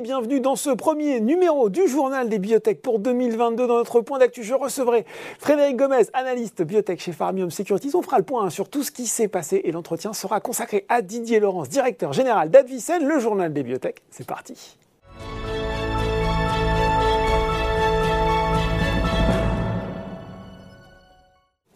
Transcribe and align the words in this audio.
bienvenue 0.00 0.40
dans 0.40 0.56
ce 0.56 0.70
premier 0.70 1.20
numéro 1.20 1.68
du 1.68 1.86
journal 1.86 2.28
des 2.28 2.38
biotech 2.38 2.80
pour 2.80 3.00
2022. 3.00 3.66
Dans 3.66 3.76
notre 3.76 4.00
point 4.00 4.18
d'actu, 4.18 4.42
je 4.42 4.54
recevrai 4.54 5.04
Frédéric 5.38 5.76
Gomez, 5.76 6.04
analyste 6.14 6.62
biotech 6.62 7.00
chez 7.00 7.12
Farmium 7.12 7.50
Securities. 7.50 7.90
On 7.94 8.00
fera 8.00 8.18
le 8.18 8.24
point 8.24 8.48
sur 8.48 8.70
tout 8.70 8.82
ce 8.82 8.90
qui 8.90 9.06
s'est 9.06 9.28
passé 9.28 9.60
et 9.64 9.72
l'entretien 9.72 10.14
sera 10.14 10.40
consacré 10.40 10.86
à 10.88 11.02
Didier 11.02 11.38
Laurence, 11.38 11.68
directeur 11.68 12.14
général 12.14 12.50
d'Advicen, 12.50 13.06
le 13.06 13.18
journal 13.18 13.52
des 13.52 13.62
biotech. 13.62 14.02
C'est 14.10 14.26
parti. 14.26 14.78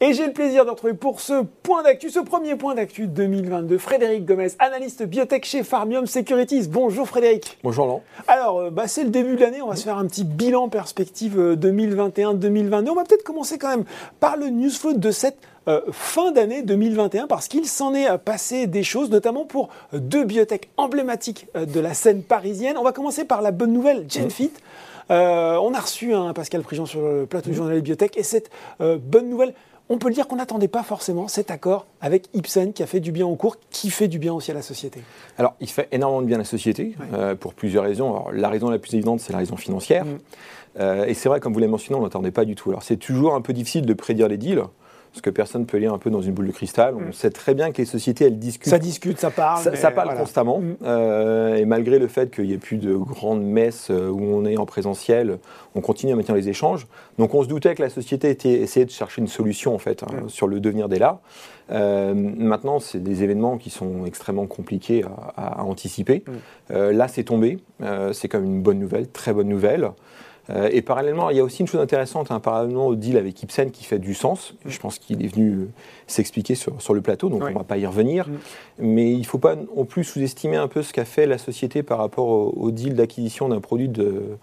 Et 0.01 0.13
j'ai 0.13 0.27
le 0.27 0.33
plaisir 0.33 0.65
de 0.65 0.71
retrouver 0.71 0.93
pour 0.93 1.21
ce 1.21 1.45
point 1.63 1.85
d'actu, 1.85 2.11
ce 2.11 2.19
premier 2.19 2.57
point 2.57 2.75
d'actu 2.75 3.07
2022, 3.07 3.79
Frédéric 3.79 4.27
Gomez, 4.27 4.49
analyste 4.59 5.05
biotech 5.05 5.45
chez 5.45 5.63
Farmium 5.63 6.09
Securities. 6.09 6.67
Bonjour 6.67 7.07
Frédéric. 7.07 7.59
Bonjour 7.63 7.87
Laurent. 7.87 8.03
Alors, 8.27 8.59
euh, 8.59 8.71
bah, 8.71 8.89
c'est 8.89 9.05
le 9.05 9.11
début 9.11 9.37
de 9.37 9.41
l'année, 9.41 9.63
on 9.63 9.69
va 9.69 9.77
se 9.77 9.85
faire 9.85 9.97
un 9.97 10.07
petit 10.07 10.25
bilan 10.25 10.69
perspective 10.69 11.39
2021-2022. 11.39 12.89
Euh, 12.89 12.91
on 12.91 12.95
va 12.97 13.05
peut-être 13.05 13.23
commencer 13.23 13.57
quand 13.57 13.69
même 13.69 13.85
par 14.19 14.37
le 14.37 14.51
news 14.51 14.69
flow 14.69 14.95
de 14.95 15.11
cette 15.13 15.39
euh, 15.69 15.81
fin 15.93 16.33
d'année 16.33 16.63
2021 16.63 17.29
parce 17.29 17.47
qu'il 17.47 17.65
s'en 17.65 17.95
est 17.95 18.19
passé 18.19 18.67
des 18.67 18.83
choses, 18.83 19.11
notamment 19.11 19.45
pour 19.45 19.69
deux 19.93 20.25
biotech 20.25 20.71
emblématiques 20.77 21.47
de 21.55 21.79
la 21.79 21.95
scène 21.95 22.25
parisienne. 22.25 22.77
On 22.77 22.85
va 22.85 22.93
commencer 22.93 23.25
par 23.25 23.43
la 23.43 23.53
bonne 23.53 23.73
nouvelle, 23.73 24.07
GenFit. 24.11 24.51
on 25.09 25.73
a 25.73 25.81
reçu 25.81 26.15
un 26.15 26.33
Pascal 26.33 26.63
Prigent 26.63 26.85
sur 26.85 27.01
le 27.01 27.27
plateau 27.27 27.51
du 27.51 27.57
journal 27.57 27.81
Biotech 27.81 28.17
et 28.19 28.25
cette 28.25 28.51
bonne 28.81 29.31
nouvelle 29.31 29.55
on 29.89 29.99
peut 29.99 30.09
le 30.09 30.15
dire 30.15 30.27
qu'on 30.27 30.37
n'attendait 30.37 30.69
pas 30.69 30.83
forcément 30.83 31.29
cet 31.29 31.51
accord 31.51 31.87
avec 32.01 32.29
Ipsen 32.35 32.73
qui 32.73 32.83
a 32.83 32.87
fait 32.87 33.01
du 33.01 33.13
bien 33.13 33.27
au 33.27 33.37
cours, 33.37 33.57
qui 33.71 33.91
fait 33.91 34.09
du 34.09 34.19
bien 34.19 34.33
aussi 34.33 34.51
à 34.51 34.55
la 34.55 34.63
société. 34.63 35.03
Alors, 35.37 35.55
il 35.61 35.69
fait 35.69 35.89
énormément 35.93 36.23
de 36.23 36.27
bien 36.27 36.37
à 36.37 36.39
la 36.39 36.45
société 36.45 36.95
euh, 37.13 37.35
pour 37.35 37.55
plusieurs 37.55 37.85
raisons. 37.85 38.25
la 38.33 38.49
raison 38.49 38.71
la 38.71 38.79
plus 38.79 38.95
évidente, 38.95 39.21
c'est 39.21 39.33
la 39.33 39.39
raison 39.39 39.57
financière. 39.57 40.05
Mm. 40.05 40.19
Euh, 40.81 41.05
et 41.05 41.15
c'est 41.15 41.29
vrai, 41.29 41.41
comme 41.41 41.53
vous 41.53 41.59
l'avez 41.59 41.71
mentionné, 41.71 42.01
on 42.01 42.03
n'attendait 42.03 42.31
pas 42.31 42.45
du 42.45 42.55
tout. 42.55 42.71
Alors, 42.71 42.83
c'est 42.83 42.97
toujours 42.97 43.35
un 43.35 43.41
peu 43.41 43.53
difficile 43.53 43.87
de 43.87 43.95
prédire 43.95 44.29
les 44.29 44.39
deals 44.39 44.65
parce 45.15 45.23
que 45.23 45.31
personne 45.31 45.65
peut 45.65 45.77
lire 45.77 45.95
un 45.95 45.99
peu 45.99 46.11
dans 46.11 46.23
une 46.23 46.33
boule 46.33 46.49
de 46.49 46.53
cristal. 46.53 46.97
On 46.97 47.11
mm. 47.11 47.13
sait 47.13 47.31
très 47.31 47.55
bien 47.55 47.71
que 47.71 47.79
les 47.79 47.85
sociétés, 47.85 48.25
elles 48.25 48.41
discutent. 48.41 48.69
Ça 48.69 48.81
discute, 48.81 49.21
ça 49.21 49.31
parle. 49.31 49.63
Ça, 49.77 49.91
parle 49.93 50.17
constamment. 50.17 50.59
Mm. 50.59 50.77
Euh, 50.83 51.55
et 51.55 51.65
malgré 51.67 52.01
le 52.01 52.09
fait 52.09 52.35
qu'il 52.35 52.47
n'y 52.47 52.53
ait 52.53 52.59
plus 52.59 52.79
de 52.79 52.97
grandes 52.97 53.45
messes 53.45 53.93
euh, 53.93 54.09
où 54.09 54.21
on 54.21 54.45
est 54.45 54.57
en 54.57 54.67
présentiel, 54.67 55.39
on 55.77 55.81
continue 55.81 56.13
à 56.13 56.17
maintenir 56.17 56.35
les 56.35 56.49
échanges. 56.49 56.89
Donc 57.17 57.33
on 57.33 57.45
se 57.45 57.49
doutait 57.49 57.77
que 57.77 57.83
la 57.83 57.91
société 57.91 58.29
était, 58.29 58.55
essayait 58.55 58.87
de 58.87 58.91
chercher 58.91 59.21
une 59.21 59.29
solution 59.29 59.73
en 59.73 59.79
fait 59.79 60.03
hein, 60.03 60.25
mm. 60.25 60.29
sur 60.31 60.49
le 60.49 60.59
devenir 60.59 60.89
des 60.89 60.99
là. 60.99 61.21
Euh, 61.71 62.13
maintenant, 62.13 62.81
c'est 62.81 63.01
des 63.01 63.23
événements 63.23 63.57
qui 63.57 63.71
sont 63.71 64.07
extrêmement 64.07 64.47
compliqués 64.47 65.05
à, 65.37 65.61
à 65.61 65.63
anticiper. 65.63 66.25
là, 66.71 67.07
c'est 67.07 67.23
tombé. 67.23 67.61
c'est 68.13 68.29
comme 68.29 68.45
une 68.45 68.63
bonne 68.63 68.81
nouvelle, 68.81 69.09
très 69.09 69.33
bonne 69.33 69.49
nouvelle. 69.49 69.93
Euh, 70.51 70.69
et 70.73 70.83
parallèlement, 70.83 71.31
il 71.31 71.37
y 71.37 71.41
a 71.41 71.45
aussi 71.45 71.63
une 71.63 71.67
chose 71.67 71.81
intéressante, 71.81 72.31
hein, 72.31 72.39
parallèlement 72.41 72.87
au 72.87 72.95
deal 72.95 73.17
avec 73.17 73.43
Ipsen 73.43 73.71
qui 73.71 73.85
fait 73.85 73.99
du 73.99 74.15
sens. 74.15 74.55
Je 74.67 74.79
pense 74.79 74.99
qu'il 74.99 75.25
est 75.25 75.29
venu 75.29 75.51
euh, 75.53 75.69
s'expliquer 76.07 76.55
sur, 76.55 76.81
sur, 76.83 76.93
le 76.93 77.01
plateau, 77.01 77.29
donc 77.29 77.43
on 77.43 77.49
ne 77.49 77.55
va 77.55 77.65
pas 77.65 77.79
y 77.79 77.87
revenir. 77.87 78.29
Mm. 78.29 78.33
Mais 78.81 79.13
il 79.13 79.21
ne 79.21 79.25
faut 79.25 79.39
pas 79.39 79.57
non 79.57 79.85
plus 79.85 80.05
sous-estimer 80.05 80.57
un 80.57 80.69
peu 80.69 80.83
ce 80.83 80.93
qu'a 80.93 81.05
fait 81.05 81.27
la 81.27 81.39
société 81.39 81.83
par 81.83 81.99
rapport 81.99 82.29
au, 82.29 82.71
deal 82.71 82.95
d'acquisition 82.95 83.49
d'un 83.49 83.61
produit 83.61 83.89
de, 83.89 84.37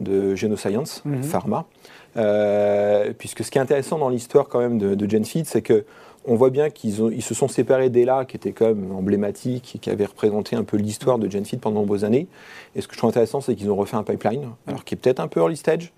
de 0.00 0.34
Genoscience, 0.34 1.02
mm-hmm. 1.06 1.22
Pharma. 1.22 1.66
Euh, 2.16 3.12
puisque 3.16 3.44
ce 3.44 3.50
qui 3.50 3.58
est 3.58 3.60
intéressant 3.60 3.98
dans 3.98 4.08
l'histoire 4.08 4.48
quand 4.48 4.60
même 4.60 4.78
de, 4.78 4.94
de 4.94 5.10
GenFeed, 5.10 5.46
c'est 5.46 5.62
que 5.62 5.84
on 6.26 6.34
voit 6.34 6.50
bien 6.50 6.70
qu'ils 6.70 6.98
ils 7.12 7.22
se 7.22 7.34
sont 7.34 7.48
séparés 7.48 7.90
d'Ella, 7.90 8.24
qui 8.24 8.36
était 8.36 8.52
quand 8.52 8.66
même 8.66 8.92
emblématique 8.92 9.76
et 9.76 9.78
qui 9.78 9.90
avait 9.90 10.04
représenté 10.04 10.56
un 10.56 10.64
peu 10.64 10.76
l'histoire 10.76 11.18
de 11.18 11.30
GenFit 11.30 11.56
pendant 11.56 11.76
de 11.76 11.80
nombreuses 11.80 12.04
années. 12.04 12.26
Et 12.76 12.80
ce 12.80 12.88
que 12.88 12.94
je 12.94 12.98
trouve 12.98 13.10
intéressant, 13.10 13.40
c'est 13.40 13.54
qu'ils 13.54 13.70
ont 13.70 13.76
refait 13.76 13.96
un 13.96 14.02
pipeline, 14.02 14.48
alors 14.66 14.84
qui 14.84 14.94
est 14.94 14.98
peut-être 14.98 15.20
un 15.20 15.28
peu 15.28 15.40
early 15.40 15.56
stage, 15.56 15.92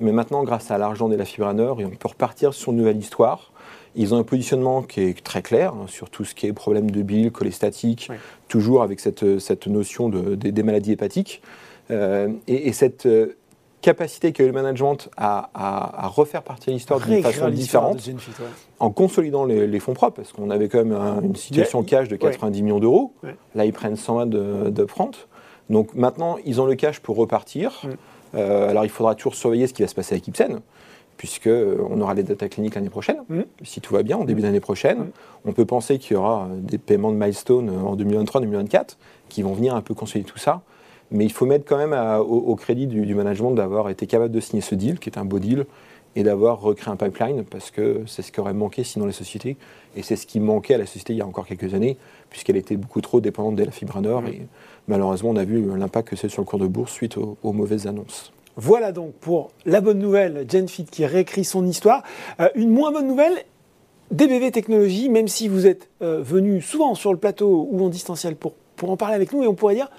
mais 0.00 0.12
maintenant, 0.12 0.42
grâce 0.42 0.70
à 0.70 0.78
l'argent 0.78 1.08
d'Ella 1.08 1.24
Fibraneur, 1.24 1.78
on 1.78 1.90
peut 1.90 2.08
repartir 2.08 2.54
sur 2.54 2.72
une 2.72 2.78
nouvelle 2.78 2.96
histoire. 2.96 3.52
Ils 3.94 4.14
ont 4.14 4.18
un 4.18 4.24
positionnement 4.24 4.82
qui 4.82 5.00
est 5.00 5.22
très 5.22 5.42
clair 5.42 5.74
hein, 5.74 5.86
sur 5.86 6.10
tout 6.10 6.24
ce 6.24 6.34
qui 6.34 6.46
est 6.46 6.52
problème 6.52 6.90
de 6.90 7.02
bile, 7.02 7.30
cholestatique, 7.30 8.10
toujours 8.48 8.82
avec 8.82 9.00
cette, 9.00 9.38
cette 9.38 9.66
notion 9.66 10.08
de, 10.08 10.34
des 10.34 10.62
maladies 10.62 10.92
hépatiques. 10.92 11.42
Euh, 11.90 12.28
et, 12.48 12.68
et, 12.68 12.72
cette 12.72 13.06
euh, 13.06 13.36
capacité 13.82 14.32
qu'a 14.32 14.44
eu 14.44 14.46
le 14.46 14.52
management 14.52 15.10
à, 15.18 16.08
refaire 16.08 16.42
partir 16.42 16.72
l'histoire 16.72 17.00
d'une 17.00 17.22
façon 17.22 17.50
différente, 17.50 17.98
en 18.78 18.90
consolidant 18.90 19.44
les, 19.44 19.80
fonds 19.80 19.92
propres, 19.92 20.16
parce 20.16 20.32
qu'on 20.32 20.48
avait 20.48 20.68
quand 20.68 20.84
même 20.84 20.98
une 21.22 21.36
situation 21.36 21.82
cash 21.82 22.08
de 22.08 22.16
90 22.16 22.62
millions 22.62 22.80
d'euros. 22.80 23.12
Là, 23.54 23.66
ils 23.66 23.72
prennent 23.72 23.96
120 23.96 24.70
d'upfront. 24.70 25.10
Donc 25.68 25.94
maintenant, 25.94 26.36
ils 26.44 26.60
ont 26.60 26.66
le 26.66 26.74
cash 26.74 27.00
pour 27.00 27.16
repartir. 27.16 27.82
Euh, 28.34 28.70
alors, 28.70 28.84
il 28.84 28.90
faudra 28.90 29.14
toujours 29.14 29.34
surveiller 29.34 29.66
ce 29.66 29.74
qui 29.74 29.82
va 29.82 29.88
se 29.88 29.94
passer 29.94 30.14
avec 30.14 30.26
Ipsen, 30.26 30.60
puisqu'on 31.16 31.50
euh, 31.50 32.00
aura 32.00 32.14
les 32.14 32.22
data 32.22 32.48
cliniques 32.48 32.74
l'année 32.74 32.88
prochaine, 32.88 33.18
si 33.62 33.80
tout 33.80 33.94
va 33.94 34.02
bien, 34.02 34.16
en 34.16 34.24
début 34.24 34.42
d'année 34.42 34.60
prochaine. 34.60 35.10
On 35.44 35.52
peut 35.52 35.66
penser 35.66 35.98
qu'il 35.98 36.14
y 36.14 36.16
aura 36.16 36.48
des 36.56 36.78
paiements 36.78 37.12
de 37.12 37.16
milestone 37.16 37.70
en 37.70 37.96
2023-2024 37.96 38.96
qui 39.28 39.42
vont 39.42 39.52
venir 39.52 39.74
un 39.74 39.82
peu 39.82 39.94
consolider 39.94 40.28
tout 40.28 40.38
ça. 40.38 40.62
Mais 41.12 41.24
il 41.26 41.32
faut 41.32 41.44
mettre 41.44 41.66
quand 41.66 41.76
même 41.76 41.94
au, 42.20 42.56
crédit 42.56 42.86
du, 42.86 43.14
management 43.14 43.52
d'avoir 43.52 43.90
été 43.90 44.06
capable 44.06 44.32
de 44.32 44.40
signer 44.40 44.62
ce 44.62 44.74
deal, 44.74 44.98
qui 44.98 45.10
est 45.10 45.18
un 45.18 45.26
beau 45.26 45.38
deal, 45.38 45.66
et 46.16 46.22
d'avoir 46.22 46.60
recréé 46.60 46.90
un 46.90 46.96
pipeline, 46.96 47.44
parce 47.44 47.70
que 47.70 48.02
c'est 48.06 48.22
ce 48.22 48.32
qui 48.32 48.40
aurait 48.40 48.54
manqué 48.54 48.82
sinon 48.82 49.06
la 49.06 49.12
société. 49.12 49.56
Et 49.94 50.02
c'est 50.02 50.16
ce 50.16 50.26
qui 50.26 50.40
manquait 50.40 50.74
à 50.74 50.78
la 50.78 50.86
société 50.86 51.12
il 51.12 51.18
y 51.18 51.22
a 51.22 51.26
encore 51.26 51.46
quelques 51.46 51.74
années, 51.74 51.98
puisqu'elle 52.30 52.56
était 52.56 52.76
beaucoup 52.76 53.02
trop 53.02 53.20
dépendante 53.20 53.56
de 53.56 53.64
la 53.64 53.70
fibre 53.70 54.00
Nord. 54.00 54.24
Et 54.26 54.46
malheureusement, 54.88 55.30
on 55.30 55.36
a 55.36 55.44
vu 55.44 55.62
l'impact 55.76 56.08
que 56.08 56.16
c'est 56.16 56.30
sur 56.30 56.40
le 56.40 56.46
cours 56.46 56.58
de 56.58 56.66
bourse 56.66 56.92
suite 56.92 57.18
aux, 57.18 57.52
mauvaises 57.52 57.86
annonces. 57.86 58.32
Voilà 58.56 58.92
donc 58.92 59.12
pour 59.14 59.50
la 59.64 59.80
bonne 59.80 59.98
nouvelle, 59.98 60.46
GenFit 60.50 60.84
qui 60.84 61.06
réécrit 61.06 61.44
son 61.44 61.66
histoire. 61.66 62.02
Euh, 62.40 62.48
une 62.54 62.68
moins 62.68 62.92
bonne 62.92 63.06
nouvelle, 63.06 63.44
DBV 64.10 64.50
Technologies, 64.50 65.08
même 65.08 65.28
si 65.28 65.48
vous 65.48 65.66
êtes 65.66 65.88
euh, 66.02 66.22
venu 66.22 66.60
souvent 66.60 66.94
sur 66.94 67.12
le 67.12 67.18
plateau 67.18 67.68
ou 67.70 67.82
en 67.82 67.88
distanciel 67.88 68.36
pour, 68.36 68.52
pour 68.76 68.90
en 68.90 68.98
parler 68.98 69.14
avec 69.14 69.32
nous, 69.32 69.42
et 69.42 69.46
on 69.46 69.54
pourrait 69.54 69.74
dire 69.74 69.90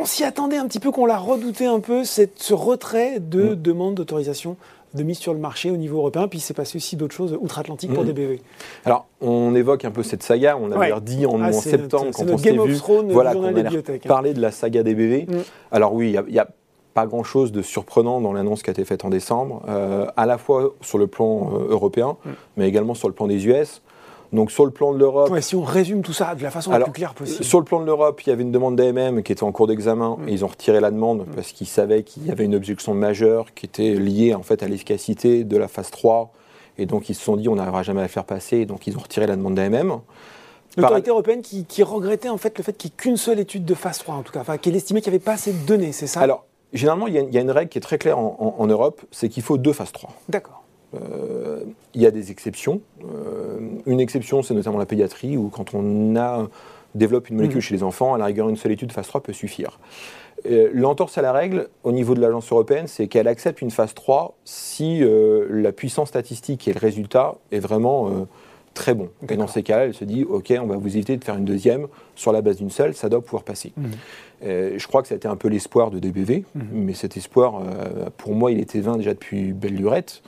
qu'on 0.00 0.06
s'y 0.06 0.24
attendait 0.24 0.56
un 0.56 0.66
petit 0.66 0.80
peu, 0.80 0.90
qu'on 0.90 1.04
l'a 1.04 1.18
redouté 1.18 1.66
un 1.66 1.80
peu, 1.80 2.04
c'est 2.04 2.40
ce 2.40 2.54
retrait 2.54 3.20
de 3.20 3.50
mm. 3.50 3.56
demande 3.56 3.94
d'autorisation 3.96 4.56
de 4.94 5.02
mise 5.02 5.18
sur 5.18 5.34
le 5.34 5.38
marché 5.38 5.70
au 5.70 5.76
niveau 5.76 5.98
européen, 5.98 6.26
puis 6.26 6.38
il 6.38 6.42
s'est 6.42 6.54
passé 6.54 6.76
aussi 6.76 6.96
d'autres 6.96 7.14
choses 7.14 7.36
outre-Atlantique 7.38 7.92
pour 7.92 8.02
mm. 8.02 8.06
DBV. 8.06 8.40
Alors, 8.86 9.06
on 9.20 9.54
évoque 9.54 9.84
un 9.84 9.90
peu 9.90 10.02
cette 10.02 10.22
saga, 10.22 10.56
on 10.56 10.72
avait 10.72 10.98
dit 11.02 11.26
en, 11.26 11.42
ah, 11.42 11.52
septembre, 11.52 12.12
quand 12.14 12.24
on 12.28 12.38
s'est 12.38 12.52
vu, 12.52 12.76
voilà, 13.10 13.34
qu'on 13.34 13.44
allait 13.44 13.66
hein. 13.66 13.98
parler 14.08 14.32
de 14.32 14.40
la 14.40 14.50
saga 14.50 14.82
DBV. 14.82 15.26
Mm. 15.28 15.34
Alors 15.70 15.92
oui, 15.92 16.16
il 16.26 16.32
n'y 16.32 16.38
a, 16.38 16.48
pas 16.94 17.06
grand-chose 17.06 17.52
de 17.52 17.62
surprenant 17.62 18.20
dans 18.20 18.32
l'annonce 18.32 18.64
qui 18.64 18.70
a 18.70 18.72
été 18.72 18.84
faite 18.84 19.04
en 19.04 19.10
décembre, 19.10 19.62
euh, 19.68 20.06
à 20.16 20.26
la 20.26 20.38
fois 20.38 20.74
sur 20.80 20.98
le 20.98 21.06
plan 21.06 21.52
euh, 21.52 21.68
européen, 21.68 22.16
mais 22.56 22.66
également 22.66 22.94
sur 22.94 23.06
le 23.06 23.14
plan 23.14 23.28
des 23.28 23.46
US. 23.46 23.80
Donc 24.32 24.50
sur 24.50 24.64
le 24.64 24.70
plan 24.70 24.92
de 24.92 24.98
l'Europe... 24.98 25.32
si 25.40 25.56
on 25.56 25.62
résume 25.62 26.02
tout 26.02 26.12
ça 26.12 26.34
de 26.34 26.42
la 26.42 26.50
façon 26.50 26.70
la 26.70 26.80
plus 26.80 26.92
claire 26.92 27.14
possible. 27.14 27.44
Sur 27.44 27.58
le 27.58 27.64
plan 27.64 27.80
de 27.80 27.86
l'Europe, 27.86 28.20
il 28.24 28.30
y 28.30 28.32
avait 28.32 28.42
une 28.42 28.52
demande 28.52 28.76
d'AMM 28.76 29.22
qui 29.22 29.32
était 29.32 29.42
en 29.42 29.50
cours 29.50 29.66
d'examen 29.66 30.16
mm. 30.18 30.28
et 30.28 30.32
ils 30.32 30.44
ont 30.44 30.48
retiré 30.48 30.80
la 30.80 30.90
demande 30.90 31.26
mm. 31.26 31.34
parce 31.34 31.52
qu'ils 31.52 31.66
savaient 31.66 32.04
qu'il 32.04 32.26
y 32.26 32.30
avait 32.30 32.44
une 32.44 32.54
objection 32.54 32.94
majeure 32.94 33.52
qui 33.54 33.66
était 33.66 33.94
liée 33.94 34.34
en 34.34 34.42
fait 34.42 34.62
à 34.62 34.68
l'efficacité 34.68 35.44
de 35.44 35.56
la 35.56 35.66
phase 35.66 35.90
3 35.90 36.32
et 36.78 36.86
donc 36.86 37.08
ils 37.08 37.14
se 37.14 37.22
sont 37.22 37.36
dit 37.36 37.48
on 37.48 37.56
n'arrivera 37.56 37.82
jamais 37.82 38.00
à 38.00 38.04
la 38.04 38.08
faire 38.08 38.24
passer 38.24 38.66
donc 38.66 38.86
ils 38.86 38.96
ont 38.96 39.00
retiré 39.00 39.26
la 39.26 39.36
demande 39.36 39.54
d'AMM. 39.54 40.00
L'autorité 40.76 41.10
européenne 41.10 41.42
qui, 41.42 41.82
regrettait 41.82 42.28
en 42.28 42.36
fait 42.36 42.56
le 42.56 42.62
fait 42.62 42.72
qu'il 42.72 42.90
n'y 42.90 42.94
ait 42.94 42.96
qu'une 42.96 43.16
seule 43.16 43.40
étude 43.40 43.64
de 43.64 43.74
phase 43.74 43.98
3 43.98 44.14
en 44.14 44.22
tout 44.22 44.32
cas, 44.32 44.40
enfin 44.40 44.56
qu'elle 44.58 44.76
estimait 44.76 45.00
qu'il 45.00 45.10
n'y 45.10 45.16
avait 45.16 45.24
pas 45.24 45.32
assez 45.32 45.52
de 45.52 45.66
données, 45.66 45.90
c'est 45.90 46.06
ça? 46.06 46.20
Alors, 46.20 46.44
généralement, 46.72 47.08
il 47.08 47.14
y, 47.14 47.38
a 47.38 47.40
une 47.40 47.50
règle 47.50 47.68
qui 47.68 47.78
est 47.78 47.80
très 47.80 47.98
claire 47.98 48.20
en 48.20 48.66
Europe, 48.68 49.02
c'est 49.10 49.28
qu'il 49.28 49.42
faut 49.42 49.58
deux 49.58 49.72
phases 49.72 49.90
3. 49.90 50.10
D'accord. 50.28 50.62
Euh, 50.94 51.62
il 51.94 52.00
y 52.00 52.06
a 52.06 52.10
des 52.10 52.30
exceptions. 52.30 52.80
Euh, 53.04 53.58
une 53.86 54.00
exception, 54.00 54.42
c'est 54.42 54.54
notamment 54.54 54.78
la 54.78 54.86
pédiatrie, 54.86 55.36
où 55.36 55.48
quand 55.48 55.74
on 55.74 56.16
a, 56.16 56.48
développe 56.94 57.28
une 57.28 57.36
molécule 57.36 57.58
mmh. 57.58 57.62
chez 57.62 57.74
les 57.74 57.82
enfants, 57.82 58.14
à 58.14 58.18
la 58.18 58.26
rigueur, 58.26 58.48
une 58.48 58.56
seule 58.56 58.72
étude 58.72 58.92
phase 58.92 59.06
3 59.06 59.22
peut 59.22 59.32
suffire. 59.32 59.78
Euh, 60.46 60.70
l'entorse 60.72 61.18
à 61.18 61.22
la 61.22 61.32
règle, 61.32 61.68
au 61.84 61.92
niveau 61.92 62.14
de 62.14 62.20
l'agence 62.20 62.50
européenne, 62.50 62.86
c'est 62.86 63.06
qu'elle 63.06 63.28
accepte 63.28 63.60
une 63.60 63.70
phase 63.70 63.94
3 63.94 64.36
si 64.44 65.02
la 65.48 65.72
puissance 65.72 66.08
statistique 66.08 66.66
et 66.66 66.72
le 66.72 66.78
résultat 66.78 67.36
est 67.52 67.60
vraiment 67.60 68.26
très 68.72 68.94
bon. 68.94 69.10
Et 69.28 69.36
dans 69.36 69.46
ces 69.46 69.62
cas-là, 69.62 69.84
elle 69.84 69.94
se 69.94 70.04
dit, 70.04 70.24
OK, 70.24 70.52
on 70.60 70.66
va 70.66 70.76
vous 70.76 70.96
éviter 70.96 71.16
de 71.16 71.24
faire 71.24 71.36
une 71.36 71.44
deuxième 71.44 71.88
sur 72.14 72.32
la 72.32 72.40
base 72.40 72.56
d'une 72.56 72.70
seule, 72.70 72.94
ça 72.94 73.08
doit 73.08 73.20
pouvoir 73.20 73.42
passer. 73.42 73.72
Mmh. 73.76 73.84
je 74.42 74.86
crois 74.86 75.02
que 75.02 75.08
ça 75.08 75.14
a 75.14 75.16
été 75.16 75.28
un 75.28 75.36
peu 75.36 75.48
l'espoir 75.48 75.90
de 75.90 75.98
DBV, 75.98 76.44
mmh. 76.54 76.60
mais 76.72 76.94
cet 76.94 77.16
espoir, 77.16 77.60
pour 78.16 78.34
moi, 78.34 78.50
il 78.50 78.60
était 78.60 78.80
vain 78.80 78.96
déjà 78.96 79.12
depuis 79.12 79.52
belle 79.52 79.76
lurette. 79.76 80.22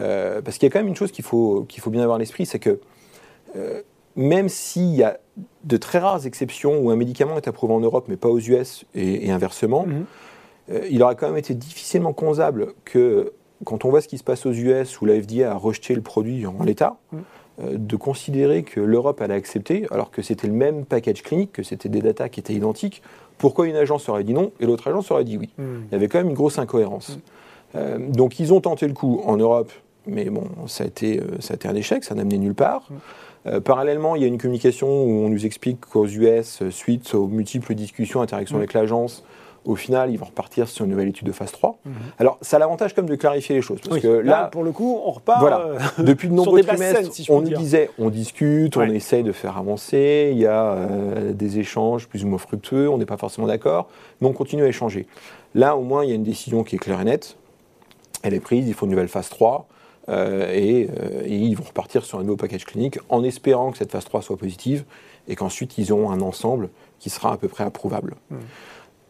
Euh, 0.00 0.42
parce 0.42 0.58
qu'il 0.58 0.66
y 0.66 0.70
a 0.70 0.72
quand 0.72 0.80
même 0.80 0.88
une 0.88 0.96
chose 0.96 1.12
qu'il 1.12 1.24
faut, 1.24 1.64
qu'il 1.68 1.82
faut 1.82 1.90
bien 1.90 2.02
avoir 2.02 2.16
à 2.16 2.18
l'esprit, 2.18 2.46
c'est 2.46 2.58
que 2.58 2.80
euh, 3.56 3.82
même 4.16 4.48
s'il 4.48 4.94
y 4.94 5.02
a 5.02 5.18
de 5.64 5.76
très 5.76 5.98
rares 5.98 6.26
exceptions 6.26 6.78
où 6.78 6.90
un 6.90 6.96
médicament 6.96 7.36
est 7.36 7.48
approuvé 7.48 7.74
en 7.74 7.80
Europe 7.80 8.06
mais 8.08 8.16
pas 8.16 8.28
aux 8.28 8.38
US 8.38 8.84
et, 8.94 9.30
inversement, 9.30 9.86
mhm. 9.86 10.04
euh, 10.70 10.86
il 10.90 11.02
aurait 11.02 11.16
quand 11.16 11.28
même 11.28 11.38
été 11.38 11.54
difficilement 11.54 12.12
concevable 12.12 12.74
que 12.84 13.32
quand 13.64 13.84
on 13.84 13.90
voit 13.90 14.00
ce 14.00 14.08
qui 14.08 14.18
se 14.18 14.24
passe 14.24 14.46
aux 14.46 14.52
US 14.52 15.00
où 15.00 15.06
la 15.06 15.20
FDA 15.20 15.52
a 15.52 15.54
rejeté 15.54 15.94
le 15.94 16.02
produit 16.02 16.46
en 16.46 16.62
l'état, 16.64 16.96
mhm. 17.12 17.86
de 17.86 17.96
considérer 17.96 18.62
que 18.64 18.80
l'Europe 18.80 19.20
allait 19.20 19.34
accepter, 19.34 19.86
alors 19.90 20.10
que 20.10 20.22
c'était 20.22 20.48
le 20.48 20.52
même 20.52 20.84
package 20.84 21.22
clinique, 21.22 21.52
que 21.52 21.62
c'était 21.62 21.88
des 21.88 22.00
datas 22.00 22.28
qui 22.28 22.40
étaient 22.40 22.54
identiques, 22.54 23.00
Pourquoi 23.38 23.66
une 23.66 23.76
agence 23.76 24.08
aurait 24.08 24.24
dit 24.24 24.34
non 24.34 24.52
et 24.60 24.66
l'autre 24.66 24.88
agence 24.88 25.10
aurait 25.10 25.24
dit 25.24 25.38
oui? 25.38 25.50
Hmm. 25.56 25.84
Il 25.88 25.92
y 25.92 25.94
avait 25.94 26.08
quand 26.08 26.18
même 26.18 26.28
une 26.28 26.34
grosse 26.34 26.58
incohérence. 26.58 27.18
Euh, 27.74 27.98
donc 27.98 28.38
ils 28.38 28.52
ont 28.52 28.60
tenté 28.60 28.86
le 28.86 28.94
coup 28.94 29.22
en 29.24 29.36
Europe, 29.36 29.72
mais 30.06 30.26
bon, 30.26 30.44
ça 30.66 30.84
a 30.84 30.86
été, 30.86 31.20
euh, 31.20 31.24
ça 31.40 31.54
a 31.54 31.56
été 31.56 31.68
un 31.68 31.74
échec, 31.74 32.04
ça 32.04 32.14
n'a 32.14 32.22
amené 32.22 32.38
nulle 32.38 32.54
part. 32.54 32.88
Euh, 33.46 33.60
parallèlement, 33.60 34.16
il 34.16 34.22
y 34.22 34.24
a 34.24 34.28
une 34.28 34.38
communication 34.38 34.88
où 34.88 35.24
on 35.24 35.28
nous 35.28 35.44
explique 35.46 35.80
qu'aux 35.80 36.06
US, 36.06 36.62
euh, 36.62 36.70
suite 36.70 37.14
aux 37.14 37.26
multiples 37.26 37.74
discussions, 37.74 38.22
interactions 38.22 38.56
Mm. 38.56 38.60
avec 38.60 38.72
l'agence, 38.72 39.24
au 39.66 39.76
final, 39.76 40.10
ils 40.10 40.18
vont 40.18 40.26
repartir 40.26 40.68
sur 40.68 40.84
une 40.84 40.90
nouvelle 40.90 41.08
étude 41.08 41.26
de 41.26 41.32
phase 41.32 41.50
3. 41.52 41.78
Mhm. 41.86 41.94
Alors, 42.18 42.36
ça 42.42 42.56
a 42.56 42.60
l'avantage 42.60 42.94
comme 42.94 43.06
de 43.06 43.14
clarifier 43.16 43.54
les 43.56 43.62
choses. 43.62 43.80
Parce 43.80 43.94
Oui. 43.96 44.02
que 44.02 44.08
là, 44.08 44.42
là, 44.42 44.44
pour 44.48 44.62
le 44.62 44.72
coup, 44.72 45.00
on 45.06 45.10
repart. 45.10 45.40
Voilà. 45.40 45.60
euh, 45.60 45.78
depuis 46.02 46.28
de 46.28 46.34
nombreux 46.34 46.62
trimestres, 46.62 47.00
saines, 47.00 47.10
si 47.10 47.24
je 47.24 47.32
on 47.32 47.40
nous 47.40 47.48
disait, 47.56 47.88
on 47.98 48.10
discute, 48.10 48.76
on 48.76 48.82
essaye 48.82 49.22
de 49.22 49.32
faire 49.32 49.56
avancer, 49.56 50.28
il 50.32 50.38
y 50.38 50.44
a 50.46 50.72
euh, 50.72 51.32
des 51.32 51.60
échanges 51.60 52.08
plus 52.08 52.24
ou 52.24 52.28
moins 52.28 52.36
fructueux, 52.38 52.90
on 52.90 52.98
n'est 52.98 53.06
pas 53.06 53.16
forcément 53.16 53.46
d'accord, 53.46 53.88
mais 54.20 54.28
on 54.28 54.34
continue 54.34 54.64
à 54.64 54.68
échanger. 54.68 55.06
Là, 55.54 55.76
au 55.78 55.82
moins, 55.82 56.04
il 56.04 56.10
y 56.10 56.12
a 56.12 56.16
une 56.16 56.24
décision 56.24 56.62
qui 56.62 56.76
est 56.76 56.78
claire 56.78 57.00
et 57.00 57.04
nette. 57.04 57.36
Elle 58.22 58.34
est 58.34 58.40
prise, 58.40 58.68
il 58.68 58.74
faut 58.74 58.84
une 58.84 58.90
nouvelle 58.90 59.08
phase 59.08 59.30
3. 59.30 59.66
Euh, 60.08 60.52
et, 60.52 60.88
euh, 60.90 61.22
et 61.24 61.36
ils 61.36 61.54
vont 61.54 61.64
repartir 61.64 62.04
sur 62.04 62.18
un 62.18 62.22
nouveau 62.22 62.36
package 62.36 62.64
clinique 62.64 62.98
en 63.08 63.24
espérant 63.24 63.70
que 63.72 63.78
cette 63.78 63.90
phase 63.90 64.04
3 64.04 64.22
soit 64.22 64.36
positive 64.36 64.84
et 65.28 65.36
qu'ensuite 65.36 65.78
ils 65.78 65.92
auront 65.92 66.10
un 66.10 66.20
ensemble 66.20 66.68
qui 66.98 67.08
sera 67.10 67.32
à 67.32 67.36
peu 67.36 67.48
près 67.48 67.64
approuvable. 67.64 68.16
Mm. 68.30 68.36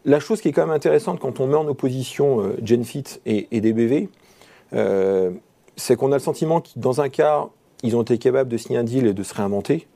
La 0.05 0.19
chose 0.19 0.39
qui 0.39 0.49
est 0.49 0.51
quand 0.51 0.65
même 0.65 0.75
intéressante 0.75 1.19
quand 1.19 1.39
on 1.39 1.47
met 1.47 1.55
en 1.55 1.67
opposition 1.67 2.41
euh, 2.41 2.57
GenFit 2.63 3.03
et, 3.25 3.47
et 3.51 3.61
DBV, 3.61 4.09
c'est 5.77 5.95
qu'on 5.95 6.11
a 6.11 6.15
le 6.15 6.21
sentiment 6.21 6.59
que 6.61 6.69
dans 6.75 6.99
un 7.01 7.09
cas, 7.09 7.47
ils 7.83 7.95
ont 7.95 8.01
été 8.01 8.17
capables 8.17 8.49
de 8.49 8.57
signer 8.57 8.79
un 8.79 8.83
deal 8.83 9.07
et 9.07 9.13
de 9.13 9.23
se 9.23 9.33
réinventer. 9.33 9.87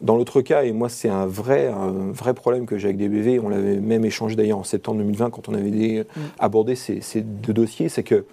Dans 0.00 0.16
l'autre 0.16 0.40
cas, 0.40 0.64
et 0.64 0.72
moi 0.72 0.88
c'est 0.88 1.10
un 1.10 1.26
vrai, 1.26 1.66
un 1.68 2.10
vrai 2.10 2.32
problème 2.32 2.64
que 2.64 2.78
j'ai 2.78 2.88
avec 2.88 2.96
DBV, 2.96 3.38
on 3.38 3.50
l'avait 3.50 3.80
même 3.80 4.04
échangé 4.04 4.34
d'ailleurs 4.34 4.58
en 4.58 4.64
septembre 4.64 4.98
2020 4.98 5.30
quand 5.30 5.48
on 5.48 5.54
avait 5.54 5.70
des- 5.70 6.04
abordé 6.38 6.74
ces, 6.74 7.02
ces 7.02 7.20
deux 7.20 7.52
dossiers, 7.52 7.90
c'est 7.90 8.02
que 8.02 8.24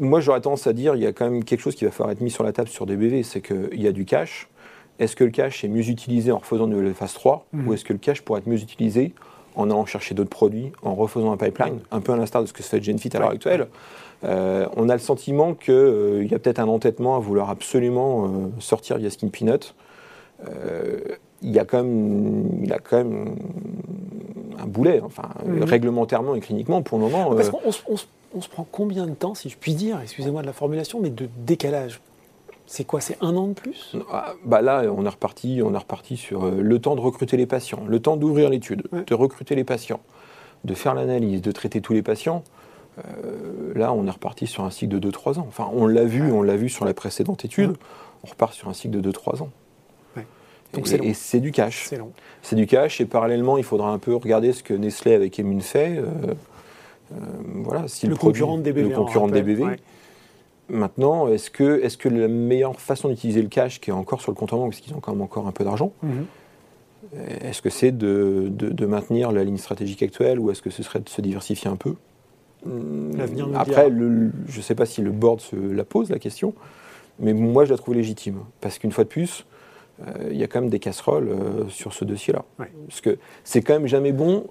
moi 0.00 0.20
j'aurais 0.20 0.40
tendance 0.40 0.66
à 0.66 0.72
dire 0.72 0.94
il 0.96 1.02
y 1.02 1.06
a 1.06 1.12
quand 1.12 1.24
même 1.28 1.44
quelque 1.44 1.60
chose 1.60 1.74
qui 1.74 1.84
va 1.84 1.90
falloir 1.90 2.10
être 2.12 2.20
mis 2.20 2.30
sur 2.30 2.44
la 2.44 2.52
table 2.52 2.68
sur 2.68 2.86
DBV, 2.86 3.22
c'est 3.22 3.40
qu'il 3.40 3.80
y 3.80 3.86
a 3.86 3.92
du 3.92 4.04
cash. 4.04 4.48
Est-ce 4.98 5.16
que 5.16 5.24
le 5.24 5.30
cash 5.30 5.64
est 5.64 5.68
mieux 5.68 5.88
utilisé 5.88 6.30
en 6.32 6.38
refaisant 6.38 6.64
une 6.66 6.72
nouvelle 6.72 6.94
phase 6.94 7.14
3 7.14 7.46
Mhm. 7.52 7.66
ou 7.68 7.72
est-ce 7.74 7.84
que 7.84 7.92
le 7.92 7.98
cash 7.98 8.22
pourrait 8.22 8.40
être 8.40 8.46
mieux 8.46 8.60
utilisé 8.60 9.14
en 9.54 9.68
allant 9.70 9.84
chercher 9.86 10.14
d'autres 10.14 10.30
produits, 10.30 10.72
en 10.82 10.94
refaisant 10.94 11.30
un 11.32 11.36
pipeline, 11.36 11.80
un 11.90 12.00
peu 12.00 12.12
à 12.12 12.16
l'instar 12.16 12.40
de 12.42 12.46
ce 12.46 12.52
que 12.52 12.62
se 12.62 12.68
fait 12.68 12.82
Genfit 12.82 13.10
à 13.14 13.18
l'heure 13.18 13.30
actuelle 13.30 13.66
Euh, 14.24 14.66
on 14.76 14.88
a 14.88 14.92
le 14.92 15.00
sentiment 15.00 15.52
qu'il 15.54 16.28
y 16.30 16.34
a 16.34 16.38
peut-être 16.38 16.60
un 16.60 16.68
entêtement 16.68 17.16
à 17.16 17.18
vouloir 17.18 17.50
absolument 17.50 18.24
euh, 18.26 18.28
sortir 18.60 18.96
via 18.98 19.10
Skin 19.10 19.28
Peanut. 19.28 19.74
Euh, 20.48 21.00
il 21.42 21.50
y 21.50 21.58
a 21.58 21.64
quand 21.64 21.82
même, 21.82 22.60
il 22.62 22.72
a 22.72 22.78
quand 22.78 22.98
même 22.98 23.34
un 24.60 24.66
boulet, 24.66 25.00
enfin, 25.04 25.24
Mhm. 25.44 25.64
réglementairement 25.64 26.34
et 26.36 26.40
cliniquement, 26.40 26.82
pour 26.82 26.98
le 26.98 27.04
moment. 27.04 27.34
Parce 27.34 27.48
euh, 27.48 27.50
qu'on 27.50 27.72
se- 27.72 28.06
on 28.34 28.40
se- 28.40 28.48
prend 28.48 28.66
combien 28.70 29.06
de 29.06 29.14
temps, 29.14 29.34
si 29.34 29.48
je 29.48 29.56
puis 29.56 29.74
dire, 29.74 30.00
excusez-moi 30.02 30.42
de 30.42 30.46
la 30.46 30.52
formulation, 30.52 31.00
mais 31.00 31.10
de 31.10 31.28
décalage 31.38 32.00
C'est 32.66 32.84
quoi 32.84 33.00
C'est 33.00 33.18
un 33.20 33.36
an 33.36 33.48
de 33.48 33.52
plus? 33.54 33.96
Ah, 34.10 34.34
bah 34.44 34.62
là, 34.62 34.84
on 34.96 35.04
est 35.04 35.08
reparti, 35.08 35.60
on 35.64 35.74
est 35.74 35.78
reparti 35.78 36.16
sur 36.16 36.44
euh, 36.46 36.60
le 36.62 36.78
temps 36.78 36.94
de 36.94 37.00
recruter 37.00 37.36
les 37.36 37.46
patients, 37.46 37.80
le 37.86 38.00
temps 38.00 38.16
d'ouvrir 38.16 38.48
l'étude, 38.50 38.84
Ouais. 38.92 39.02
de 39.06 39.14
recruter 39.14 39.54
les 39.54 39.64
patients, 39.64 40.00
de 40.64 40.72
faire 40.74 40.94
l'analyse, 40.94 41.42
de 41.42 41.52
traiter 41.52 41.80
tous 41.80 41.92
les 41.92 42.02
patients. 42.02 42.44
Euh, 42.98 43.72
là, 43.74 43.92
on 43.92 44.06
est 44.06 44.10
reparti 44.10 44.46
sur 44.46 44.64
un 44.64 44.70
cycle 44.70 44.98
de 44.98 45.10
2-3 45.10 45.38
ans. 45.38 45.46
Enfin, 45.48 45.68
on 45.72 45.86
l'a 45.86 46.04
vu, 46.04 46.30
on 46.32 46.42
l'a 46.42 46.56
vu 46.56 46.68
sur 46.68 46.84
la 46.84 46.94
précédente 46.94 47.44
étude. 47.44 47.70
Ouais. 47.70 47.76
On 48.24 48.28
repart 48.28 48.52
sur 48.54 48.68
un 48.68 48.74
cycle 48.74 48.94
de 49.00 49.00
2-3 49.10 49.42
ans. 49.42 49.50
Ouais. 50.16 50.26
Donc 50.72 50.86
Et- 50.86 50.90
c'est 50.90 50.98
long. 50.98 51.04
et 51.04 51.14
c'est 51.14 51.40
du 51.40 51.52
cash. 51.52 51.86
C'est 51.88 51.96
long. 51.96 52.12
C'est 52.42 52.56
du 52.56 52.66
cash 52.66 53.00
et 53.00 53.06
parallèlement, 53.06 53.58
il 53.58 53.64
faudra 53.64 53.90
un 53.90 53.98
peu 53.98 54.14
regarder 54.14 54.52
ce 54.52 54.62
que 54.62 54.74
Nestlé 54.74 55.14
avec 55.14 55.38
Emun 55.40 55.60
fait. 55.60 55.96
euh, 55.98 56.34
voilà, 57.64 57.88
si 57.88 58.06
Le 58.06 58.14
produit- 58.14 58.40
concurrent 58.42 58.58
de 58.58 58.62
DBV. 58.62 58.88
Le 58.90 58.98
on 58.98 59.04
concurrent 59.04 59.26
de. 59.28 59.32
DBV. 59.32 59.62
Ouais. 59.64 59.76
Maintenant, 60.68 61.28
est-ce 61.28 61.50
que, 61.50 61.80
est 61.82 61.96
que 61.96 62.08
la 62.08 62.28
meilleure 62.28 62.80
façon 62.80 63.08
d'utiliser 63.08 63.42
le 63.42 63.48
cash, 63.48 63.80
qui 63.80 63.90
est 63.90 63.92
encore 63.92 64.20
sur 64.20 64.30
le 64.30 64.36
compte 64.36 64.52
en 64.52 64.58
banque, 64.58 64.70
parce 64.70 64.80
qu'ils 64.80 64.94
ont 64.94 65.00
quand 65.00 65.12
même 65.12 65.20
encore 65.22 65.46
un 65.46 65.52
peu 65.52 65.64
d'argent, 65.64 65.92
Mhm. 66.02 66.24
est-ce 67.42 67.60
que 67.60 67.68
c'est 67.70 67.92
de, 67.92 68.46
de- 68.48 68.70
de 68.70 68.86
maintenir 68.86 69.32
la 69.32 69.44
ligne 69.44 69.58
stratégique 69.58 70.02
actuelle 70.02 70.38
ou 70.38 70.50
est-ce 70.50 70.62
que 70.62 70.70
ce 70.70 70.82
serait 70.82 71.00
de 71.00 71.08
se 71.08 71.20
diversifier 71.20 71.68
un 71.70 71.76
peu? 71.76 71.94
Hum, 72.64 73.10
L'avenir 73.16 73.48
Après, 73.54 73.90
le- 73.90 74.30
je 74.46 74.58
ne 74.58 74.62
sais 74.62 74.74
pas 74.76 74.86
si 74.86 75.02
le 75.02 75.10
board 75.10 75.40
se 75.40 75.56
la 75.56 75.84
pose, 75.84 76.10
la 76.10 76.18
question, 76.20 76.54
mais 77.18 77.34
moi, 77.34 77.64
je 77.64 77.70
la 77.72 77.76
trouve 77.76 77.94
légitime. 77.94 78.38
Parce 78.60 78.78
qu'une 78.78 78.92
fois 78.92 79.04
de 79.04 79.08
plus, 79.08 79.44
euh, 80.06 80.28
il 80.30 80.36
y 80.38 80.44
a 80.44 80.46
quand 80.46 80.60
même 80.60 80.70
des 80.70 80.78
casseroles 80.78 81.28
euh, 81.28 81.68
sur 81.68 81.92
ce 81.92 82.04
dossier-là. 82.04 82.44
Ouais. 82.58 82.70
Parce 82.88 83.00
que 83.00 83.18
c'est 83.44 83.60
quand 83.62 83.74
même 83.74 83.88
jamais 83.88 84.12
bon 84.12 84.46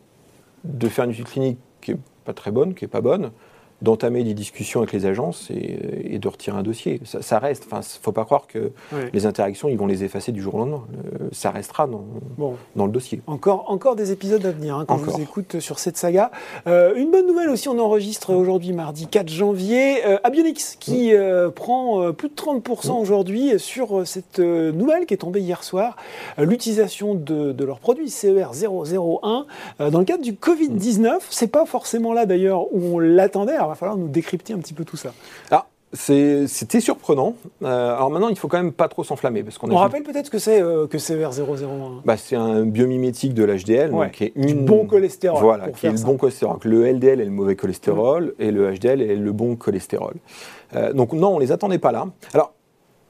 de 0.65 0.87
faire 0.89 1.05
une 1.05 1.11
étude 1.11 1.25
clinique 1.25 1.93
pas 2.23 2.33
très 2.33 2.51
bonne, 2.51 2.75
qui 2.75 2.83
n'est 2.83 2.89
pas 2.89 3.01
bonne, 3.01 3.31
d'entamer 3.81 4.23
des 4.23 4.33
discussions 4.33 4.81
avec 4.81 4.91
les 4.93 5.05
agences 5.05 5.49
et, 5.51 6.15
et 6.15 6.19
de 6.19 6.27
retirer 6.27 6.57
un 6.57 6.63
dossier. 6.63 6.99
Ça, 7.05 7.21
ça 7.21 7.39
reste. 7.39 7.65
Enfin, 7.71 7.81
faut 8.01 8.11
pas 8.11 8.25
croire 8.25 8.47
que 8.47 8.71
les 9.13 9.25
interactions, 9.25 9.67
ils 9.69 9.77
vont 9.77 9.87
les 9.87 10.03
effacer 10.03 10.31
du 10.31 10.41
jour 10.41 10.55
au 10.55 10.59
lendemain. 10.59 10.83
Euh, 11.21 11.27
ça 11.31 11.51
restera 11.51 11.87
dans, 11.87 12.03
Bon, 12.37 12.55
dans 12.75 12.85
le 12.85 12.91
dossier. 12.91 13.21
encore, 13.27 13.65
encore 13.69 13.95
des 13.95 14.11
épisodes 14.11 14.45
à 14.45 14.51
venir 14.51 14.75
hein, 14.77 14.85
quand 14.87 14.97
je 14.97 15.03
Encore. 15.03 15.15
vous 15.17 15.21
écoute 15.23 15.59
sur 15.59 15.79
cette 15.79 15.97
saga. 15.97 16.31
Euh, 16.67 16.95
une 16.95 17.11
bonne 17.11 17.27
nouvelle 17.27 17.49
aussi, 17.49 17.69
on 17.69 17.79
enregistre 17.79 18.33
aujourd'hui 18.33 18.73
mardi 18.73 19.07
4 19.07 19.29
janvier. 19.29 20.05
Euh, 20.05 20.17
Abionyx 20.23 20.75
qui 20.79 21.13
euh, 21.13 21.49
prend 21.49 22.11
plus 22.13 22.29
de 22.29 22.35
30% 22.35 22.99
aujourd'hui 22.99 23.53
sur 23.57 24.05
cette 24.07 24.39
nouvelle 24.39 25.05
qui 25.05 25.13
est 25.13 25.17
tombée 25.17 25.41
hier 25.41 25.63
soir, 25.63 25.95
l'utilisation 26.37 27.15
de, 27.15 27.51
de 27.51 27.65
leur 27.65 27.79
produit 27.79 28.09
CER 28.09 28.51
001 28.53 29.45
euh, 29.79 29.89
dans 29.89 29.99
le 29.99 30.05
cadre 30.05 30.23
du 30.23 30.33
Covid-19. 30.33 31.17
C'est 31.29 31.47
pas 31.51 31.65
forcément 31.65 32.13
là 32.13 32.25
d'ailleurs 32.25 32.73
où 32.73 32.95
on 32.95 32.99
l'attendait. 32.99 33.57
Va 33.71 33.75
falloir 33.75 33.97
nous 33.97 34.07
décrypter 34.09 34.53
un 34.53 34.59
petit 34.59 34.73
peu 34.73 34.83
tout 34.85 34.97
ça. 34.97 35.11
Ah, 35.49 35.65
c'était 35.93 36.79
surprenant. 36.79 37.35
Euh, 37.63 37.95
alors 37.95 38.09
maintenant, 38.09 38.29
il 38.29 38.37
faut 38.37 38.47
quand 38.47 38.57
même 38.57 38.71
pas 38.71 38.87
trop 38.87 39.03
s'enflammer 39.03 39.43
parce 39.43 39.57
qu'on 39.57 39.69
a 39.69 39.73
On 39.73 39.77
rappelle 39.77 40.03
peut-être 40.03 40.25
ce 40.27 40.31
que 40.31 40.39
c'est 40.39 40.61
euh, 40.61 40.87
que 40.87 40.97
CER 40.97 41.27
001. 41.31 42.01
bah, 42.05 42.15
c'est 42.17 42.35
un 42.35 42.65
biomimétique 42.65 43.33
de 43.33 43.43
l'HDL, 43.43 43.91
Ouais. 43.93 44.05
donc 44.07 44.13
qui 44.15 44.23
est 44.25 44.33
Du 44.37 44.53
une 44.53 44.65
bon 44.65 44.85
cholestérol, 44.85 45.41
Voilà, 45.41 45.69
qui 45.69 45.87
est 45.87 45.91
le 45.91 45.97
bon 46.03 46.17
cholestérol. 46.17 46.57
Le 46.63 46.85
LDL 46.91 47.19
est 47.21 47.25
le 47.25 47.31
mauvais 47.31 47.55
cholestérol 47.55 48.33
et 48.39 48.51
le 48.51 48.71
HDL 48.73 49.01
est 49.01 49.15
le 49.15 49.31
bon 49.31 49.55
cholestérol. 49.55 50.13
Euh, 50.75 50.93
donc 50.93 51.13
non, 51.13 51.35
on 51.35 51.39
les 51.39 51.51
attendait 51.51 51.79
pas 51.79 51.91
là. 51.91 52.07
Alors. 52.33 52.53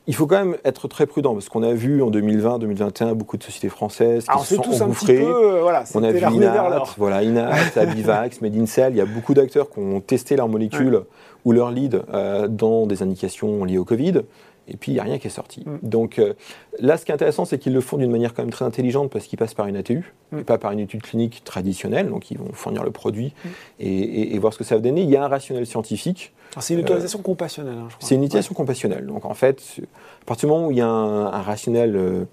Il 0.08 0.16
faut 0.16 0.26
quand 0.26 0.44
même 0.44 0.58
être 0.66 0.88
très 0.88 1.06
prudent 1.06 1.34
parce 1.34 1.48
qu'on 1.48 1.62
a 1.62 1.74
vu 1.74 2.02
en 2.02 2.10
2020, 2.10 2.60
2021 2.60 3.14
beaucoup 3.14 3.38
de 3.38 3.44
sociétés 3.44 3.70
françaises 3.70 4.24
qui 4.24 4.32
Alors 4.32 4.44
se 4.44 4.50
c'est 4.50 4.56
sont 4.56 4.62
tous 4.64 4.72
un 4.72 4.76
petit 4.78 4.84
engouffrées. 4.84 5.20
peu, 5.20 5.58
euh, 5.58 5.62
voilà, 5.62 5.84
On 5.94 6.04
a 6.04 6.12
vu 6.12 6.18
Inat, 6.20 6.84
voilà, 6.98 7.22
Inat, 7.22 7.52
Abivax, 7.76 8.42
Medincell. 8.42 8.94
Il 8.94 8.98
y 8.98 9.02
a 9.02 9.06
beaucoup 9.06 9.34
d'acteurs 9.36 9.70
qui 9.70 9.80
ont 9.80 10.02
testé 10.02 10.36
leurs 10.36 10.50
molécules 10.50 11.02
ou 11.46 11.52
leur 11.52 11.72
lead 11.72 12.02
euh, 12.14 12.48
dans 12.48 12.88
des 12.88 13.04
indications 13.04 13.64
liées 13.64 13.78
au 13.78 13.86
Covid. 13.86 14.22
Et 14.68 14.78
puis, 14.78 14.92
il 14.92 14.96
n'y 14.96 15.00
a 15.02 15.04
rien 15.04 15.18
qui 15.20 15.28
est 15.28 15.32
sorti. 15.32 15.64
Mm. 15.66 15.80
Donc 15.84 16.20
euh, 16.20 16.34
là, 16.80 16.96
ce 16.98 17.04
qui 17.06 17.12
est 17.12 17.14
intéressant, 17.16 17.46
c'est 17.46 17.58
qu'ils 17.58 17.74
le 17.74 17.82
font 17.82 17.98
d'une 17.98 18.12
manière 18.12 18.34
quand 18.34 18.44
même 18.44 18.52
très 18.52 18.64
intelligente 18.66 19.12
parce 19.12 19.26
qu'ils 19.26 19.38
passent 19.40 19.54
par 19.56 19.68
une 19.68 19.76
ATU 19.76 20.14
Mm. 20.32 20.40
et 20.40 20.44
pas 20.44 20.58
par 20.58 20.72
une 20.72 20.80
étude 20.80 21.02
clinique 21.02 21.44
traditionnelle. 21.44 22.10
Donc, 22.10 22.32
ils 22.32 22.38
vont 22.38 22.54
fournir 22.54 22.84
le 22.84 22.92
produit 22.92 23.34
Mm. 23.44 23.48
et, 23.82 23.88
et- 23.90 24.36
et 24.36 24.40
voir 24.40 24.54
ce 24.54 24.58
que 24.60 24.64
ça 24.64 24.76
va 24.76 24.82
donner. 24.82 25.02
Il 25.02 25.10
y 25.10 25.18
a 25.18 25.24
un 25.24 25.28
rationnel 25.28 25.66
scientifique. 25.66 26.34
C'est 26.60 26.74
une 26.74 26.82
autorisation 26.82 27.20
compassionnelle, 27.22 27.76
hein, 27.78 27.88
je 27.90 27.96
crois. 27.96 28.08
C'est 28.08 28.16
une 28.16 28.24
utilisation 28.24 28.54
compassionnelle. 28.54 29.06
Donc 29.06 29.26
en 29.26 29.34
fait, 29.34 29.62
à 29.82 30.26
partir 30.26 30.48
du 30.50 30.54
moment 30.54 30.68
où 30.68 30.72
il 30.72 30.78
y 30.78 30.82
a 30.82 30.88
un, 30.88 31.26
un 31.28 31.42
rationnel 31.42 31.96
euh, 31.96 32.26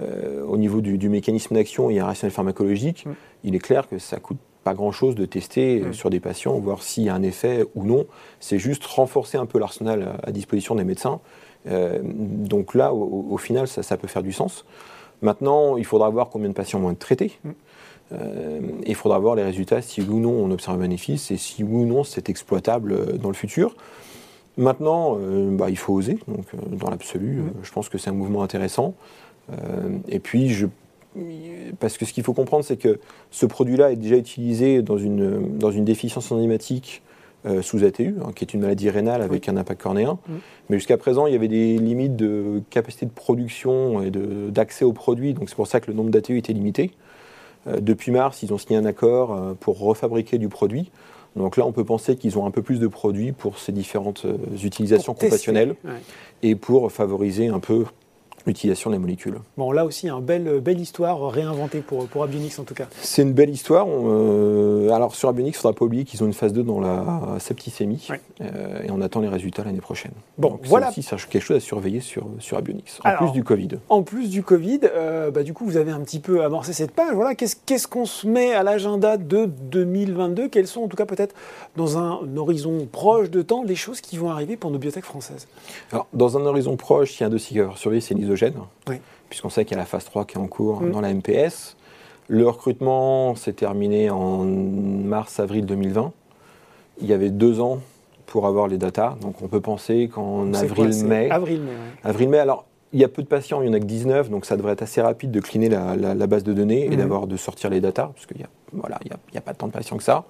euh, 0.00 0.42
au 0.44 0.56
niveau 0.56 0.80
du, 0.80 0.98
du 0.98 1.08
mécanisme 1.08 1.54
d'action 1.54 1.90
et 1.90 1.98
un 2.00 2.06
rationnel 2.06 2.32
pharmacologique, 2.32 3.04
Mm. 3.06 3.12
il 3.44 3.54
est 3.54 3.58
clair 3.60 3.88
que 3.88 3.98
ça 3.98 4.18
coûte 4.18 4.38
pas 4.64 4.74
grand-chose 4.74 5.14
de 5.14 5.26
tester 5.26 5.80
euh, 5.82 5.92
sur 5.92 6.08
des 6.08 6.20
patients, 6.20 6.58
voir 6.58 6.82
s'il 6.82 7.04
y 7.04 7.08
a 7.10 7.14
un 7.14 7.22
effet 7.22 7.64
ou 7.74 7.84
non. 7.84 8.06
C'est 8.40 8.58
juste 8.58 8.84
renforcer 8.86 9.36
un 9.36 9.44
peu 9.46 9.58
l'arsenal 9.58 10.14
à 10.22 10.32
disposition 10.32 10.74
des 10.74 10.84
médecins. 10.84 11.20
Euh, 11.66 12.00
donc 12.04 12.74
là, 12.74 12.92
au, 12.92 13.26
au 13.30 13.38
final, 13.38 13.66
ça, 13.68 13.82
ça 13.82 13.96
peut 13.96 14.08
faire 14.08 14.22
du 14.22 14.32
sens. 14.32 14.64
Maintenant, 15.22 15.76
il 15.76 15.84
faudra 15.84 16.10
voir 16.10 16.28
combien 16.28 16.48
de 16.48 16.54
patients 16.54 16.80
vont 16.80 16.90
être 16.90 16.98
traités. 16.98 17.38
Mm. 17.42 17.50
Euh, 18.12 18.60
et 18.84 18.90
il 18.90 18.94
faudra 18.94 19.18
voir 19.18 19.34
les 19.34 19.42
résultats, 19.42 19.80
si 19.80 20.02
oui 20.02 20.08
ou 20.10 20.20
non 20.20 20.30
on 20.32 20.50
observe 20.50 20.76
un 20.76 20.80
bénéfice 20.80 21.30
et 21.30 21.38
si 21.38 21.64
oui 21.64 21.84
ou 21.84 21.86
non 21.86 22.04
c'est 22.04 22.28
exploitable 22.28 22.92
euh, 22.92 23.12
dans 23.16 23.28
le 23.28 23.34
futur. 23.34 23.74
Maintenant, 24.58 25.16
euh, 25.18 25.56
bah, 25.56 25.70
il 25.70 25.78
faut 25.78 25.94
oser. 25.94 26.18
Donc, 26.28 26.44
euh, 26.54 26.76
dans 26.76 26.90
l'absolu, 26.90 27.36
Mm. 27.36 27.46
euh, 27.46 27.50
je 27.62 27.72
pense 27.72 27.88
que 27.88 27.96
c'est 27.96 28.10
un 28.10 28.14
mouvement 28.14 28.42
intéressant. 28.42 28.94
Euh, 29.50 29.98
et 30.08 30.20
puis, 30.20 30.50
je, 30.50 30.66
parce 31.80 31.96
que 31.96 32.04
ce 32.04 32.12
qu'il 32.12 32.24
faut 32.24 32.34
comprendre, 32.34 32.64
c'est 32.64 32.76
que 32.76 33.00
ce 33.30 33.46
produit-là 33.46 33.92
est 33.92 33.96
déjà 33.96 34.16
utilisé 34.16 34.82
dans 34.82 34.98
une, 34.98 35.58
dans 35.58 35.70
une 35.70 35.84
déficience 35.84 36.30
enzymatique 36.30 37.02
euh, 37.46 37.62
sous 37.62 37.84
ATU, 37.84 38.14
hein, 38.22 38.30
qui 38.34 38.44
est 38.44 38.54
une 38.54 38.60
maladie 38.60 38.88
rénale 38.88 39.20
avec 39.20 39.48
un 39.48 39.56
impact 39.56 39.82
cornéen. 39.82 40.18
Mm. 40.26 40.32
Mais 40.70 40.78
jusqu'à 40.78 40.96
présent, 40.96 41.26
il 41.26 41.32
y 41.32 41.36
avait 41.36 41.48
des 41.48 41.76
limites 41.78 42.16
de 42.16 42.62
capacité 42.70 43.04
de 43.06 43.10
production 43.10 44.02
et 44.02 44.10
d'accès 44.10 44.84
aux 44.84 44.92
produits. 44.92 45.34
Donc, 45.34 45.48
c'est 45.48 45.54
pour 45.54 45.66
ça 45.66 45.80
que 45.80 45.90
le 45.90 45.96
nombre 45.96 46.10
d'ATU 46.10 46.38
était 46.38 46.52
limité. 46.52 46.92
Euh, 47.66 47.80
depuis 47.80 48.12
mars, 48.12 48.42
ils 48.42 48.52
ont 48.52 48.58
signé 48.58 48.78
un 48.78 48.84
accord 48.86 49.34
euh, 49.34 49.54
pour 49.58 49.78
refabriquer 49.78 50.38
du 50.38 50.48
produit. 50.48 50.90
Donc 51.36 51.56
là, 51.56 51.66
on 51.66 51.72
peut 51.72 51.84
penser 51.84 52.16
qu'ils 52.16 52.38
ont 52.38 52.46
un 52.46 52.50
peu 52.50 52.62
plus 52.62 52.78
de 52.78 52.86
produits 52.86 53.32
pour 53.32 53.58
ces 53.58 53.72
différentes 53.72 54.24
utilisations 54.62 55.14
Pour 55.14 55.20
Ouais. 55.84 55.92
et 56.42 56.54
pour 56.54 56.92
favoriser 56.92 57.48
un 57.48 57.58
peu 57.58 57.84
l'utilisation 58.46 58.90
des 58.90 58.98
molécules. 58.98 59.38
Bon, 59.56 59.72
là 59.72 59.84
aussi, 59.84 60.08
une 60.08 60.20
belle, 60.20 60.60
belle 60.60 60.80
histoire 60.80 61.30
réinventée 61.30 61.80
pour, 61.80 62.06
pour 62.06 62.22
Abionix 62.24 62.58
en 62.58 62.64
tout 62.64 62.74
cas. 62.74 62.86
C'est 63.00 63.22
une 63.22 63.32
belle 63.32 63.50
histoire. 63.50 63.86
Euh, 63.88 64.90
alors 64.90 65.14
sur 65.14 65.28
Abionix, 65.28 65.56
il 65.56 65.58
ne 65.58 65.62
faudra 65.62 65.78
pas 65.78 65.84
oublier 65.84 66.04
qu'ils 66.04 66.22
ont 66.22 66.26
une 66.26 66.32
phase 66.34 66.52
2 66.52 66.62
dans 66.62 66.80
la 66.80 67.04
septicémie 67.38 68.08
euh, 68.40 68.82
et 68.82 68.90
on 68.90 69.00
attend 69.00 69.20
les 69.20 69.28
résultats 69.28 69.64
l'année 69.64 69.80
prochaine. 69.80 70.12
Bon, 70.38 70.50
Donc, 70.50 70.60
voilà. 70.64 70.90
aussi 70.90 71.02
quelque 71.30 71.42
chose 71.42 71.56
à 71.56 71.60
surveiller 71.60 72.00
sur, 72.00 72.26
sur 72.38 72.56
Abionix, 72.58 73.00
en 73.04 73.16
plus 73.16 73.32
du 73.32 73.44
Covid. 73.44 73.68
En 73.88 74.02
plus 74.02 74.28
du 74.28 74.42
Covid, 74.42 74.80
euh, 74.84 75.30
bah, 75.30 75.42
du 75.42 75.54
coup, 75.54 75.64
vous 75.64 75.76
avez 75.76 75.90
un 75.90 76.00
petit 76.00 76.20
peu 76.20 76.44
amorcé 76.44 76.72
cette 76.72 76.90
page. 76.92 77.14
Voilà, 77.14 77.34
qu'est-ce 77.34 77.88
qu'on 77.88 78.06
se 78.06 78.26
met 78.26 78.52
à 78.52 78.62
l'agenda 78.62 79.16
de 79.16 79.46
2022 79.46 80.48
Quelles 80.48 80.66
sont 80.66 80.82
en 80.82 80.88
tout 80.88 80.96
cas 80.96 81.06
peut-être 81.06 81.34
dans 81.76 81.98
un 81.98 82.20
horizon 82.36 82.86
proche 82.90 83.30
de 83.30 83.42
temps 83.42 83.62
les 83.64 83.76
choses 83.76 84.00
qui 84.00 84.16
vont 84.16 84.30
arriver 84.30 84.56
pour 84.56 84.70
nos 84.70 84.78
biotech 84.78 85.04
françaises? 85.04 85.46
Alors, 85.92 86.06
dans 86.12 86.36
un 86.36 86.44
horizon 86.46 86.76
proche, 86.76 87.18
il 87.18 87.22
y 87.22 87.24
a 87.24 87.26
un 87.26 87.30
dossier 87.30 87.60
à 87.60 87.70
surveiller, 87.76 88.00
c'est 88.00 88.14
puisqu'on 89.28 89.50
sait 89.50 89.64
qu'il 89.64 89.76
y 89.76 89.80
a 89.80 89.82
la 89.82 89.86
phase 89.86 90.04
3 90.04 90.24
qui 90.24 90.36
est 90.36 90.40
en 90.40 90.46
cours 90.46 90.82
mm. 90.82 90.90
dans 90.90 91.00
la 91.00 91.12
MPS. 91.12 91.76
Le 92.28 92.48
recrutement 92.48 93.34
s'est 93.34 93.52
terminé 93.52 94.10
en 94.10 94.44
mars-avril 94.44 95.66
2020. 95.66 96.12
Il 97.00 97.06
y 97.06 97.12
avait 97.12 97.30
deux 97.30 97.60
ans 97.60 97.80
pour 98.26 98.46
avoir 98.46 98.68
les 98.68 98.78
datas, 98.78 99.16
donc 99.20 99.42
on 99.42 99.48
peut 99.48 99.60
penser 99.60 100.08
qu'en 100.08 100.52
avril-mai. 100.54 101.30
Avril-mai, 101.30 101.72
Avril-mai, 102.02 102.38
alors 102.38 102.64
il 102.92 103.00
y 103.00 103.04
a 103.04 103.08
peu 103.08 103.22
de 103.22 103.28
patients, 103.28 103.60
il 103.60 103.68
n'y 103.68 103.70
en 103.70 103.74
a 103.74 103.80
que 103.80 103.84
19, 103.84 104.30
donc 104.30 104.46
ça 104.46 104.56
devrait 104.56 104.72
être 104.72 104.82
assez 104.82 105.02
rapide 105.02 105.30
de 105.30 105.40
cleaner 105.40 105.68
la, 105.68 106.26
base 106.26 106.44
de 106.44 106.52
données 106.52 106.86
et 106.86 106.90
mm. 106.90 106.96
d'avoir 106.96 107.26
de 107.26 107.36
sortir 107.36 107.68
les 107.68 107.80
datas, 107.80 108.10
parce 108.14 108.26
qu'il 108.26 108.38
n'y 108.38 108.44
a, 108.44 108.48
voilà, 108.72 108.98
a, 109.10 109.38
a 109.38 109.40
pas 109.40 109.52
tant 109.52 109.66
de 109.66 109.72
patients 109.72 109.96
que 109.96 110.02
ça. 110.04 110.24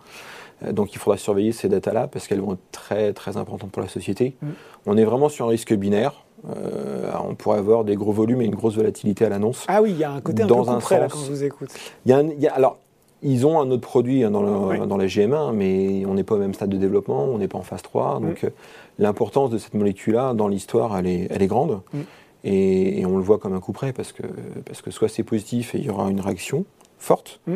Euh, 0.62 0.73
donc 0.73 0.94
il 0.94 0.99
faudra 0.99 1.18
surveiller 1.18 1.52
ces 1.52 1.68
datas-là 1.68 2.08
parce 2.08 2.26
qu'elles 2.26 2.40
vont 2.40 2.54
être 2.54 2.70
très 2.73 3.12
très 3.12 3.37
importantes 3.37 3.70
pour 3.70 3.82
la 3.82 3.88
société. 3.88 4.37
Mm. 4.40 4.49
On 4.87 4.96
est 4.96 5.04
vraiment 5.04 5.28
sur 5.28 5.46
un 5.46 5.49
risque 5.49 5.75
binaire. 5.75 6.24
Euh, 6.50 7.10
on 7.26 7.34
pourrait 7.34 7.58
avoir 7.58 7.84
des 7.84 7.94
gros 7.94 8.12
volumes 8.12 8.42
et 8.42 8.44
une 8.44 8.54
grosse 8.54 8.76
volatilité 8.76 9.24
à 9.24 9.28
l'annonce. 9.28 9.64
Ah 9.68 9.82
oui, 9.82 9.90
il 9.92 9.98
y 9.98 10.04
a 10.04 10.12
un 10.12 10.20
côté 10.20 10.42
un 10.42 10.46
peu 10.46 10.54
un 10.54 10.98
là, 10.98 11.08
quand 11.08 11.18
je 11.24 11.30
vous 11.30 11.44
écoute. 11.44 11.70
Y 12.06 12.12
a, 12.12 12.54
alors, 12.54 12.78
ils 13.22 13.46
ont 13.46 13.60
un 13.60 13.70
autre 13.70 13.82
produit 13.82 14.22
hein, 14.24 14.30
dans, 14.30 14.86
dans 14.86 14.96
la 14.96 15.06
GM1, 15.06 15.52
mais 15.54 16.04
on 16.06 16.14
n'est 16.14 16.24
pas 16.24 16.34
au 16.34 16.38
même 16.38 16.52
stade 16.52 16.68
de 16.68 16.76
développement, 16.76 17.24
on 17.24 17.38
n'est 17.38 17.48
pas 17.48 17.58
en 17.58 17.62
phase 17.62 17.82
3. 17.82 18.20
Mm. 18.20 18.26
Donc 18.26 18.44
euh, 18.44 18.50
l'importance 18.98 19.50
de 19.50 19.58
cette 19.58 19.74
molécule-là 19.74 20.34
dans 20.34 20.48
l'histoire, 20.48 20.96
elle 20.98 21.06
est, 21.06 21.28
elle 21.30 21.42
est 21.42 21.46
grande. 21.46 21.80
Mm. 21.92 22.00
Et, 22.46 23.06
on 23.06 23.16
le 23.16 23.22
voit 23.22 23.38
comme 23.38 23.54
un 23.54 23.60
coup 23.60 23.72
près 23.72 23.94
parce 23.94 24.12
que, 24.12 24.22
parce 24.66 24.82
que 24.82 24.90
soit 24.90 25.08
c'est 25.08 25.22
positif 25.22 25.74
et 25.74 25.78
il 25.78 25.84
y 25.84 25.90
aura 25.90 26.10
une 26.10 26.20
réaction 26.20 26.66
forte, 26.98 27.40
mm 27.46 27.54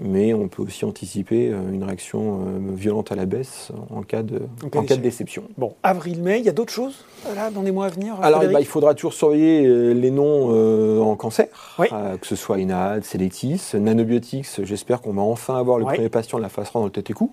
mais 0.00 0.34
on 0.34 0.48
peut 0.48 0.62
aussi 0.62 0.84
anticiper 0.84 1.50
euh, 1.50 1.72
une 1.72 1.84
réaction 1.84 2.40
euh, 2.40 2.74
violente 2.74 3.12
à 3.12 3.14
la 3.14 3.26
baisse 3.26 3.70
en 3.90 4.02
cas 4.02 4.22
de, 4.22 4.42
en 4.64 4.82
cas 4.82 4.96
de 4.96 5.02
déception. 5.02 5.44
Bon, 5.58 5.74
avril-mai, 5.82 6.38
il 6.38 6.44
y 6.44 6.48
a 6.48 6.52
d'autres 6.52 6.72
choses 6.72 7.04
là, 7.34 7.50
dans 7.50 7.62
les 7.62 7.72
mois 7.72 7.86
à 7.86 7.88
venir 7.90 8.16
Alors, 8.22 8.40
bah, 8.40 8.60
il 8.60 8.66
faudra 8.66 8.94
toujours 8.94 9.12
surveiller 9.12 9.66
euh, 9.66 9.92
les 9.92 10.10
noms 10.10 11.02
en 11.02 11.16
cancer, 11.16 11.46
que 11.78 12.26
ce 12.26 12.36
soit 12.36 12.58
INAD, 12.58 13.04
Selectis, 13.04 13.60
Nanobiotics. 13.74 14.64
J'espère 14.64 15.00
qu'on 15.00 15.12
va 15.12 15.22
enfin 15.22 15.56
avoir 15.56 15.78
le 15.78 15.84
premier 15.84 16.08
patient 16.08 16.38
de 16.38 16.42
la 16.42 16.48
phase 16.48 16.66
3 16.66 16.80
dans 16.80 16.86
le 16.86 16.92
tête 16.92 17.10
et 17.10 17.12
cou 17.12 17.32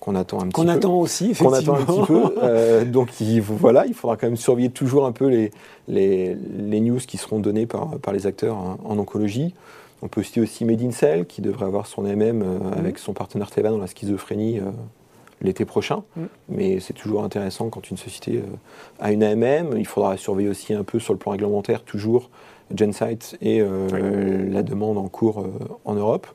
qu'on 0.00 0.16
attend 0.16 0.38
un 0.38 0.48
petit 0.48 0.60
peu. 0.60 0.62
Qu'on 0.62 0.68
attend 0.68 0.94
aussi, 0.98 1.30
effectivement. 1.30 1.50
Qu'on 1.50 1.56
attend 1.56 1.74
un 1.76 1.84
petit 1.84 2.82
peu. 2.82 2.84
donc 2.90 3.20
il, 3.20 3.40
voilà, 3.40 3.86
il 3.86 3.94
faudra 3.94 4.16
quand 4.16 4.26
même 4.26 4.36
surveiller 4.36 4.68
toujours 4.68 5.06
un 5.06 5.12
peu 5.12 5.28
les, 5.28 5.50
les, 5.88 6.36
les 6.58 6.80
news 6.80 6.98
qui 6.98 7.16
seront 7.16 7.38
données 7.38 7.66
par, 7.66 7.98
par 7.98 8.12
les 8.12 8.26
acteurs 8.26 8.56
en 8.56 8.98
oncologie. 8.98 9.54
On 10.02 10.08
peut 10.08 10.22
citer 10.22 10.40
aussi 10.40 10.64
Medincell, 10.64 11.26
qui 11.26 11.40
devrait 11.40 11.66
avoir 11.66 11.86
son 11.86 12.02
MM 12.02 12.38
mhm. 12.38 12.72
avec 12.76 12.98
son 12.98 13.12
partenaire 13.12 13.50
Teva 13.50 13.70
dans 13.70 13.78
la 13.78 13.86
schizophrénie 13.86 14.58
euh, 14.58 14.70
l'été 15.40 15.64
prochain. 15.64 16.02
Mhm. 16.16 16.28
Mais 16.48 16.80
c'est 16.80 16.92
toujours 16.92 17.24
intéressant 17.24 17.70
quand 17.70 17.90
une 17.90 17.96
société 17.96 18.38
euh, 18.38 19.00
a 19.00 19.12
une 19.12 19.22
AMM. 19.22 19.76
Il 19.78 19.86
faudra 19.86 20.16
surveiller 20.16 20.48
aussi 20.48 20.74
un 20.74 20.84
peu 20.84 20.98
sur 20.98 21.12
le 21.12 21.18
plan 21.18 21.32
réglementaire, 21.32 21.82
toujours 21.82 22.30
Gensight 22.74 23.36
et 23.42 23.60
la 23.60 24.62
demande 24.62 24.96
en 24.96 25.06
cours 25.06 25.46
en 25.84 25.94
Europe. 25.94 26.26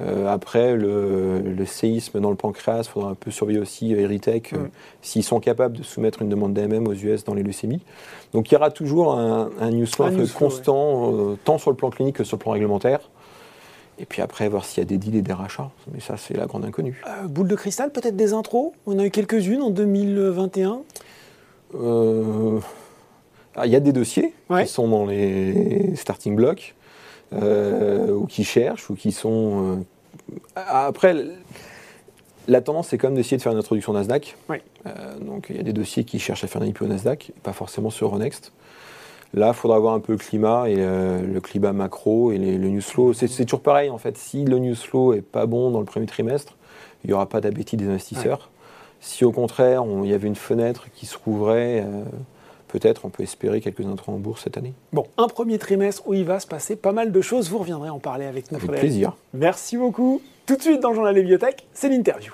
Euh, 0.00 0.28
après, 0.28 0.76
le, 0.76 1.64
séisme 1.66 2.20
dans 2.20 2.30
le 2.30 2.36
pancréas, 2.36 2.82
il 2.82 2.88
faudra 2.88 3.10
un 3.10 3.14
peu 3.14 3.30
surveiller 3.30 3.58
aussi 3.58 3.94
euh, 3.94 4.00
Eritech, 4.00 4.52
euh, 4.52 4.68
s'ils 5.02 5.24
sont 5.24 5.40
capables 5.40 5.76
de 5.76 5.82
soumettre 5.82 6.22
une 6.22 6.28
demande 6.28 6.54
d'AMM 6.54 6.86
aux 6.86 6.94
US 6.94 7.24
dans 7.24 7.34
les 7.34 7.42
leucémies. 7.42 7.82
Donc 8.32 8.50
il 8.50 8.54
y 8.54 8.56
aura 8.56 8.70
toujours 8.70 9.14
un, 9.14 9.50
un 9.60 9.70
news 9.70 9.86
constant, 10.36 11.36
tant 11.44 11.58
sur 11.58 11.70
le 11.70 11.76
plan 11.76 11.90
clinique 11.90 12.16
que 12.16 12.24
sur 12.24 12.36
le 12.36 12.42
plan 12.42 12.52
réglementaire. 12.52 13.00
Et 13.98 14.06
puis 14.06 14.22
après, 14.22 14.48
voir 14.48 14.64
s'il 14.64 14.78
y 14.78 14.82
a 14.82 14.88
des 14.88 14.96
deals 14.96 15.16
et 15.16 15.22
des 15.22 15.32
rachats. 15.32 15.70
Mais 15.92 15.98
ça, 15.98 16.16
c'est 16.16 16.36
la 16.36 16.46
grande 16.46 16.64
inconnue. 16.64 17.02
boule 17.24 17.48
de 17.48 17.56
cristal, 17.56 17.90
peut-être 17.90 18.14
des 18.14 18.32
intros? 18.32 18.72
On 18.86 18.96
a 19.00 19.04
eu 19.04 19.10
quelques-unes 19.10 19.62
en 19.62 19.70
2021 19.70 20.82
ah, 23.56 23.66
Il 23.66 23.72
y 23.72 23.76
a 23.76 23.80
des 23.80 23.92
dossiers 23.92 24.32
qui 24.60 24.68
sont 24.68 24.86
dans 24.86 25.06
les 25.06 25.96
starting 25.96 26.36
blocks. 26.36 26.76
Euh, 27.34 28.12
ou 28.12 28.26
qui 28.26 28.44
cherchent, 28.44 28.88
ou 28.90 28.94
qui 28.94 29.12
sont. 29.12 29.76
Euh, 30.56 30.62
après, 30.66 31.14
la 32.46 32.60
tendance, 32.60 32.88
c'est 32.88 32.98
quand 32.98 33.08
même 33.08 33.16
d'essayer 33.16 33.36
de 33.36 33.42
faire 33.42 33.52
une 33.52 33.58
introduction 33.58 33.92
Nasdaq. 33.92 34.36
Euh, 34.50 35.18
donc, 35.20 35.48
il 35.50 35.56
y 35.56 35.60
a 35.60 35.62
des 35.62 35.74
dossiers 35.74 36.04
qui 36.04 36.18
cherchent 36.18 36.44
à 36.44 36.46
faire 36.46 36.62
un 36.62 36.66
IPO 36.66 36.86
Nasdaq, 36.86 37.32
pas 37.42 37.52
forcément 37.52 37.90
sur 37.90 38.06
Euronext. 38.06 38.52
Là, 39.34 39.48
il 39.48 39.54
faudra 39.54 39.78
voir 39.78 39.92
un 39.92 40.00
peu 40.00 40.12
le 40.12 40.18
climat 40.18 40.70
et 40.70 40.76
le 40.76 41.38
climat 41.42 41.74
macro 41.74 42.32
et 42.32 42.38
le 42.38 42.68
news 42.70 42.80
flow. 42.80 43.12
C'est 43.12 43.28
toujours 43.44 43.60
pareil, 43.60 43.90
en 43.90 43.98
fait. 43.98 44.16
Si 44.16 44.46
le 44.46 44.58
news 44.58 44.74
flow 44.74 45.12
est 45.12 45.20
pas 45.20 45.44
bon 45.44 45.70
dans 45.70 45.80
le 45.80 45.84
premier 45.84 46.06
trimestre, 46.06 46.56
il 47.04 47.08
n'y 47.08 47.12
aura 47.12 47.28
pas 47.28 47.42
d'appétit 47.42 47.76
des 47.76 47.86
investisseurs. 47.86 48.48
Si 49.00 49.26
au 49.26 49.32
contraire, 49.32 49.84
il 50.02 50.08
y 50.08 50.14
avait 50.14 50.28
une 50.28 50.34
fenêtre 50.34 50.86
qui 50.94 51.04
se 51.04 51.18
rouvrait, 51.22 51.84
peut-être 52.68 53.04
on 53.04 53.08
peut 53.08 53.22
espérer 53.22 53.60
quelques 53.60 53.84
intrants 53.84 54.14
en 54.14 54.18
bourse 54.18 54.44
cette 54.44 54.56
année. 54.56 54.74
Bon, 54.92 55.06
un 55.16 55.26
premier 55.26 55.58
trimestre 55.58 56.06
où 56.06 56.14
il 56.14 56.24
va 56.24 56.38
se 56.40 56.46
passer 56.46 56.76
pas 56.76 56.92
mal 56.92 57.10
de 57.10 57.20
choses. 57.20 57.50
Vous 57.50 57.58
reviendrez 57.58 57.90
en 57.90 57.98
parler 57.98 58.26
avec 58.26 58.52
nous. 58.52 58.58
Avec 58.58 58.70
plaisir. 58.70 59.16
Merci 59.34 59.76
beaucoup. 59.76 60.22
Tout 60.46 60.56
de 60.56 60.62
suite 60.62 60.80
dans 60.80 60.90
le 60.90 60.94
journal 60.94 61.14
des 61.14 61.20
bibliothèques, 61.20 61.66
c'est 61.72 61.88
l'interview. 61.88 62.32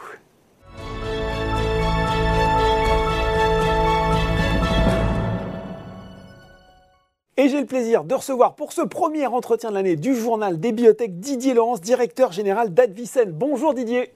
Et 7.36 7.48
j'ai 7.48 7.58
le 7.58 7.66
plaisir 7.66 8.04
de 8.04 8.14
recevoir 8.14 8.54
pour 8.54 8.72
ce 8.72 8.82
premier 8.82 9.26
entretien 9.26 9.70
de 9.70 9.74
l'année 9.74 9.96
du 9.96 10.14
journal 10.14 10.60
des 10.60 10.70
bibliothèques 10.70 11.18
Didier 11.18 11.52
Laurence, 11.54 11.80
directeur 11.80 12.30
général 12.30 12.72
d'Advicen. 12.72 13.32
Bonjour 13.32 13.74
Didier. 13.74 14.12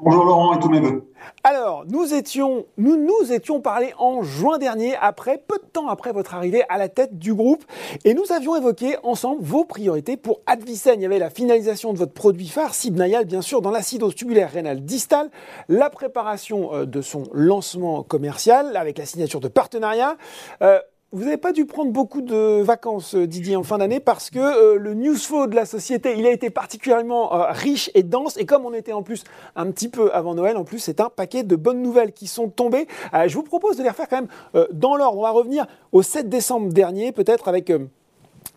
Bonjour 0.00 0.24
Laurent 0.24 0.54
et 0.54 0.60
tous 0.60 0.68
mes 0.68 0.78
voeux. 0.78 1.12
Alors, 1.42 1.84
nous 1.88 2.14
étions, 2.14 2.66
nous 2.76 2.96
nous 2.96 3.32
étions 3.32 3.60
parlé 3.60 3.92
en 3.98 4.22
juin 4.22 4.58
dernier, 4.58 4.94
après, 4.94 5.42
peu 5.44 5.58
de 5.58 5.68
temps 5.72 5.88
après 5.88 6.12
votre 6.12 6.36
arrivée 6.36 6.62
à 6.68 6.78
la 6.78 6.88
tête 6.88 7.18
du 7.18 7.34
groupe, 7.34 7.64
et 8.04 8.14
nous 8.14 8.30
avions 8.30 8.54
évoqué 8.54 8.96
ensemble 9.02 9.42
vos 9.42 9.64
priorités 9.64 10.16
pour 10.16 10.40
Advicen. 10.46 11.00
Il 11.00 11.02
y 11.02 11.06
avait 11.06 11.18
la 11.18 11.30
finalisation 11.30 11.92
de 11.92 11.98
votre 11.98 12.12
produit 12.12 12.46
phare, 12.46 12.74
Sibnayal, 12.74 13.24
bien 13.24 13.42
sûr, 13.42 13.60
dans 13.60 13.72
l'acidose 13.72 14.14
tubulaire 14.14 14.52
rénale 14.52 14.84
distale, 14.84 15.30
la 15.68 15.90
préparation 15.90 16.72
euh, 16.72 16.86
de 16.86 17.02
son 17.02 17.24
lancement 17.32 18.04
commercial 18.04 18.76
avec 18.76 18.98
la 18.98 19.04
signature 19.04 19.40
de 19.40 19.48
partenariat. 19.48 20.16
Euh, 20.62 20.78
vous 21.10 21.24
n'avez 21.24 21.38
pas 21.38 21.52
dû 21.52 21.64
prendre 21.64 21.90
beaucoup 21.90 22.20
de 22.20 22.60
vacances, 22.60 23.14
euh, 23.14 23.26
Didier, 23.26 23.56
en 23.56 23.62
fin 23.62 23.78
d'année, 23.78 23.98
parce 23.98 24.28
que 24.28 24.38
euh, 24.38 24.78
le 24.78 24.92
news 24.92 25.16
flow 25.16 25.46
de 25.46 25.54
la 25.54 25.64
société, 25.64 26.14
il 26.18 26.26
a 26.26 26.30
été 26.30 26.50
particulièrement 26.50 27.34
euh, 27.34 27.46
riche 27.50 27.90
et 27.94 28.02
dense. 28.02 28.36
Et 28.36 28.44
comme 28.44 28.66
on 28.66 28.74
était 28.74 28.92
en 28.92 29.02
plus 29.02 29.24
un 29.56 29.70
petit 29.70 29.88
peu 29.88 30.12
avant 30.12 30.34
Noël, 30.34 30.58
en 30.58 30.64
plus, 30.64 30.78
c'est 30.78 31.00
un 31.00 31.08
paquet 31.08 31.44
de 31.44 31.56
bonnes 31.56 31.80
nouvelles 31.80 32.12
qui 32.12 32.26
sont 32.26 32.50
tombées. 32.50 32.86
je 33.26 33.34
vous 33.34 33.42
propose 33.42 33.78
de 33.78 33.82
les 33.82 33.88
refaire 33.88 34.08
quand 34.08 34.20
même 34.20 34.66
dans 34.72 34.96
l'ordre. 34.96 35.18
On 35.18 35.22
va 35.22 35.30
revenir 35.30 35.66
au 35.92 36.02
7 36.02 36.28
décembre 36.28 36.72
dernier, 36.72 37.12
peut-être 37.12 37.48
avec 37.48 37.72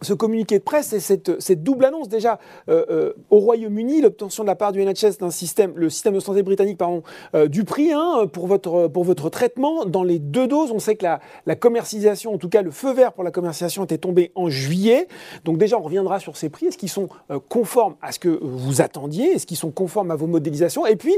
ce 0.02 0.14
communiqué 0.14 0.60
de 0.60 0.64
presse 0.64 0.94
et 0.94 1.00
cette, 1.00 1.64
double 1.64 1.86
annonce 1.86 2.10
déjà 2.10 2.40
euh, 2.70 2.86
euh, 2.90 3.14
au 3.30 3.40
Royaume-Uni, 3.40 4.02
l'obtention 4.02 4.44
de 4.44 4.48
la 4.48 4.56
part 4.56 4.72
du 4.72 4.84
NHS 4.84 5.18
d'un 5.20 5.32
système, 5.32 5.74
le 5.76 5.90
système 5.90 6.14
de 6.14 6.20
santé 6.20 6.44
britannique, 6.44 6.78
pardon, 6.78 7.04
euh, 7.36 7.48
du 7.48 7.64
prix 7.64 7.92
hein, 7.92 8.28
pour, 8.32 8.48
votre, 8.48 8.88
pour 8.88 9.04
votre 9.04 9.30
traitement 9.30 9.86
dans 9.86 10.04
les 10.04 10.20
deux 10.20 10.48
doses. 10.48 10.72
On 10.72 10.80
sait 10.80 10.96
que 10.96 11.04
la, 11.04 11.20
la, 11.46 11.56
commercialisation, 11.56 12.34
en 12.34 12.38
tout 12.38 12.50
cas 12.50 12.62
le 12.62 12.72
feu 12.72 12.94
vert 12.94 13.14
pour 13.14 13.24
la 13.24 13.32
commercialisation 13.32 13.84
était 13.84 13.98
tombé 13.98 14.32
en 14.36 14.50
juillet. 14.50 15.08
Donc 15.46 15.58
déjà, 15.58 15.78
on 15.78 15.84
reviendra 15.84 16.20
sur 16.20 16.38
ces 16.38 16.50
prix. 16.50 16.68
Est-ce 16.68 16.78
qu'ils 16.78 16.90
sont 16.90 17.10
conformes 17.50 17.96
à 18.02 18.12
ce 18.12 18.20
que 18.20 18.40
vous 18.42 18.82
attendiez? 18.82 19.34
Est-ce 19.34 19.46
qu'ils 19.46 19.58
sont 19.58 19.72
conformes 19.72 20.12
à 20.12 20.16
vos 20.16 20.28
modélisations? 20.28 20.86
Et 20.86 20.96
puis, 20.96 21.16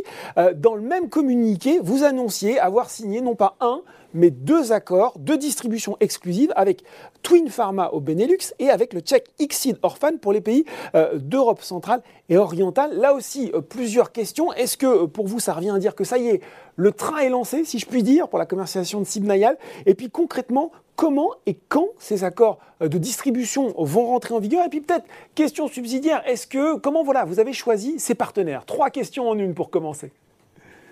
dans 0.56 0.76
le 0.76 0.82
même 0.82 1.10
communiqué, 1.10 1.80
vous 1.82 2.04
annonciez 2.04 2.60
avoir 2.60 2.90
signé 2.90 3.22
non 3.22 3.36
pas 3.36 3.56
un, 3.60 3.82
mais 4.14 4.30
deux 4.30 4.72
accords 4.72 5.18
de 5.20 5.36
distribution 5.36 5.98
exclusive 6.00 6.52
avec 6.56 6.84
Twin 7.22 7.50
Pharma 7.50 7.90
au 7.90 8.00
Benelux 8.00 8.54
et 8.60 8.70
avec 8.70 8.94
le 8.94 9.02
tchèque 9.02 9.30
Xid 9.40 9.78
Orphan 9.82 10.18
pour 10.22 10.34
les 10.34 10.42
pays 10.42 10.66
euh, 10.96 11.18
d'Europe 11.18 11.62
centrale 11.62 12.02
et 12.30 12.38
orientale. 12.38 12.98
Là 12.98 13.14
aussi, 13.14 13.52
euh, 13.54 13.62
plusieurs 13.62 14.12
questions. 14.12 14.54
Est-ce 14.54 14.78
que 14.78 14.86
euh, 14.86 15.08
pour 15.08 15.28
vous, 15.28 15.40
ça 15.40 15.54
revient 15.54 15.72
à 15.72 15.80
dire 15.80 15.96
que 15.96 16.04
ça 16.04 16.18
y 16.18 16.28
est, 16.28 16.42
le 16.76 16.92
train 16.92 17.18
est 17.20 17.30
lancé, 17.30 17.66
si 17.66 17.80
je 17.80 17.86
puis 17.86 18.04
dire, 18.04 18.28
pour 18.28 18.40
la 18.40 18.46
commercialisation 18.46 19.00
de 19.00 19.06
Sibnayal? 19.06 19.58
Et 19.86 19.96
puis 19.96 20.10
concrètement, 20.10 20.72
comment 20.96 21.32
et 21.46 21.58
quand 21.70 21.88
ces 21.98 22.24
accords 22.24 22.60
de 22.82 22.98
distribution 22.98 23.74
vont 23.78 24.06
rentrer 24.08 24.34
en 24.34 24.40
vigueur? 24.40 24.66
Et 24.66 24.70
puis 24.70 24.82
peut-être, 24.82 25.06
question 25.36 25.68
subsidiaire, 25.68 26.24
est-ce 26.28 26.48
que, 26.48 26.78
comment 26.78 27.04
voilà, 27.04 27.26
vous 27.26 27.40
avez 27.40 27.54
choisi 27.54 28.00
ces 28.00 28.16
partenaires? 28.16 28.66
Trois 28.66 28.90
questions 28.90 29.30
en 29.30 29.38
une 29.38 29.54
pour 29.54 29.70
commencer. 29.70 30.12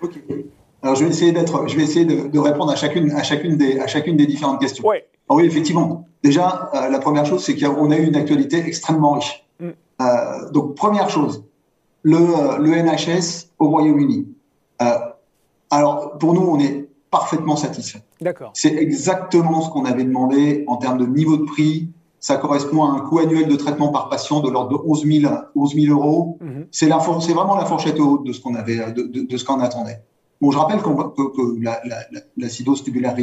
Ok. 0.01 0.19
Alors, 0.83 0.95
je 0.95 1.03
vais 1.03 1.09
essayer 1.09 1.31
d'être, 1.31 1.67
je 1.67 1.75
vais 1.75 1.83
essayer 1.83 2.05
de, 2.05 2.39
répondre 2.39 2.71
à 2.71 2.75
chacune, 2.75 3.11
à 3.11 3.23
chacune 3.23 3.57
des, 3.57 3.79
à 3.79 3.87
chacune 3.87 4.17
des 4.17 4.25
différentes 4.25 4.59
questions. 4.59 4.85
Ouais. 4.87 5.05
Ah 5.29 5.35
oui, 5.35 5.45
effectivement. 5.45 6.07
Déjà, 6.23 6.71
euh, 6.73 6.89
la 6.89 6.99
première 6.99 7.25
chose, 7.25 7.43
c'est 7.43 7.55
qu'on 7.55 7.91
a, 7.91 7.97
eu 7.97 8.07
une 8.07 8.15
actualité 8.15 8.57
extrêmement 8.65 9.13
riche. 9.13 9.45
Mm. 9.59 9.69
Euh, 10.01 10.51
donc, 10.51 10.75
première 10.75 11.09
chose, 11.09 11.43
le, 12.03 12.17
le 12.59 12.81
NHS 12.81 13.49
au 13.59 13.69
Royaume-Uni. 13.69 14.27
alors, 15.69 16.17
pour 16.17 16.33
nous, 16.33 16.41
on 16.41 16.59
est 16.59 16.87
parfaitement 17.11 17.55
satisfait. 17.55 18.01
D'accord. 18.19 18.51
C'est 18.55 18.73
exactement 18.75 19.61
ce 19.61 19.69
qu'on 19.69 19.85
avait 19.85 20.05
demandé 20.05 20.63
en 20.67 20.77
termes 20.77 20.97
de 20.97 21.05
niveau 21.05 21.37
de 21.37 21.43
prix. 21.43 21.89
Ça 22.19 22.37
correspond 22.37 22.83
à 22.85 22.89
un 22.89 22.99
coût 23.01 23.19
annuel 23.19 23.47
de 23.47 23.55
traitement 23.55 23.89
par 23.89 24.09
patient 24.09 24.39
de 24.39 24.49
l'ordre 24.49 24.77
de 24.77 24.89
11 24.89 25.05
000, 25.05 25.33
11 25.55 25.75
000 25.75 25.99
euros. 25.99 26.37
Mm-hmm. 26.41 26.67
C'est 26.71 27.33
vraiment 27.33 27.55
la 27.55 27.65
fourchette 27.65 27.99
haute 27.99 28.25
de 28.25 28.31
ce 28.31 28.39
qu'on 28.39 28.55
avait, 28.55 28.91
de, 28.91 29.03
de, 29.03 29.21
de 29.27 29.37
ce 29.37 29.43
qu'on 29.43 29.59
attendait. 29.59 30.01
Bon, 30.41 30.49
je 30.49 30.57
rappelle 30.57 30.81
que, 30.81 30.89
que 30.89 32.21
l'acidose 32.35 32.83
tubulaire 32.83 33.15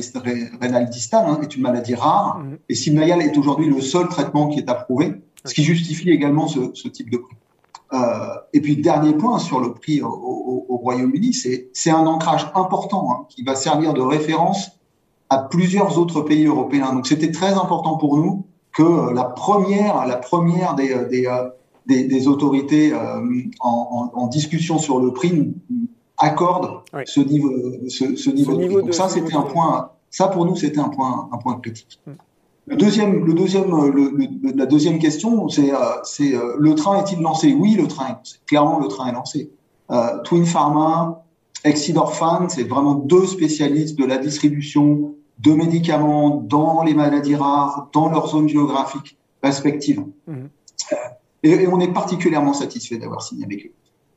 rénale 0.60 0.88
distale 0.88 1.26
hein, 1.26 1.40
est 1.42 1.56
une 1.56 1.62
maladie 1.62 1.96
rare 1.96 2.40
et 2.68 2.76
Simnayal 2.76 3.20
est 3.22 3.36
aujourd'hui 3.36 3.68
le 3.68 3.80
seul 3.80 4.06
traitement 4.08 4.48
qui 4.48 4.60
est 4.60 4.70
approuvé, 4.70 5.14
ce 5.44 5.52
qui 5.52 5.64
justifie 5.64 6.10
également 6.10 6.46
ce, 6.46 6.70
ce 6.74 6.86
type 6.86 7.10
de 7.10 7.16
prix. 7.18 7.36
Euh, 7.92 7.98
et 8.52 8.60
puis 8.60 8.76
dernier 8.76 9.14
point 9.14 9.38
sur 9.38 9.60
le 9.60 9.72
prix 9.72 10.00
au, 10.00 10.08
au, 10.08 10.66
au 10.68 10.76
Royaume-Uni, 10.76 11.34
c'est 11.72 11.90
un 11.90 12.06
ancrage 12.06 12.46
important 12.54 13.10
hein, 13.10 13.26
qui 13.28 13.42
va 13.42 13.56
servir 13.56 13.94
de 13.94 14.00
référence 14.00 14.78
à 15.28 15.38
plusieurs 15.38 15.98
autres 15.98 16.20
pays 16.20 16.46
européens. 16.46 16.92
Donc 16.92 17.06
c'était 17.08 17.32
très 17.32 17.52
important 17.54 17.96
pour 17.96 18.16
nous 18.16 18.46
que 18.72 19.12
la 19.12 19.24
première, 19.24 20.06
la 20.06 20.16
première 20.16 20.76
des, 20.76 20.94
des, 21.10 21.26
euh, 21.26 21.48
des, 21.86 22.04
des 22.04 22.28
autorités 22.28 22.92
euh, 22.92 22.98
en, 23.60 24.10
en, 24.14 24.20
en, 24.20 24.26
discussion 24.28 24.78
sur 24.78 25.00
le 25.00 25.12
prix 25.12 25.52
accorde 26.18 26.82
ce 27.04 27.20
niveau, 27.20 27.52
ce, 27.88 28.16
ce 28.16 28.30
niveau, 28.30 28.56
de, 28.56 28.80
Donc 28.80 28.94
ça, 28.94 29.08
c'était 29.08 29.34
un 29.34 29.42
point. 29.42 29.90
Ça, 30.10 30.28
pour 30.28 30.44
nous, 30.46 30.56
c'était 30.56 30.80
un 30.80 30.88
point, 30.88 31.28
un 31.32 31.38
point 31.38 31.58
critique. 31.60 32.00
Mm. 32.06 32.12
Le 32.66 32.76
deuxième, 32.76 33.24
le 33.24 33.32
deuxième, 33.32 33.70
le, 33.70 34.52
la 34.54 34.66
deuxième 34.66 34.98
question, 34.98 35.48
c'est, 35.48 35.72
euh, 35.72 35.78
c'est 36.02 36.34
euh, 36.34 36.54
le 36.58 36.74
train 36.74 37.02
est-il 37.02 37.20
lancé? 37.20 37.54
Oui, 37.54 37.74
le 37.74 37.88
train 37.88 38.08
est 38.08 38.12
lancé. 38.12 38.38
Clairement, 38.46 38.78
le 38.78 38.88
train 38.88 39.06
est 39.08 39.12
lancé. 39.12 39.50
Euh, 39.90 40.18
Twin 40.24 40.44
Pharma, 40.44 41.24
Exidorphan, 41.64 42.48
c'est 42.50 42.64
vraiment 42.64 42.94
deux 42.94 43.26
spécialistes 43.26 43.98
de 43.98 44.04
la 44.04 44.18
distribution 44.18 45.14
de 45.38 45.52
médicaments 45.52 46.42
dans 46.46 46.82
les 46.82 46.94
maladies 46.94 47.36
rares, 47.36 47.88
dans 47.94 48.10
leur 48.10 48.28
zone 48.28 48.48
géographique 48.48 49.16
respective. 49.42 50.04
Mm. 50.26 50.46
Et, 51.44 51.50
et, 51.50 51.68
on 51.68 51.80
est 51.80 51.92
particulièrement 51.92 52.52
satisfait 52.52 52.98
d'avoir 52.98 53.22
signé 53.22 53.44
avec 53.44 53.66
eux. 53.66 53.72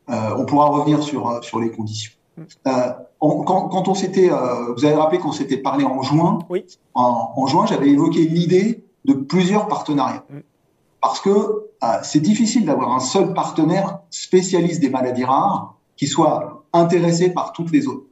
Euh, 0.09 0.35
on 0.37 0.45
pourra 0.45 0.67
revenir 0.67 1.03
sur, 1.03 1.27
euh, 1.27 1.41
sur 1.41 1.59
les 1.59 1.71
conditions. 1.71 2.11
Mm. 2.37 2.41
Euh, 2.67 2.91
quand, 3.19 3.67
quand, 3.69 3.87
on 3.87 3.93
s'était, 3.93 4.29
vous 4.29 4.85
avez 4.85 4.95
rappelé 4.95 5.19
qu'on 5.19 5.31
s'était 5.31 5.57
parlé 5.57 5.85
en 5.85 6.01
juin. 6.01 6.39
Oui. 6.49 6.65
En, 6.95 7.33
en 7.35 7.45
juin, 7.45 7.65
j'avais 7.67 7.89
évoqué 7.89 8.25
l'idée 8.25 8.83
de 9.05 9.13
plusieurs 9.13 9.67
partenariats. 9.67 10.23
Mm. 10.29 10.39
Parce 11.01 11.19
que 11.19 11.67
c'est 12.03 12.19
difficile 12.19 12.65
d'avoir 12.65 12.93
un 12.93 12.99
seul 12.99 13.33
partenaire 13.33 13.99
spécialiste 14.11 14.81
des 14.81 14.89
maladies 14.89 15.23
rares 15.23 15.75
qui 15.97 16.07
soit 16.07 16.63
intéressé 16.73 17.31
par 17.31 17.53
toutes 17.53 17.71
les 17.71 17.87
autres. 17.87 18.05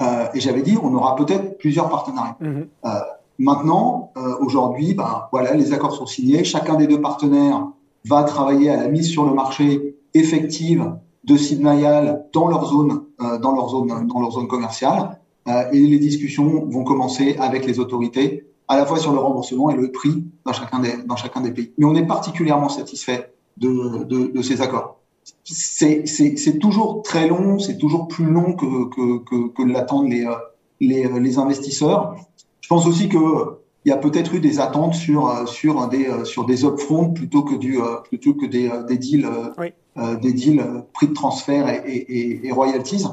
Euh, 0.00 0.26
et 0.34 0.40
j'avais 0.40 0.62
dit, 0.62 0.76
on 0.82 0.94
aura 0.94 1.16
peut-être 1.16 1.58
plusieurs 1.58 1.88
partenariats. 1.88 2.36
Mm-hmm. 2.40 2.66
Euh, 2.84 2.88
maintenant, 3.38 4.12
euh, 4.16 4.36
aujourd'hui, 4.40 4.94
ben, 4.94 5.28
voilà, 5.32 5.54
les 5.54 5.72
accords 5.72 5.94
sont 5.94 6.06
signés. 6.06 6.44
Chacun 6.44 6.76
des 6.76 6.86
deux 6.86 7.00
partenaires 7.00 7.68
va 8.04 8.24
travailler 8.24 8.70
à 8.70 8.76
la 8.76 8.88
mise 8.88 9.08
sur 9.08 9.24
le 9.24 9.34
marché 9.34 9.96
effective 10.14 10.94
de 11.24 11.36
Sidnayal 11.36 12.26
dans 12.32 12.48
leur 12.48 12.66
zone, 12.66 13.04
euh, 13.20 13.38
dans 13.38 13.54
leur 13.54 13.68
zone, 13.68 14.06
dans 14.06 14.20
leur 14.20 14.32
zone 14.32 14.48
commerciale. 14.48 15.20
Euh, 15.48 15.70
et 15.72 15.80
les 15.80 15.98
discussions 15.98 16.66
vont 16.66 16.84
commencer 16.84 17.36
avec 17.38 17.66
les 17.66 17.80
autorités, 17.80 18.46
à 18.68 18.76
la 18.76 18.86
fois 18.86 18.98
sur 18.98 19.12
le 19.12 19.18
remboursement 19.18 19.70
et 19.70 19.76
le 19.76 19.90
prix 19.90 20.24
dans 20.44 20.52
chacun 20.52 20.78
des, 20.78 21.02
dans 21.04 21.16
chacun 21.16 21.40
des 21.40 21.50
pays. 21.50 21.72
Mais 21.78 21.84
on 21.84 21.94
est 21.94 22.06
particulièrement 22.06 22.68
satisfait 22.68 23.32
de, 23.56 24.04
de, 24.04 24.26
de 24.28 24.42
ces 24.42 24.60
accords. 24.62 25.00
C'est 25.44 26.58
toujours 26.60 27.02
très 27.02 27.28
long, 27.28 27.58
c'est 27.58 27.78
toujours 27.78 28.08
plus 28.08 28.24
long 28.24 28.54
que, 28.54 28.88
que, 28.88 29.18
que, 29.18 29.48
que 29.48 29.62
l'attendent 29.62 30.08
les, 30.10 30.26
les, 30.80 31.08
les 31.20 31.38
investisseurs. 31.38 32.16
Je 32.60 32.68
pense 32.68 32.86
aussi 32.86 33.08
que 33.08 33.18
il 33.84 33.88
y 33.88 33.92
a 33.92 33.96
peut-être 33.96 34.34
eu 34.34 34.40
des 34.40 34.60
attentes 34.60 34.94
sur 34.94 35.28
euh, 35.28 35.46
sur 35.46 35.88
des 35.88 36.06
euh, 36.06 36.24
sur 36.24 36.44
des 36.44 36.64
upfront 36.64 37.10
plutôt 37.12 37.42
que 37.42 37.56
du 37.56 37.80
euh, 37.80 37.96
plutôt 38.04 38.34
que 38.34 38.46
des, 38.46 38.70
des 38.88 38.96
deals 38.96 39.28
oui. 39.58 39.72
Des 39.96 40.32
deals 40.32 40.64
prix 40.92 41.08
de 41.08 41.12
transfert 41.12 41.68
et, 41.68 41.96
et, 41.96 42.46
et 42.46 42.52
royalties. 42.52 43.04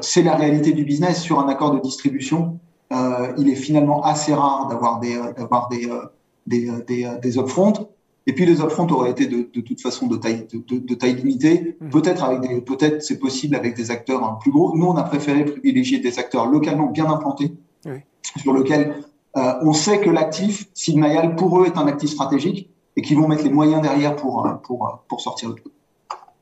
c'est 0.00 0.22
la 0.22 0.36
réalité 0.36 0.72
du 0.72 0.84
business 0.84 1.20
sur 1.20 1.40
un 1.40 1.48
accord 1.48 1.72
de 1.72 1.80
distribution. 1.80 2.58
il 3.36 3.48
est 3.48 3.56
finalement 3.56 4.02
assez 4.02 4.32
rare 4.32 4.68
d'avoir 4.68 5.00
des 5.00 5.16
d'avoir 5.36 5.68
des 5.68 5.88
des 6.46 6.70
des, 6.86 7.10
des 7.20 7.38
upfront. 7.38 7.72
Et 8.26 8.32
puis 8.32 8.46
les 8.46 8.60
upfront 8.60 8.86
auraient 8.88 9.10
été 9.10 9.26
de, 9.26 9.48
de 9.52 9.60
toute 9.60 9.80
façon 9.80 10.06
de 10.06 10.16
taille 10.16 10.46
de, 10.52 10.58
de, 10.58 10.78
de 10.78 10.94
taille 10.94 11.16
limitée. 11.16 11.76
Mmh. 11.80 11.90
Peut-être 11.90 12.22
avec 12.24 12.40
des 12.40 12.60
peut-être 12.60 13.02
c'est 13.02 13.18
possible 13.18 13.56
avec 13.56 13.76
des 13.76 13.90
acteurs 13.90 14.22
un 14.24 14.34
plus 14.34 14.52
gros. 14.52 14.76
Nous 14.76 14.86
on 14.86 14.96
a 14.96 15.02
préféré 15.02 15.44
privilégier 15.44 15.98
des 15.98 16.18
acteurs 16.18 16.46
localement 16.46 16.86
bien 16.86 17.10
implantés 17.10 17.52
oui. 17.86 17.98
sur 18.40 18.54
lesquels 18.54 18.94
euh, 19.36 19.54
on 19.62 19.72
sait 19.72 20.00
que 20.00 20.10
l'actif, 20.10 20.68
Sigmayal, 20.74 21.34
pour 21.34 21.60
eux, 21.60 21.66
est 21.66 21.76
un 21.76 21.86
actif 21.86 22.10
stratégique 22.10 22.70
et 22.96 23.02
qu'ils 23.02 23.18
vont 23.18 23.26
mettre 23.26 23.42
les 23.42 23.50
moyens 23.50 23.82
derrière 23.82 24.14
pour, 24.14 24.46
euh, 24.46 24.52
pour, 24.62 24.86
euh, 24.86 24.92
pour 25.08 25.20
sortir 25.20 25.48
le 25.48 25.56
truc. 25.56 25.72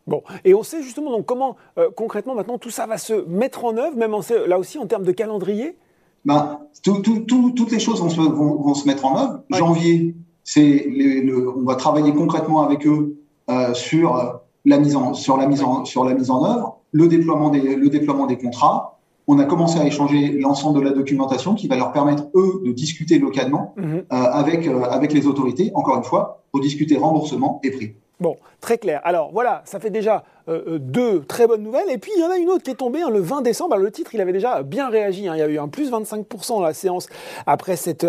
Bon, 0.07 0.23
et 0.45 0.55
on 0.55 0.63
sait 0.63 0.83
justement 0.83 1.11
donc 1.11 1.27
comment 1.27 1.57
euh, 1.79 1.89
concrètement 1.95 2.35
maintenant 2.35 2.59
tout 2.59 2.71
ça 2.71 2.87
va 2.87 2.99
se 2.99 3.25
mettre 3.29 3.65
en 3.65 3.77
œuvre, 3.77 3.97
même 3.97 4.15
en, 4.15 4.21
là 4.47 4.59
aussi 4.59 4.79
en 4.79 4.87
termes 4.87 5.05
de 5.05 5.13
calendrier? 5.13 5.77
Ben, 6.25 6.61
tout, 6.83 7.01
tout, 7.03 7.21
tout, 7.21 7.53
toutes 7.55 7.71
les 7.71 7.79
choses 7.79 8.01
vont 8.01 8.11
se, 8.11 8.21
vont, 8.21 8.63
vont 8.63 8.75
se 8.75 8.87
mettre 8.87 9.05
en 9.05 9.17
œuvre. 9.17 9.43
Ouais. 9.51 9.59
Janvier, 9.59 10.17
c'est 10.45 10.87
le, 10.89 11.49
on 11.57 11.65
va 11.65 11.77
travailler 11.77 12.13
concrètement 12.13 12.63
avec 12.63 12.87
eux 12.87 13.17
euh, 13.51 13.75
sur 13.75 14.41
la 14.65 14.79
mise 14.79 14.97
en 14.97 15.15
sur 15.15 15.37
la 15.37 15.47
mise 15.47 15.63
en 15.63 15.85
sur 15.85 16.05
la 16.05 16.15
mise 16.15 16.31
en 16.31 16.45
œuvre, 16.45 16.79
le 16.93 17.09
déploiement 17.09 17.51
des 17.51 17.77
le 17.77 17.89
déploiement 17.89 18.27
des 18.27 18.39
contrats 18.39 18.93
on 19.27 19.39
a 19.39 19.45
commencé 19.45 19.79
à 19.79 19.87
échanger 19.87 20.33
l'ensemble 20.39 20.81
de 20.81 20.85
la 20.85 20.91
documentation 20.93 21.55
qui 21.55 21.69
va 21.69 21.77
leur 21.77 21.93
permettre, 21.93 22.25
eux, 22.35 22.61
de 22.65 22.73
discuter 22.73 23.19
localement 23.19 23.75
mmh. 23.77 23.83
euh, 23.83 24.03
avec, 24.11 24.67
euh, 24.67 24.83
avec 24.83 25.13
les 25.13 25.27
autorités, 25.27 25.71
encore 25.75 25.97
une 25.97 26.05
fois, 26.05 26.45
pour 26.51 26.61
discuter 26.61 26.97
remboursement 26.97 27.61
et 27.63 27.71
prix. 27.71 27.95
Bon, 28.23 28.37
très 28.61 28.79
clair. 28.79 29.01
Alors 29.03 29.33
voilà, 29.33 29.63
ça 29.65 29.81
fait 29.81 29.91
déjà 29.91 30.23
euh, 30.49 30.63
euh, 30.69 30.79
deux 30.79 31.25
très 31.25 31.49
bonnes 31.49 31.65
nouvelles. 31.65 31.91
Et 31.91 31.99
puis 31.99 32.13
il 32.17 32.21
y 32.21 32.25
en 32.25 32.31
a 32.31 32.37
une 32.37 32.51
autre 32.51 32.63
qui 32.63 32.71
est 32.71 32.77
tombée 32.77 33.03
hein, 33.03 33.11
le 33.11 33.19
20 33.19 33.43
décembre. 33.43 33.75
Alors, 33.75 33.85
le 33.85 33.91
titre, 33.91 34.15
il 34.15 34.21
avait 34.21 34.33
déjà 34.33 34.63
bien 34.63 34.89
réagi. 34.89 35.27
Hein. 35.27 35.35
Il 35.35 35.41
y 35.41 35.43
a 35.43 35.49
eu 35.49 35.59
un 35.59 35.67
plus 35.67 35.91
25% 35.91 36.49
dans 36.51 36.61
la 36.61 36.73
séance 36.73 37.09
après 37.47 37.75
cette, 37.75 38.05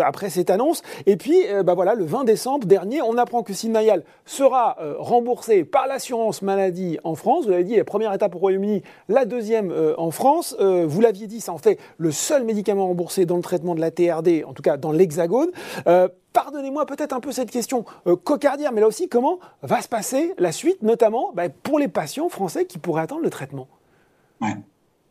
annonce. 0.50 0.82
Et 1.06 1.16
puis 1.16 1.48
euh, 1.48 1.64
bah, 1.64 1.74
voilà, 1.74 1.96
le 1.96 2.04
20 2.04 2.22
décembre 2.22 2.64
dernier, 2.64 3.02
on 3.02 3.18
apprend 3.18 3.42
que 3.42 3.52
Sinmayal 3.52 4.04
sera 4.24 4.76
remboursé 5.00 5.64
par 5.64 5.88
l'assurance 5.88 6.42
maladie 6.42 6.96
en 7.02 7.16
France. 7.16 7.46
Vous 7.46 7.50
l'avez 7.50 7.64
dit, 7.64 7.82
première 7.82 8.12
étape 8.12 8.36
au 8.36 8.38
Royaume-Uni, 8.38 8.84
la 9.08 9.24
deuxième 9.24 9.74
en 9.98 10.12
France. 10.12 10.56
vous 10.60 11.00
l'aviez 11.00 11.26
dit, 11.26 11.40
ça 11.40 11.52
en 11.52 11.58
fait 11.58 11.80
le 11.98 12.12
seul 12.12 12.44
médicament 12.44 12.86
remboursé 12.86 13.26
dans 13.26 13.36
le 13.36 13.42
traitement 13.42 13.74
de 13.74 13.80
la 13.80 13.90
TRD, 13.90 14.44
en 14.46 14.52
tout 14.52 14.62
cas 14.62 14.76
dans 14.76 14.92
l'Hexagone. 14.92 15.50
Pardonnez-moi 16.34 16.84
peut-être 16.84 17.12
un 17.12 17.20
peu 17.20 17.32
cette 17.32 17.50
question 17.50 17.84
euh, 18.06 18.16
cocardière, 18.16 18.72
mais 18.72 18.80
là 18.80 18.88
aussi, 18.88 19.08
comment 19.08 19.38
va 19.62 19.80
se 19.80 19.88
passer 19.88 20.34
la 20.36 20.50
suite, 20.52 20.82
notamment 20.82 21.32
bah, 21.32 21.48
pour 21.48 21.78
les 21.78 21.88
patients 21.88 22.28
français 22.28 22.66
qui 22.66 22.78
pourraient 22.78 23.02
attendre 23.02 23.22
le 23.22 23.30
traitement? 23.30 23.68
Ouais. 24.42 24.56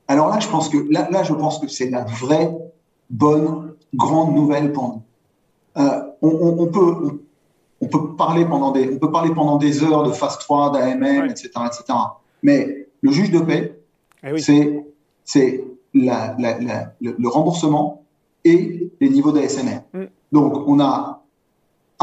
Alors 0.10 0.30
là, 0.30 0.40
je 0.42 0.50
pense 0.50 0.68
que 0.68 0.78
là, 0.92 1.08
là 1.10 1.24
je 1.24 1.34
pense 1.34 1.60
que 1.60 1.68
c'est 1.70 1.90
la 1.90 2.04
vraie 2.04 2.54
bonne 3.10 3.74
grande 3.96 4.36
nouvelle 4.36 4.74
pour 4.74 4.90
nous. 4.90 5.02
Euh, 5.82 6.02
on, 6.22 6.28
on, 6.30 6.64
on, 6.64 6.68
peut 6.68 7.22
on, 7.82 7.88
peut 7.88 8.16
parler 8.16 8.46
pendant 8.46 8.72
des 8.72 8.94
on 8.94 9.00
peut 9.00 9.12
parler 9.12 9.34
pendant 9.34 9.58
des 9.58 9.82
heures 9.82 10.04
de 10.04 10.12
phase 10.12 10.38
3, 10.40 10.74
d'AMM, 10.74 11.02
ouais. 11.02 11.32
etc., 11.32 11.50
etc. 11.66 11.84
Mais 12.44 12.90
le 13.02 13.12
juge 13.12 13.32
de 13.32 13.40
paix, 13.40 13.80
eh 14.24 14.34
oui. 14.34 14.42
c'est 14.42 14.86
c'est 15.24 15.64
la, 15.94 16.36
la, 16.38 16.60
la, 16.60 16.94
le, 17.00 17.16
le, 17.18 17.28
remboursement 17.30 18.03
et 18.46 18.92
les 19.00 19.10
niveaux 19.10 19.32
d'ASMR. 19.32 19.82
Mm. 19.94 20.04
Donc, 20.32 20.68
on 20.68 20.80
a 20.80 21.24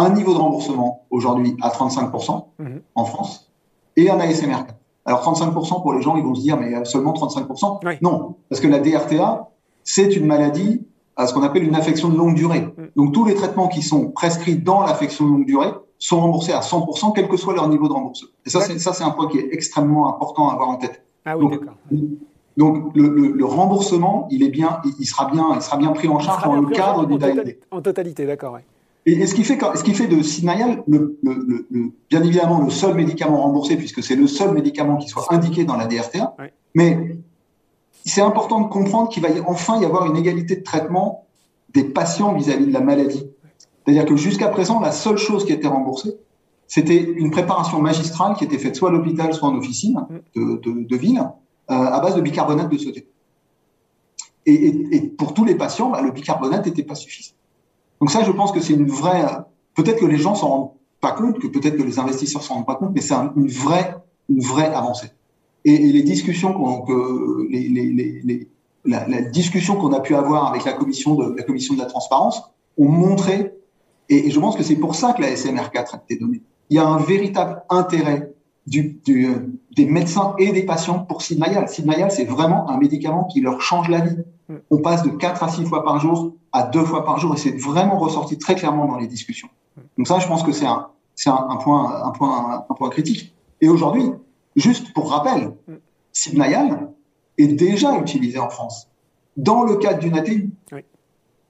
un 0.01 0.11
niveau 0.11 0.33
de 0.33 0.39
remboursement 0.39 1.05
aujourd'hui 1.11 1.57
à 1.63 1.69
35% 1.69 2.45
mmh. 2.59 2.65
en 2.95 3.05
France 3.05 3.51
et 3.97 4.11
un 4.11 4.19
ASMR 4.19 4.65
4. 4.67 4.75
Alors 5.05 5.23
35% 5.23 5.83
pour 5.83 5.93
les 5.93 6.03
gens, 6.03 6.17
ils 6.17 6.23
vont 6.23 6.35
se 6.35 6.41
dire 6.41 6.57
mais 6.59 6.85
seulement 6.85 7.13
35% 7.13 7.81
oui. 7.85 7.95
Non, 8.03 8.37
parce 8.49 8.61
que 8.61 8.69
la 8.69 8.79
DRTA, 8.79 9.51
c'est 9.85 10.17
une 10.17 10.27
maladie 10.27 10.87
à 11.17 11.27
ce 11.27 11.35
qu'on 11.35 11.43
appelle 11.43 11.65
une 11.65 11.75
affection 11.75 12.09
de 12.09 12.17
longue 12.17 12.35
durée. 12.35 12.61
Mmh. 12.61 12.83
Donc 12.97 13.13
tous 13.13 13.25
les 13.25 13.35
traitements 13.35 13.69
qui 13.69 13.83
sont 13.83 14.11
prescrits 14.11 14.57
dans 14.57 14.83
l'affection 14.83 15.27
de 15.27 15.31
longue 15.31 15.47
durée 15.47 15.71
sont 15.99 16.21
remboursés 16.21 16.53
à 16.53 16.61
100%, 16.61 17.13
quel 17.15 17.29
que 17.29 17.37
soit 17.37 17.55
leur 17.55 17.69
niveau 17.69 17.89
de 17.89 17.93
remboursement. 17.93 18.31
Et 18.47 18.51
ça, 18.51 18.63
c'est 18.63 19.05
un 19.05 19.11
point 19.11 19.29
qui 19.29 19.39
est 19.39 19.49
extrêmement 19.53 20.09
important 20.09 20.49
à 20.49 20.55
avoir 20.55 20.71
en 20.71 20.77
tête. 20.77 21.05
Ah 21.27 21.37
oui, 21.37 21.51
d'accord. 21.51 21.75
Donc 22.57 22.95
le, 22.95 23.09
le, 23.09 23.33
le, 23.33 23.45
remboursement, 23.45 24.29
il 24.31 24.43
est 24.43 24.49
bien, 24.49 24.81
il 24.99 25.07
sera 25.07 25.31
bien, 25.31 25.47
il 25.55 25.63
sera 25.63 25.77
bien 25.77 25.93
pris 25.93 26.09
en 26.09 26.19
charge 26.19 26.45
dans 26.45 26.61
le 26.61 26.69
cadre 26.69 27.07
du 27.07 27.17
totalité, 27.17 27.61
En 27.71 27.81
totalité, 27.81 28.27
d'accord. 28.27 28.55
Ouais. 28.55 28.65
Et, 29.07 29.13
et, 29.13 29.27
ce 29.27 29.35
qui 29.35 29.45
fait, 29.45 29.59
ce 29.77 29.83
qui 29.83 29.95
fait 29.95 30.09
de 30.09 30.21
Sinayal, 30.21 30.83
le, 30.87 31.17
bien 32.11 32.23
évidemment 32.23 32.61
le 32.61 32.71
seul 32.71 32.95
médicament 32.95 33.41
remboursé 33.43 33.77
puisque 33.77 34.03
c'est 34.03 34.17
le 34.17 34.27
seul 34.27 34.53
médicament 34.53 34.97
qui 34.97 35.09
soit 35.09 35.33
indiqué 35.33 35.65
dans 35.65 35.77
la 35.77 35.87
DRTA. 35.87 36.35
Ouais. 36.39 36.53
Mais 36.75 37.17
c'est 38.05 38.23
important 38.23 38.61
de 38.61 38.69
comprendre 38.69 39.09
qu'il 39.09 39.23
va 39.23 39.31
y, 39.31 39.41
enfin 39.41 39.81
y 39.81 39.85
avoir 39.85 40.07
une 40.07 40.17
égalité 40.17 40.57
de 40.57 40.63
traitement 40.63 41.27
des 41.73 41.85
patients 41.85 42.35
vis-à-vis 42.35 42.65
-vis 42.65 42.69
de 42.69 42.73
la 42.73 42.81
maladie. 42.81 43.27
C'est-à-dire 43.85 44.05
que 44.05 44.17
jusqu'à 44.17 44.49
présent, 44.49 44.81
la 44.81 44.93
seule 44.93 45.17
chose 45.17 45.45
qui 45.45 45.53
était 45.53 45.69
remboursée, 45.69 46.17
c'était 46.71 47.03
une 47.03 47.33
préparation 47.33 47.81
magistrale 47.81 48.37
qui 48.37 48.45
était 48.45 48.59
faite 48.59 48.77
soit 48.77 48.91
à 48.91 48.93
l'hôpital, 48.93 49.35
soit 49.35 49.49
en 49.49 49.57
officine 49.57 50.07
de, 50.37 50.97
ville, 50.97 51.21
à 51.71 52.01
base 52.01 52.17
de 52.17 52.21
bicarbonate 52.21 52.71
de 52.71 52.79
sodium. 52.79 53.05
Et, 54.47 55.01
pour 55.19 55.35
tous 55.35 55.45
les 55.45 55.55
patients, 55.55 55.91
bah, 55.91 56.03
le 56.03 56.11
bicarbonate 56.11 56.67
n'était 56.67 56.83
pas 56.83 56.95
suffisant. 56.95 57.35
Donc 58.01 58.11
ça, 58.11 58.23
je 58.23 58.33
pense 58.33 58.53
que 58.53 58.61
c'est 58.61 58.73
une 58.73 58.89
vraie. 58.89 59.27
Peut-être 59.75 60.01
que 60.01 60.07
les 60.07 60.17
gens 60.17 60.35
s'en 60.35 60.49
rendent 60.49 60.71
pas 61.01 61.13
compte, 61.13 61.39
que 61.39 61.47
peut-être 61.47 61.77
que 61.77 61.83
les 61.83 61.99
investisseurs 61.99 62.43
s'en 62.43 62.55
rendent 62.55 62.67
pas 62.67 62.75
compte, 62.75 62.93
mais 62.95 63.01
c'est 63.01 63.15
une 63.15 63.49
vraie, 63.49 63.97
une 64.29 64.41
vraie 64.41 64.73
avancée. 64.75 65.11
Et, 65.65 65.77
les 65.79 66.03
discussions 66.03 66.55
la, 68.85 69.23
discussion 69.23 69.77
qu'on 69.77 69.93
a 69.93 70.01
pu 70.01 70.15
avoir 70.15 70.47
avec 70.49 70.65
la 70.65 70.73
commission 70.73 71.15
de 71.15 71.37
la 71.37 71.43
commission 71.43 71.75
de 71.75 71.81
la 71.81 71.87
transparence 71.87 72.43
ont 72.79 72.89
montré, 72.89 73.53
et, 74.09 74.31
je 74.31 74.41
pense 74.41 74.57
que 74.57 74.63
c'est 74.63 74.77
pour 74.77 74.95
ça 74.95 75.13
que 75.13 75.21
la 75.21 75.31
SMR4 75.35 75.95
a 75.95 76.03
été 76.09 76.17
donnée. 76.17 76.43
Il 76.71 76.77
y 76.77 76.79
a 76.79 76.87
un 76.87 76.99
véritable 76.99 77.63
intérêt 77.69 78.33
du, 78.67 79.01
du, 79.05 79.29
des 79.77 79.87
médecins 79.87 80.35
et 80.39 80.53
des 80.53 80.65
patients 80.65 81.01
pour 81.01 81.23
Sidnayal. 81.23 81.69
Sidnayal, 81.69 82.11
c'est 82.11 82.25
vraiment 82.25 82.69
un 82.71 82.79
médicament 82.79 83.25
qui 83.25 83.41
leur 83.41 83.61
change 83.61 83.89
la 83.89 84.01
vie. 84.01 84.17
Mm. 84.49 84.55
On 84.71 84.79
passe 84.79 85.03
de 85.03 85.11
4 85.11 85.43
à 85.43 85.49
6 85.49 85.65
fois 85.65 85.85
par 85.85 85.99
jour 85.99 86.35
à 86.53 86.65
2 86.65 86.85
fois 86.85 87.05
par 87.05 87.19
jour 87.19 87.35
et 87.35 87.39
c'est 87.39 87.57
vraiment 87.57 87.99
ressorti 87.99 88.39
très 88.39 88.55
clairement 88.55 88.87
dans 88.87 88.99
les 88.99 89.07
discussions. 89.07 89.49
Donc 89.97 90.07
ça, 90.09 90.19
je 90.19 90.27
pense 90.27 90.43
que 90.43 90.53
c'est 90.53 90.67
un, 90.67 90.89
c'est 91.15 91.31
un, 91.31 91.47
un, 91.49 91.57
point, 91.57 92.03
un, 92.05 92.11
point, 92.11 92.65
un 92.69 92.75
point 92.75 92.91
critique. 92.91 93.35
Et 93.61 93.69
aujourd'hui, 93.69 94.11
juste 94.57 94.93
pour 94.93 95.11
rappel, 95.11 95.53
Sidnayal 96.13 96.91
est 97.39 97.49
déjà 97.49 97.97
utilisé 97.99 98.39
en 98.39 98.51
France 98.51 98.89
dans 99.37 99.63
le 99.63 99.77
cadre 99.77 100.01
d'une 100.01 100.17
ATI 100.19 100.51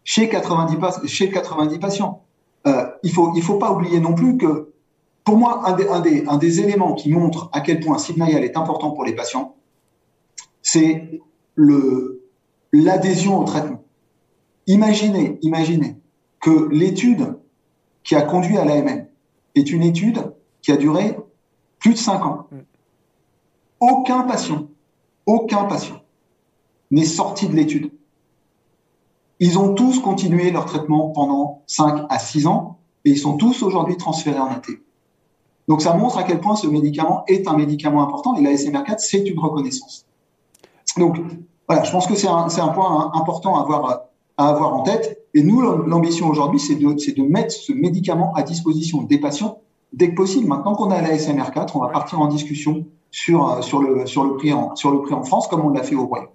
chez, 0.05 0.29
90, 0.29 1.07
chez 1.07 1.31
90 1.31 1.79
patients. 1.79 2.23
Euh, 2.67 2.87
il 3.03 3.13
faut, 3.13 3.33
il 3.35 3.43
faut 3.43 3.57
pas 3.57 3.73
oublier 3.73 4.01
non 4.01 4.15
plus 4.15 4.37
que 4.37 4.73
pour 5.25 5.37
moi, 5.37 5.63
un 5.69 6.39
des, 6.39 6.61
éléments 6.61 6.95
qui 6.95 7.11
montre 7.11 7.51
à 7.53 7.61
quel 7.61 7.81
point 7.81 7.99
Sidnayal 7.99 8.43
est 8.43 8.57
important 8.57 8.91
pour 8.91 9.05
les 9.05 9.15
patients, 9.15 9.57
c'est 10.63 11.21
l'adhésion 12.73 13.39
au 13.39 13.45
traitement. 13.45 13.85
Imaginez, 14.67 15.39
imaginez 15.43 15.97
que 16.41 16.69
l'étude 16.71 17.37
qui 18.03 18.15
a 18.15 18.23
conduit 18.23 18.57
à 18.57 18.65
l'AMN 18.65 19.07
est 19.55 19.71
une 19.71 19.83
étude 19.83 20.33
qui 20.63 20.73
a 20.73 20.77
duré 20.77 21.17
plus 21.79 21.93
de 21.93 21.99
cinq 21.99 22.25
ans. 22.25 22.47
Aucun 23.79 24.23
patient, 24.23 24.69
aucun 25.27 25.65
patient 25.65 26.01
n'est 26.91 27.05
sorti 27.05 27.49
de 27.49 27.55
l'étude. 27.55 27.93
Ils 29.39 29.59
ont 29.59 29.75
tous 29.75 30.01
continué 30.01 30.51
leur 30.51 30.67
traitement 30.67 31.11
pendant 31.11 31.63
5 31.67 32.07
à 32.11 32.19
6 32.19 32.47
ans 32.47 32.79
et 33.05 33.11
ils 33.11 33.19
sont 33.19 33.39
tous 33.39 33.63
aujourd'hui 33.63 33.97
transférés 33.97 34.39
en 34.39 34.49
AT. 34.49 34.63
Donc 35.71 35.83
ça 35.83 35.95
montre 35.95 36.19
à 36.19 36.25
quel 36.25 36.41
point 36.41 36.57
ce 36.57 36.67
médicament 36.67 37.23
est 37.29 37.47
un 37.47 37.57
médicament 37.57 38.03
important 38.03 38.35
et 38.35 38.43
la 38.43 38.51
SMR4, 38.55 38.97
c'est 38.99 39.25
une 39.25 39.39
reconnaissance. 39.39 40.05
Donc 40.99 41.17
voilà, 41.69 41.85
je 41.85 41.93
pense 41.93 42.09
que 42.09 42.17
c'est 42.17 42.27
un, 42.27 42.69
point 42.75 43.13
important 43.15 43.57
à 43.57 43.63
avoir, 43.63 44.01
à 44.37 44.49
avoir 44.49 44.75
en 44.75 44.83
tête. 44.83 45.23
Et 45.33 45.45
nous, 45.45 45.61
l'ambition 45.61 46.29
aujourd'hui, 46.29 46.59
c'est 46.59 46.75
de, 46.75 47.23
mettre 47.23 47.53
ce 47.53 47.73
médicament 47.73 48.35
à 48.35 48.43
disposition 48.43 49.03
des 49.03 49.19
patients 49.19 49.59
dès 49.93 50.11
que 50.11 50.17
possible. 50.17 50.49
Maintenant 50.49 50.75
qu'on 50.75 50.91
a 50.91 51.01
la 51.01 51.17
SMR4, 51.17 51.71
on 51.77 51.79
va 51.79 51.89
partir 51.89 52.21
en 52.21 52.27
discussion 52.27 52.85
sur, 53.13 53.63
sur, 53.63 53.81
le, 53.81 54.07
sur, 54.07 54.25
le 54.25 54.35
prix 54.35 54.53
en, 54.53 54.75
sur 54.75 54.91
le 54.91 55.03
prix 55.03 55.15
en 55.15 55.23
France, 55.23 55.47
comme 55.47 55.61
on 55.61 55.69
l'a 55.69 55.85
fait 55.85 55.95
au 55.95 56.05
Royaume. 56.05 56.31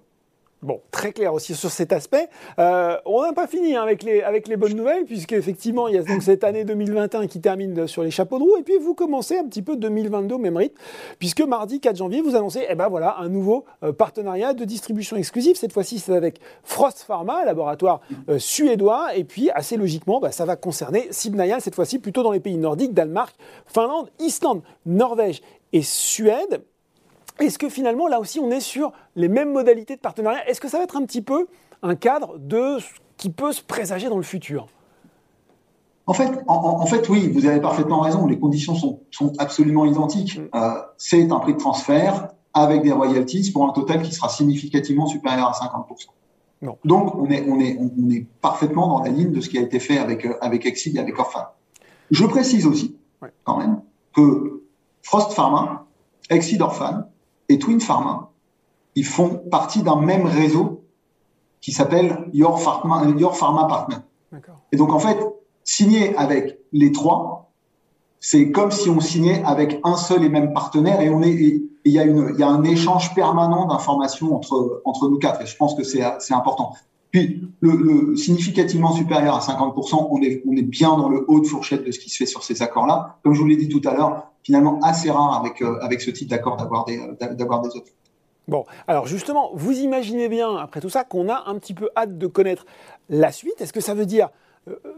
Bon, 0.62 0.80
très 0.90 1.12
clair 1.12 1.34
aussi 1.34 1.54
sur 1.54 1.70
cet 1.70 1.92
aspect. 1.92 2.28
Euh, 2.58 2.96
on 3.04 3.20
n'a 3.20 3.34
pas 3.34 3.46
fini 3.46 3.76
hein, 3.76 3.82
avec, 3.82 4.02
les, 4.02 4.22
avec 4.22 4.48
les 4.48 4.56
bonnes 4.56 4.74
nouvelles, 4.74 5.04
puisqu'effectivement, 5.04 5.86
il 5.86 5.94
y 5.96 5.98
a 5.98 6.02
donc 6.02 6.22
cette 6.22 6.44
année 6.44 6.64
2021 6.64 7.26
qui 7.26 7.42
termine 7.42 7.86
sur 7.86 8.02
les 8.02 8.10
chapeaux 8.10 8.38
de 8.38 8.42
roue, 8.42 8.56
et 8.56 8.62
puis 8.62 8.78
vous 8.78 8.94
commencez 8.94 9.36
un 9.36 9.44
petit 9.44 9.60
peu 9.60 9.76
2022 9.76 10.34
au 10.34 10.38
même 10.38 10.56
rythme, 10.56 10.74
puisque 11.18 11.42
mardi 11.42 11.78
4 11.78 11.96
janvier, 11.96 12.22
vous 12.22 12.36
annoncez 12.36 12.64
eh 12.70 12.74
ben 12.74 12.88
voilà, 12.88 13.16
un 13.18 13.28
nouveau 13.28 13.66
euh, 13.82 13.92
partenariat 13.92 14.54
de 14.54 14.64
distribution 14.64 15.16
exclusive. 15.16 15.56
Cette 15.56 15.74
fois-ci, 15.74 15.98
c'est 15.98 16.16
avec 16.16 16.40
Frost 16.64 17.04
Pharma, 17.06 17.44
laboratoire 17.44 18.00
euh, 18.30 18.38
suédois, 18.38 19.14
et 19.14 19.24
puis 19.24 19.50
assez 19.50 19.76
logiquement, 19.76 20.20
bah, 20.20 20.32
ça 20.32 20.46
va 20.46 20.56
concerner 20.56 21.08
Sibnayal, 21.10 21.60
cette 21.60 21.74
fois-ci 21.74 21.98
plutôt 21.98 22.22
dans 22.22 22.32
les 22.32 22.40
pays 22.40 22.56
nordiques, 22.56 22.94
Danemark, 22.94 23.36
Finlande, 23.66 24.08
Islande, 24.20 24.62
Norvège 24.86 25.42
et 25.74 25.82
Suède. 25.82 26.62
Est-ce 27.38 27.58
que 27.58 27.68
finalement, 27.68 28.08
là 28.08 28.18
aussi, 28.20 28.40
on 28.40 28.50
est 28.50 28.60
sur 28.60 28.92
les 29.14 29.28
mêmes 29.28 29.52
modalités 29.52 29.96
de 29.96 30.00
partenariat? 30.00 30.48
Est-ce 30.48 30.60
que 30.60 30.68
ça 30.68 30.78
va 30.78 30.84
être 30.84 30.96
un 30.96 31.04
petit 31.04 31.22
peu 31.22 31.46
un 31.82 31.94
cadre 31.94 32.38
de 32.38 32.78
ce 32.78 32.86
qui 33.16 33.30
peut 33.30 33.52
se 33.52 33.62
présager 33.62 34.08
dans 34.08 34.16
le 34.16 34.22
futur? 34.22 34.66
En 36.06 36.12
fait, 36.12 36.30
en, 36.46 36.86
fait, 36.86 37.08
oui, 37.08 37.30
vous 37.32 37.46
avez 37.46 37.60
parfaitement 37.60 38.00
raison. 38.00 38.26
Les 38.26 38.38
conditions 38.38 38.74
sont, 38.76 39.00
absolument 39.38 39.84
identiques. 39.84 40.38
Mm. 40.38 40.48
Euh, 40.54 40.82
c'est 40.96 41.30
un 41.30 41.38
prix 41.40 41.54
de 41.54 41.58
transfert 41.58 42.28
avec 42.54 42.82
des 42.82 42.92
royalties 42.92 43.50
pour 43.52 43.68
un 43.68 43.72
total 43.72 44.02
qui 44.02 44.12
sera 44.12 44.28
significativement 44.28 45.06
supérieur 45.06 45.48
à 45.48 45.52
50%. 45.52 46.06
Donc, 46.84 47.14
on 47.14 47.28
est, 47.30 47.46
on, 47.48 47.60
est, 47.60 47.78
on 47.78 48.10
est 48.10 48.26
parfaitement 48.40 48.88
dans 48.88 49.02
la 49.02 49.10
ligne 49.10 49.30
de 49.30 49.40
ce 49.40 49.48
qui 49.48 49.58
a 49.58 49.60
été 49.60 49.78
fait 49.78 49.98
avec, 49.98 50.24
euh, 50.24 50.38
avec 50.40 50.64
et 50.64 50.98
avec 50.98 51.18
Orphan. 51.18 51.44
Je 52.10 52.24
précise 52.24 52.66
aussi, 52.66 52.96
quand 53.44 53.58
même, 53.58 53.82
que 54.14 54.62
Frost 55.02 55.32
Pharma, 55.32 55.86
Exid 56.30 56.62
Orphan, 56.62 57.04
et 57.48 57.58
Twin 57.58 57.80
Pharma, 57.80 58.30
ils 58.94 59.04
font 59.04 59.42
partie 59.50 59.82
d'un 59.82 59.96
même 59.96 60.26
réseau 60.26 60.84
qui 61.60 61.72
s'appelle 61.72 62.28
Your 62.32 62.60
Pharma, 62.60 63.04
Your 63.16 63.36
Pharma 63.36 63.66
Partner. 63.66 63.96
Et 64.72 64.76
donc, 64.76 64.92
en 64.92 64.98
fait, 64.98 65.18
signer 65.64 66.16
avec 66.16 66.58
les 66.72 66.92
trois, 66.92 67.50
c'est 68.20 68.50
comme 68.50 68.70
si 68.70 68.88
on 68.88 69.00
signait 69.00 69.42
avec 69.44 69.80
un 69.84 69.96
seul 69.96 70.24
et 70.24 70.28
même 70.28 70.52
partenaire 70.52 71.00
et 71.00 71.10
on 71.10 71.22
est, 71.22 71.32
il 71.32 71.92
y 71.92 71.98
a 71.98 72.04
une, 72.04 72.30
il 72.34 72.40
y 72.40 72.42
a 72.42 72.48
un 72.48 72.64
échange 72.64 73.14
permanent 73.14 73.66
d'informations 73.66 74.34
entre, 74.34 74.82
entre 74.84 75.08
nous 75.08 75.18
quatre. 75.18 75.42
Et 75.42 75.46
je 75.46 75.56
pense 75.56 75.74
que 75.74 75.84
c'est, 75.84 76.02
c'est 76.18 76.34
important. 76.34 76.72
Puis, 77.16 77.48
le, 77.60 78.14
significativement 78.14 78.92
supérieur 78.92 79.36
à 79.36 79.40
50%, 79.40 80.08
on 80.10 80.20
est, 80.20 80.62
bien 80.62 80.90
dans 80.98 81.08
le 81.08 81.24
haut 81.28 81.40
de 81.40 81.46
fourchette 81.46 81.82
de 81.82 81.90
ce 81.90 81.98
qui 81.98 82.10
se 82.10 82.18
fait 82.18 82.26
sur 82.26 82.44
ces 82.44 82.60
accords-là. 82.60 83.16
Comme 83.22 83.32
je 83.32 83.40
vous 83.40 83.46
l'ai 83.46 83.56
dit 83.56 83.70
tout 83.70 83.80
à 83.88 83.94
l'heure, 83.94 84.32
finalement 84.42 84.78
assez 84.82 85.10
rare 85.10 85.40
avec, 85.40 85.62
euh, 85.62 85.78
avec 85.80 86.02
ce 86.02 86.10
type 86.10 86.28
d'accord 86.28 86.58
d'avoir 86.58 86.84
des, 86.84 86.98
euh, 86.98 87.34
d'avoir 87.34 87.62
des 87.62 87.70
offres. 87.70 87.90
Bon, 88.48 88.66
alors 88.86 89.06
justement, 89.06 89.50
vous 89.54 89.78
imaginez 89.78 90.28
bien, 90.28 90.56
après 90.56 90.82
tout 90.82 90.90
ça, 90.90 91.04
qu'on 91.04 91.30
a 91.30 91.44
un 91.46 91.58
petit 91.58 91.72
peu 91.72 91.88
hâte 91.96 92.18
de 92.18 92.26
connaître 92.26 92.66
la 93.08 93.32
suite. 93.32 93.58
Est-ce 93.62 93.72
que 93.72 93.80
ça 93.80 93.94
veut 93.94 94.04
dire 94.04 94.28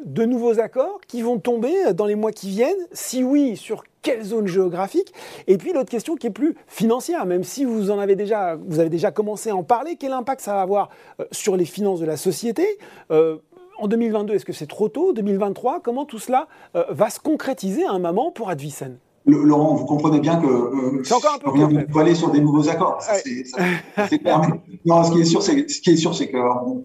de 0.04 0.24
nouveaux 0.24 0.60
accords 0.60 1.00
qui 1.06 1.22
vont 1.22 1.38
tomber 1.38 1.72
dans 1.94 2.06
les 2.06 2.14
mois 2.14 2.32
qui 2.32 2.48
viennent. 2.48 2.86
Si 2.92 3.22
oui, 3.22 3.56
sur 3.56 3.84
quelle 4.02 4.22
zone 4.22 4.46
géographique? 4.46 5.12
Et 5.46 5.58
puis 5.58 5.72
l'autre 5.72 5.90
question 5.90 6.16
qui 6.16 6.26
est 6.28 6.30
plus 6.30 6.54
financière, 6.66 7.26
même 7.26 7.44
si 7.44 7.64
vous 7.64 7.90
en 7.90 7.98
avez 7.98 8.16
déjà, 8.16 8.56
vous 8.56 8.80
avez 8.80 8.88
déjà 8.88 9.10
commencé 9.10 9.50
à 9.50 9.56
en 9.56 9.62
parler, 9.62 9.96
quel 9.96 10.12
impact 10.12 10.40
ça 10.40 10.54
va 10.54 10.62
avoir 10.62 10.88
sur 11.32 11.56
les 11.56 11.64
finances 11.64 12.00
de 12.00 12.06
la 12.06 12.16
société? 12.16 12.78
En 13.10 13.86
2022, 13.86 14.34
est-ce 14.34 14.44
que 14.44 14.52
c'est 14.52 14.66
trop 14.66 14.88
tôt? 14.88 15.12
2023 15.12 15.80
Comment 15.80 16.04
tout 16.04 16.18
cela 16.18 16.48
va 16.72 17.10
se 17.10 17.20
concrétiser 17.20 17.84
à 17.84 17.92
un 17.92 17.98
moment 17.98 18.30
pour 18.30 18.48
Advicen 18.48 18.98
Laurent, 19.28 19.74
vous 19.74 19.84
comprenez 19.84 20.20
bien 20.20 20.40
que 20.40 20.46
euh, 20.46 21.02
c'est 21.04 21.14
encore 21.14 21.34
un 21.34 21.38
peu 21.38 21.50
vous 21.90 21.98
aller 21.98 22.14
sur 22.14 22.30
des 22.30 22.40
nouveaux 22.40 22.68
accords. 22.68 23.02
C'est 23.02 24.18
clair. 24.18 24.40
Non, 24.86 25.04
ce 25.04 25.12
qui 25.12 25.20
est 25.20 25.24
sûr, 25.24 25.42
c'est 25.42 25.68
ce 25.68 25.80
qui 25.80 25.90
est 25.90 25.96
sûr, 25.96 26.14
c'est 26.14 26.30
on, 26.34 26.82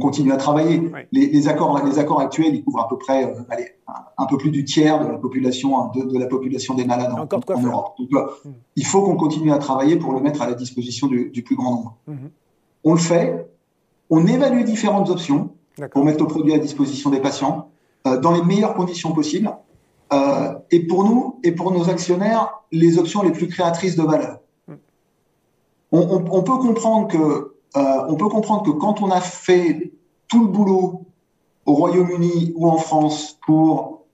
continue 0.00 0.32
à 0.32 0.36
travailler. 0.36 0.90
Les, 1.10 1.48
accords, 1.48 1.84
les 1.84 1.98
accords 1.98 2.20
actuels, 2.20 2.54
ils 2.54 2.64
couvrent 2.64 2.80
à 2.80 2.88
peu 2.88 2.96
près, 2.96 3.24
euh, 3.24 3.40
allez, 3.50 3.66
un, 4.16 4.26
peu 4.26 4.36
plus 4.36 4.50
du 4.50 4.64
tiers 4.64 5.00
de 5.04 5.10
la 5.10 5.18
population, 5.18 5.88
de, 5.88 6.18
la 6.18 6.26
population 6.26 6.74
des 6.74 6.84
malades 6.84 7.12
en, 7.12 7.18
Europe. 7.66 7.94
Donc, 7.98 8.08
euh, 8.12 8.26
mm. 8.44 8.52
il 8.76 8.86
faut 8.86 9.02
qu'on 9.02 9.16
continue 9.16 9.52
à 9.52 9.58
travailler 9.58 9.96
pour 9.96 10.12
le 10.12 10.20
mettre 10.20 10.42
à 10.42 10.46
la 10.46 10.54
disposition 10.54 11.08
du, 11.08 11.42
plus 11.42 11.56
grand 11.56 11.70
nombre. 11.70 11.96
Mm-hmm. 12.08 12.30
On 12.84 12.92
le 12.92 12.98
fait. 12.98 13.50
On 14.10 14.26
évalue 14.26 14.62
différentes 14.62 15.10
options 15.10 15.50
pour 15.90 16.04
mettre 16.04 16.20
le 16.20 16.28
produit 16.28 16.54
à 16.54 16.58
disposition 16.58 17.10
des 17.10 17.20
patients 17.20 17.68
dans 18.04 18.32
les 18.32 18.42
meilleures 18.42 18.74
conditions 18.74 19.12
possibles. 19.12 19.50
Euh, 20.12 20.54
et 20.70 20.86
pour 20.86 21.04
nous 21.04 21.38
et 21.42 21.52
pour 21.52 21.70
nos 21.72 21.90
actionnaires, 21.90 22.62
les 22.72 22.98
options 22.98 23.22
les 23.22 23.32
plus 23.32 23.48
créatrices 23.48 23.96
de 23.96 24.02
valeur. 24.02 24.38
On, 25.90 25.98
on, 26.00 26.24
on 26.30 26.42
peut 26.42 26.56
comprendre 26.56 27.08
que 27.08 27.57
euh, 27.76 28.06
on 28.08 28.14
peut 28.14 28.28
comprendre 28.28 28.62
que 28.62 28.70
quand 28.70 29.02
on 29.02 29.10
a 29.10 29.20
fait 29.20 29.92
tout 30.28 30.40
le 30.40 30.48
boulot 30.48 31.06
au 31.66 31.74
Royaume-Uni 31.74 32.52
ou 32.56 32.68
en 32.68 32.78
France 32.78 33.38
pour 33.44 34.04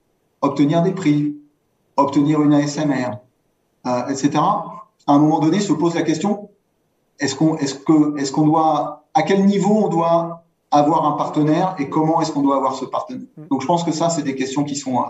obtenir 0.40 0.82
des 0.82 0.92
prix, 0.92 1.36
obtenir 1.96 2.42
une 2.42 2.52
ASMR, 2.52 3.18
euh, 3.86 4.06
etc. 4.08 4.30
À 4.36 5.12
un 5.12 5.18
moment 5.18 5.38
donné, 5.38 5.60
se 5.60 5.72
pose 5.72 5.94
la 5.94 6.02
question 6.02 6.50
est-ce 7.20 7.36
qu'on 7.36 7.56
est-ce 7.58 7.74
que 7.74 8.18
est-ce 8.18 8.32
qu'on 8.32 8.46
doit 8.46 9.04
à 9.14 9.22
quel 9.22 9.44
niveau 9.46 9.84
on 9.84 9.88
doit 9.88 10.44
avoir 10.70 11.06
un 11.06 11.12
partenaire 11.12 11.76
et 11.78 11.88
comment 11.88 12.20
est-ce 12.20 12.32
qu'on 12.32 12.42
doit 12.42 12.56
avoir 12.56 12.74
ce 12.74 12.84
partenaire? 12.84 13.28
Donc 13.50 13.62
je 13.62 13.66
pense 13.66 13.84
que 13.84 13.92
ça 13.92 14.10
c'est 14.10 14.22
des 14.22 14.34
questions 14.34 14.64
qui 14.64 14.74
sont 14.74 15.04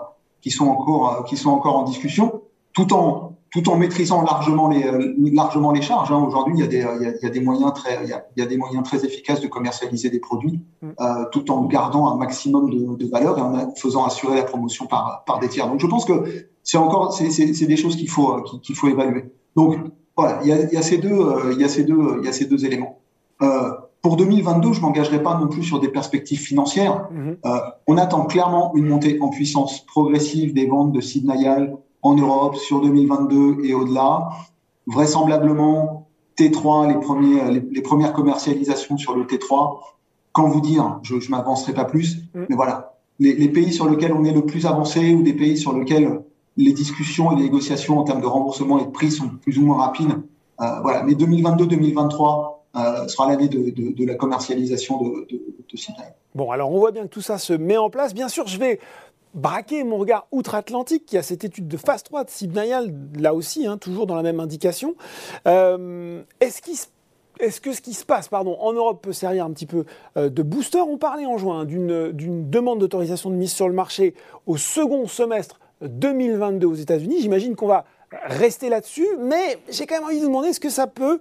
qui 0.45 0.51
sont 0.51 0.67
encore, 0.67 1.09
euh, 1.09 1.23
qui 1.23 1.39
sont 1.39 1.49
encore 1.51 1.77
en 1.79 1.85
discussion, 1.85 2.43
tout 2.75 2.93
en, 2.93 3.34
tout 3.55 3.71
en 3.71 3.77
maîtrisant 3.77 4.23
largement 4.23 4.69
les, 4.69 4.85
euh, 4.85 5.15
largement 5.33 5.71
les 5.71 5.81
charges. 5.81 6.11
Hein. 6.11 6.21
Aujourd'hui, 6.27 6.55
il, 6.57 6.61
y 6.61 6.65
a 6.65 6.67
des, 6.67 6.85
il, 7.01 7.19
y 7.23 7.27
a, 7.27 7.31
des 7.31 7.41
moyens 7.41 7.73
très, 7.73 8.01
il 8.03 8.09
y 8.09 8.43
a, 8.43 8.47
des 8.47 8.57
moyens 8.57 8.83
très 8.83 9.05
efficaces 9.05 9.41
de 9.41 9.47
commercialiser 9.47 10.11
des 10.11 10.19
produits, 10.19 10.61
mm. 10.83 10.89
euh, 11.01 11.25
tout 11.31 11.49
en 11.53 11.65
gardant 11.67 12.09
un 12.09 12.17
maximum 12.17 12.69
de, 12.69 12.97
de, 12.97 13.09
valeur 13.09 13.39
et 13.39 13.41
en 13.41 13.73
faisant 13.77 14.05
assurer 14.05 14.35
la 14.35 14.43
promotion 14.43 14.87
par, 14.87 15.23
par 15.25 15.39
des 15.39 15.49
tiers. 15.49 15.69
Donc, 15.69 15.79
je 15.79 15.87
pense 15.87 16.05
que 16.05 16.25
c'est 16.65 16.79
encore, 16.79 17.13
c'est 17.13 17.67
des 17.67 17.77
choses 17.77 17.95
qu'il 17.95 18.11
faut, 18.11 18.43
qu'il 18.61 18.75
faut 18.75 18.89
évaluer. 18.89 19.33
Donc, 19.55 19.77
voilà, 20.17 20.41
il 20.43 20.49
y 20.49 20.53
a, 20.53 20.63
il 20.63 20.73
y 20.73 20.77
a 20.77 20.83
ces 20.83 20.99
deux, 20.99 21.13
euh, 21.13 21.53
il 21.53 21.61
y 21.61 21.65
a 21.65 21.69
ces 21.69 21.85
deux, 21.85 22.17
il 22.19 22.25
y 22.25 22.29
a 22.29 22.33
ces 22.33 22.47
deux 22.47 22.65
éléments. 22.65 22.99
Euh, 23.41 23.71
pour 24.03 24.17
2022, 24.17 24.73
je 24.73 24.81
m'engagerai 24.81 25.23
pas 25.23 25.39
non 25.39 25.49
plus 25.49 25.63
sur 25.63 25.81
des 25.81 25.89
perspectives 25.89 26.41
financières. 26.41 27.09
Mm-hmm. 27.13 27.37
Euh, 27.47 27.59
on 27.87 27.97
attend 27.99 28.25
clairement 28.27 28.75
une 28.75 28.87
montée 28.87 29.19
en 29.21 29.29
puissance 29.29 29.87
progressive 29.87 30.53
des 30.55 30.67
ventes 30.67 30.93
de 30.93 31.01
Sidnayal 31.01 31.77
en 32.05 32.15
Europe 32.15 32.57
sur 32.57 32.81
2022 32.81 33.65
et 33.65 33.75
au-delà. 33.75 34.29
Vraisemblablement, 34.87 36.07
T3, 36.39 36.89
les, 36.89 37.01
premiers, 37.01 37.61
les, 37.73 37.83
premières 37.83 38.13
commercialisations 38.13 38.99
sur 38.99 39.17
le 39.17 39.25
T3. 39.25 39.81
Quand 40.33 40.49
vous 40.49 40.61
dire, 40.61 41.01
je 41.03 41.15
ne 41.15 41.31
m'avancerai 41.31 41.73
pas 41.73 41.85
plus, 41.85 42.19
mm. 42.35 42.45
mais 42.49 42.57
voilà, 42.57 42.99
les, 43.19 43.49
pays 43.49 43.73
sur 43.73 43.89
lesquels 43.89 44.13
on 44.13 44.25
est 44.25 44.33
le 44.33 44.45
plus 44.45 44.67
avancé 44.67 45.15
ou 45.15 45.23
des 45.23 45.33
pays 45.33 45.57
sur 45.57 45.77
lesquels 45.77 46.23
les 46.57 46.73
discussions 46.73 47.33
et 47.33 47.37
les 47.37 47.45
négociations 47.45 47.99
en 47.99 48.05
termes 48.05 48.21
de 48.21 48.27
remboursement 48.27 48.79
et 48.79 48.85
de 48.85 48.91
prix 48.91 49.11
sont 49.11 49.29
plus 49.43 49.59
ou 49.59 49.65
moins 49.65 49.79
rapides. 49.79 50.23
Euh, 50.61 50.81
voilà, 50.83 51.03
mais 51.03 51.15
2022-2023 51.15 52.55
euh, 52.77 53.09
sera 53.09 53.29
l'année 53.29 53.49
de, 53.49 53.71
de, 53.71 53.93
de, 53.93 54.05
la 54.05 54.15
commercialisation 54.15 55.03
de, 55.03 55.27
de, 55.31 55.37
de 55.37 55.79
Bon, 56.35 56.51
alors 56.51 56.73
on 56.73 56.79
voit 56.79 56.91
bien 56.91 57.03
que 57.05 57.09
tout 57.09 57.21
ça 57.21 57.39
se 57.39 57.53
met 57.53 57.77
en 57.77 57.91
place. 57.91 58.15
Bien 58.15 58.29
sûr, 58.29 58.47
je 58.47 58.59
vais 58.59 58.81
braquer 59.35 59.85
mon 59.85 59.99
regard 59.99 60.27
outre-Atlantique, 60.33 61.07
qui 61.07 61.19
a 61.19 61.23
cette 61.23 61.45
étude 61.45 61.69
de 61.69 61.77
phase 61.77 62.03
3 62.03 62.25
de 62.25 62.31
Sibnayal, 62.31 62.95
là 63.19 63.35
aussi, 63.35 63.67
hein, 63.67 63.77
toujours 63.77 64.07
dans 64.07 64.15
la 64.15 64.23
même 64.23 64.41
indication. 64.41 64.95
Euh, 65.47 66.23
est-ce 66.41 66.59
est 67.41 67.61
que 67.61 67.73
ce 67.73 67.81
qui 67.81 67.95
se 67.95 68.05
passe 68.05 68.29
pardon, 68.29 68.57
en 68.61 68.73
Europe 68.73 69.03
peut 69.03 69.13
servir 69.13 69.45
un 69.45 69.51
petit 69.51 69.67
peu 69.67 69.85
euh, 70.17 70.31
de 70.31 70.43
booster? 70.43 70.81
On 70.81 70.99
parlait 70.99 71.27
en 71.27 71.37
juin 71.37 71.65
d'une 71.65 72.49
demande 72.49 72.79
d'autorisation 72.79 73.31
de 73.31 73.35
mise 73.35 73.53
sur 73.53 73.69
le 73.69 73.75
marché 73.75 74.15
au 74.47 74.57
second 74.57 75.07
semestre 75.07 75.59
2022 75.83 76.67
aux 76.67 76.75
États-Unis. 76.75 77.21
J'imagine 77.21 77.57
qu'on 77.57 77.67
va 77.67 77.85
rester 78.27 78.69
là-dessus, 78.69 79.07
mais 79.21 79.59
j'ai 79.71 79.87
quand 79.87 79.97
même 79.97 80.05
envie 80.05 80.17
de 80.17 80.21
vous 80.21 80.29
demander 80.29 80.49
est-ce 80.49 80.61
que 80.61 80.71
ça 80.71 80.87
peut 80.87 81.19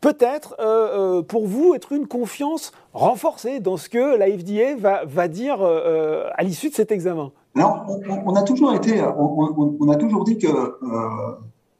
peut-être 0.00 0.54
euh, 0.58 1.18
euh, 1.18 1.22
pour 1.22 1.46
vous 1.46 1.74
être 1.74 1.92
une 1.92 2.06
confiance 2.06 2.72
renforcée 2.92 3.60
dans 3.60 3.76
ce 3.76 3.88
que 3.88 4.16
la 4.16 4.26
FDA 4.26 4.76
va, 4.78 5.04
va 5.04 5.28
dire 5.28 5.58
euh, 5.60 6.28
à 6.36 6.42
l'issue 6.42 6.70
de 6.70 6.74
cet 6.74 6.92
examen? 6.92 7.32
Alors, 7.56 7.86
on, 8.26 8.34
a 8.34 8.42
toujours 8.42 8.74
été, 8.74 9.00
on, 9.16 9.88
a 9.88 9.96
toujours 9.96 10.24
dit 10.24 10.38
que 10.38 10.48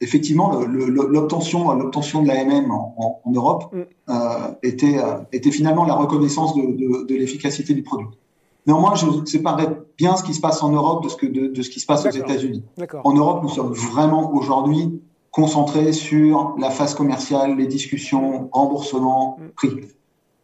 effectivement 0.01 0.61
l'obtention 0.61 1.73
l'obtention 1.73 2.23
de 2.23 2.29
l'AMM 2.29 2.71
en, 2.71 3.21
en, 3.25 3.31
Europe 3.33 3.73
mm. 3.73 4.13
était, 4.63 4.97
était 5.33 5.51
finalement 5.51 5.85
la 5.85 5.95
reconnaissance 5.95 6.55
de, 6.55 6.63
de, 6.63 7.07
de 7.07 7.15
l'efficacité 7.17 7.75
du 7.75 7.83
produit. 7.83 8.07
Néanmoins, 8.67 8.95
je 8.95 9.07
séparerais 9.27 9.69
bien 9.97 10.17
ce 10.17 10.23
qui 10.23 10.35
se 10.35 10.41
passe 10.41 10.63
en 10.63 10.71
Europe 10.71 11.05
de 11.05 11.09
ce, 11.09 11.17
que, 11.17 11.27
de, 11.27 11.49
de 11.49 11.63
ce 11.63 11.71
qui 11.71 11.81
se 11.81 11.87
passe 11.87 12.05
aux 12.05 12.11
États-Unis. 12.11 12.65
En 13.05 13.13
Europe, 13.15 13.43
nous 13.43 13.49
sommes 13.49 13.73
vraiment 13.73 14.33
aujourd'hui 14.35 15.01
concentrés 15.31 15.93
sur 15.93 16.55
la 16.59 16.71
phase 16.71 16.95
commerciale, 16.95 17.57
les 17.57 17.67
discussions, 17.67 18.49
remboursement, 18.53 19.39
mm. 19.41 19.49
prix. 19.57 19.71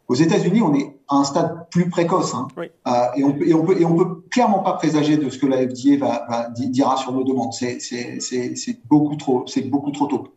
Aux 0.09 0.15
États-Unis, 0.15 0.61
on 0.61 0.73
est 0.75 0.97
à 1.07 1.15
un 1.15 1.23
stade 1.23 1.67
plus 1.71 1.89
précoce, 1.89 2.33
hein. 2.33 2.47
euh, 2.57 2.91
et, 3.15 3.23
on, 3.23 3.33
et, 3.37 3.53
on 3.53 3.63
peut, 3.63 3.79
et 3.79 3.85
on 3.85 3.95
peut 3.95 4.23
clairement 4.29 4.59
pas 4.59 4.73
présager 4.73 5.15
de 5.15 5.29
ce 5.29 5.37
que 5.37 5.47
la 5.47 5.59
FDA 5.59 5.97
va, 5.97 6.25
va 6.29 6.49
dira 6.49 6.97
sur 6.97 7.13
nos 7.13 7.23
demandes. 7.23 7.53
C'est 7.53 8.81
beaucoup 8.89 9.15
trop, 9.15 9.45
c'est 9.47 9.61
beaucoup 9.61 9.91
trop 9.91 10.07
tôt. 10.07 10.27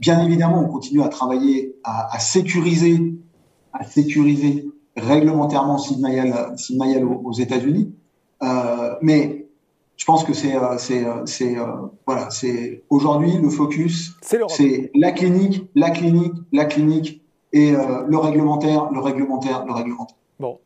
Bien 0.00 0.20
évidemment, 0.24 0.64
on 0.64 0.68
continue 0.68 1.02
à 1.02 1.08
travailler 1.08 1.76
à, 1.84 2.12
à 2.12 2.18
sécuriser, 2.18 3.14
à 3.72 3.84
sécuriser 3.84 4.68
réglementairement 4.96 5.76
aux, 5.76 7.20
aux 7.24 7.32
États-Unis. 7.32 7.94
Euh, 8.42 8.94
mais 9.02 9.46
je 9.96 10.04
pense 10.06 10.24
que 10.24 10.32
c'est 10.32 10.56
euh, 10.56 10.78
c'est 10.78 11.04
euh, 11.06 11.26
c'est 11.26 11.56
voilà 12.06 12.30
c'est 12.30 12.82
aujourd'hui 12.88 13.32
le 13.36 13.50
focus 13.50 14.16
c'est 14.22 14.90
la 14.94 15.12
clinique 15.12 15.68
la 15.74 15.90
clinique 15.90 16.32
la 16.52 16.64
clinique 16.64 17.22
et 17.52 17.72
le 17.72 18.16
réglementaire 18.16 18.90
le 18.90 19.00
réglementaire 19.00 19.64
le 19.66 19.72
réglementaire 19.72 20.16
Bon, 20.38 20.58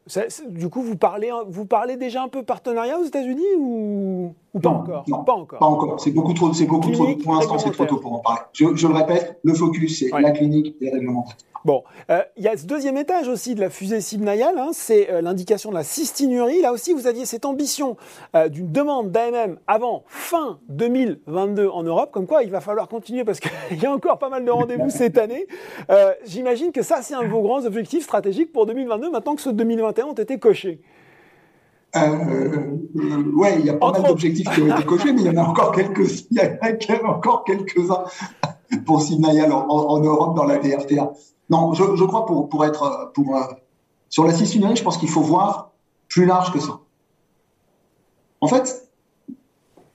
du 0.51 0.69
coup, 0.69 0.83
vous 0.83 0.97
parlez, 0.97 1.33
vous 1.49 1.67
parlez 1.67 1.97
déjà 1.97 2.23
un 2.23 2.29
peu 2.29 2.45
partenariat 2.45 2.97
aux 2.97 3.05
États-Unis 3.07 3.43
ou, 3.59 4.33
ou 4.55 4.61
pas 4.61 4.69
encore? 4.69 5.05
Non, 5.09 5.25
pas 5.25 5.33
encore. 5.33 5.59
Pas 5.59 5.67
encore. 5.67 6.01
C'est 6.01 6.13
beaucoup 6.13 6.33
trop, 6.33 6.53
c'est 6.53 6.67
beaucoup 6.67 6.93
trop. 6.93 7.13
Pour 7.17 7.35
l'instant, 7.35 7.59
c'est 7.59 7.73
trop 7.73 7.85
tôt 7.85 7.97
pour 7.97 8.13
en 8.13 8.21
parler. 8.21 8.43
Je, 8.53 8.67
je 8.77 8.87
le 8.87 8.95
répète, 8.95 9.41
le 9.43 9.53
focus, 9.53 9.99
c'est 9.99 10.11
la 10.17 10.31
clinique 10.31 10.77
et 10.81 10.91
le 10.91 10.99
réglementaire. 10.99 11.35
Bon, 11.65 11.83
euh, 12.11 12.21
il 12.37 12.45
y 12.45 12.49
a 12.49 12.57
ce 12.59 12.67
deuxième 12.67 12.99
étage 12.99 13.27
aussi 13.27 13.55
de 13.55 13.61
la 13.61 13.71
fusée 13.71 14.03
Sibnayal, 14.03 14.59
hein, 14.59 14.71
c'est 14.73 15.11
euh, 15.11 15.23
l'indication 15.23 15.71
de 15.71 15.75
la 15.75 15.83
cystinurie. 15.83 16.61
Là 16.61 16.73
aussi, 16.73 16.93
vous 16.93 17.07
aviez 17.07 17.25
cette 17.25 17.47
ambition 17.47 17.97
euh, 18.37 18.51
d'une 18.51 18.71
demande 18.71 19.11
d'AMM 19.11 19.57
avant 19.67 20.05
fin 20.07 20.59
2022 20.69 21.67
en 21.69 21.83
Europe, 21.83 22.11
comme 22.13 22.27
quoi 22.27 22.43
il 22.43 22.51
va 22.51 22.61
falloir 22.61 22.87
continuer 22.87 23.25
parce 23.25 23.41
qu'il 23.69 23.83
y 23.83 23.87
a 23.87 23.93
encore 23.93 24.19
pas 24.19 24.29
mal 24.29 24.45
de 24.45 24.51
rendez-vous 24.51 24.91
cette 24.91 25.17
année. 25.17 25.47
J'imagine 26.27 26.71
que 26.71 26.83
ça, 26.83 27.01
c'est 27.01 27.15
un 27.15 27.23
de 27.23 27.29
vos 27.29 27.41
grands 27.41 27.65
objectifs 27.65 28.05
stratégiques 28.05 28.53
pour 28.53 28.67
2022, 28.67 29.11
maintenant 29.11 29.35
que 29.35 29.41
ceux 29.41 29.53
de 29.53 29.59
2021 29.59 30.07
ont 30.07 30.13
été 30.13 30.39
cochés. 30.39 30.81
Euh, 31.97 32.77
ouais, 33.35 33.57
il 33.61 33.67
y 33.67 33.71
a 33.71 33.75
pas 33.75 33.93
mal 33.93 34.03
d'objectifs 34.03 34.51
qui 34.51 34.63
ont 34.63 34.75
été 34.75 34.85
cochés, 34.85 35.13
mais 35.13 35.23
il 35.23 35.27
y 35.27 35.31
en 35.31 35.37
a 35.37 35.47
encore 35.47 35.73
quelques, 35.73 36.27
il 36.31 36.37
y 36.37 36.41
a 36.41 37.09
encore 37.09 37.45
quelques-uns 37.45 38.05
pour 38.85 39.01
Sibnayal 39.01 39.53
en, 39.53 39.67
en, 39.69 40.01
Europe 40.01 40.35
dans 40.35 40.45
la 40.45 40.59
DRTA. 40.59 41.13
Non, 41.51 41.75
je, 41.75 41.97
je, 41.97 42.05
crois 42.05 42.27
pour, 42.27 42.49
pour 42.49 42.65
être 42.65 43.13
pour, 43.15 43.37
euh, 43.37 43.43
sur 44.09 44.25
la 44.25 44.33
cystinurie, 44.33 44.77
je 44.77 44.83
pense 44.83 44.97
qu'il 44.97 45.09
faut 45.09 45.21
voir 45.21 45.73
plus 46.09 46.25
large 46.25 46.53
que 46.53 46.61
ça. 46.61 46.81
En 48.41 48.47
fait, 48.47 48.89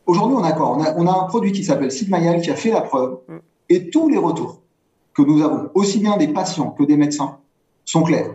aujourd'hui, 0.06 0.38
on 0.38 0.44
a 0.44 0.52
quoi? 0.52 0.72
On 0.72 0.84
a, 0.84 0.96
on 0.96 1.08
a 1.08 1.12
un 1.12 1.24
produit 1.26 1.52
qui 1.52 1.64
s'appelle 1.64 1.92
Sigmayal 1.92 2.42
qui 2.42 2.52
a 2.52 2.56
fait 2.56 2.72
la 2.72 2.82
preuve 2.82 3.20
mm. 3.28 3.38
et 3.70 3.90
tous 3.90 4.10
les 4.10 4.18
retours 4.18 4.62
que 5.14 5.22
nous 5.22 5.42
avons, 5.42 5.70
aussi 5.74 6.00
bien 6.00 6.18
des 6.18 6.28
patients 6.28 6.72
que 6.72 6.84
des 6.84 6.98
médecins, 6.98 7.40
sont 7.86 8.04
clairs. 8.04 8.32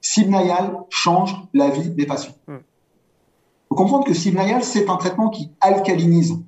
Sibnayal 0.00 0.76
change 0.90 1.36
la 1.54 1.68
vie 1.68 1.90
des 1.90 2.06
patients. 2.06 2.34
Il 2.48 2.54
mm. 2.54 2.60
faut 3.68 3.74
comprendre 3.74 4.04
que 4.04 4.14
Sibnayal, 4.14 4.64
c'est 4.64 4.88
un 4.88 4.96
traitement 4.96 5.30
qui 5.30 5.52
alcalinise 5.60 6.38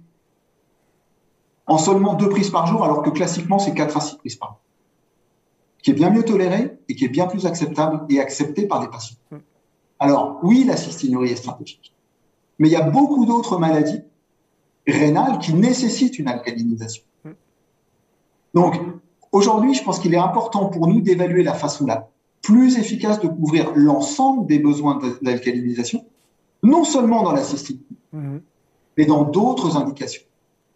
en 1.67 1.79
seulement 1.79 2.15
deux 2.15 2.29
prises 2.29 2.51
par 2.51 2.67
jour, 2.67 2.83
alors 2.83 3.03
que 3.03 3.11
classiquement, 3.11 3.59
c'est 3.59 3.75
quatre 3.75 3.97
à 3.97 4.01
six 4.01 4.17
prises 4.17 4.37
par 4.37 4.49
jour 4.49 4.59
qui 5.83 5.91
est 5.91 5.95
bien 5.95 6.11
mieux 6.11 6.25
toléré 6.25 6.79
et 6.89 6.95
qui 6.95 7.05
est 7.05 7.09
bien 7.09 7.27
plus 7.27 7.47
acceptable 7.47 8.05
et 8.09 8.21
accepté 8.21 8.67
par 8.67 8.81
les 8.83 8.89
patients. 8.89 9.17
Hmm. 9.31 9.39
Alors, 9.99 10.41
oui, 10.43 10.65
la 10.65 10.77
cystinurie 10.77 11.31
est 11.31 11.37
stratégique, 11.37 11.95
mais 12.59 12.69
il 12.69 12.73
y 12.73 12.77
a 12.77 12.83
beaucoup 12.83 13.25
d'autres 13.27 13.59
maladies 13.59 14.03
rénales 14.87 15.39
qui 15.39 15.55
nécessitent 15.55 16.19
une 16.19 16.29
alcalinisation. 16.29 17.03
Hmm. 17.25 17.33
Donc, 18.55 18.81
aujourd'hui, 19.33 19.75
je 19.75 19.83
pense 19.83 19.99
qu'il 19.99 20.15
est 20.15 20.19
important 20.19 20.67
pour 20.67 20.87
nous 20.89 21.01
d'évaluer 21.01 21.43
la 21.43 21.55
façon 21.55 21.87
la 21.87 22.09
plus 22.43 22.79
efficace 22.79 23.21
de 23.21 23.29
couvrir 23.29 23.73
l'ensemble 23.75 24.47
des 24.47 24.59
besoins 24.59 25.01
d'alcalinisation, 25.23 26.05
non 26.63 26.85
seulement 26.85 27.23
dans 27.23 27.33
la 27.33 27.43
cystinurie, 27.43 27.85
hmm. 28.13 28.39
mais 28.97 29.05
dans 29.05 29.25
d'autres 29.25 29.77
indications. 29.77 30.23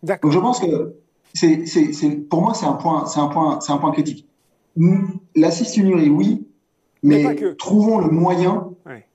Donc, 0.03 0.31
je 0.31 0.39
pense 0.39 0.59
que 0.59 0.97
c'est, 1.35 2.29
pour 2.29 2.43
moi, 2.43 2.55
c'est 2.55 2.67
un 2.67 2.75
point, 2.75 3.07
c'est 3.07 3.21
un 3.21 3.29
point, 3.29 3.61
c'est 3.61 3.73
un 3.73 3.79
point 3.79 3.93
critique. 3.93 4.27
La 5.35 5.51
cystinurie, 5.51 6.09
oui, 6.09 6.47
mais, 7.03 7.37
trouvons 7.57 7.99
le 7.99 8.11
moyen 8.11 8.71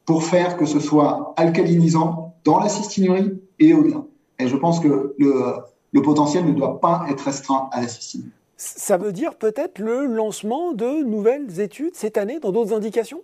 pour 0.06 0.24
faire 0.24 0.58
que 0.58 0.66
ce 0.66 0.80
soit 0.80 1.34
alcalinisant 1.38 2.36
dans 2.44 2.60
la 2.60 2.70
cystinurie 2.70 3.42
et 3.60 3.74
au-delà. 3.74 4.04
Et 4.40 4.48
je 4.48 4.56
pense 4.56 4.80
que 4.80 5.16
le, 5.18 5.56
le, 5.92 6.02
potentiel 6.02 6.46
ne 6.46 6.54
doit 6.54 6.80
pas 6.80 7.06
être 7.10 7.22
restreint 7.22 7.70
à 7.72 7.82
la 7.82 7.88
cystinurie. 7.88 8.32
Ça 8.56 8.98
veut 8.98 9.12
dire 9.12 9.36
peut-être 9.36 9.80
le 9.80 10.06
lancement 10.06 10.74
de 10.74 11.04
nouvelles 11.04 11.60
études 11.60 11.96
cette 11.96 12.18
année 12.18 12.40
dans 12.40 12.52
d'autres 12.52 12.74
indications? 12.74 13.22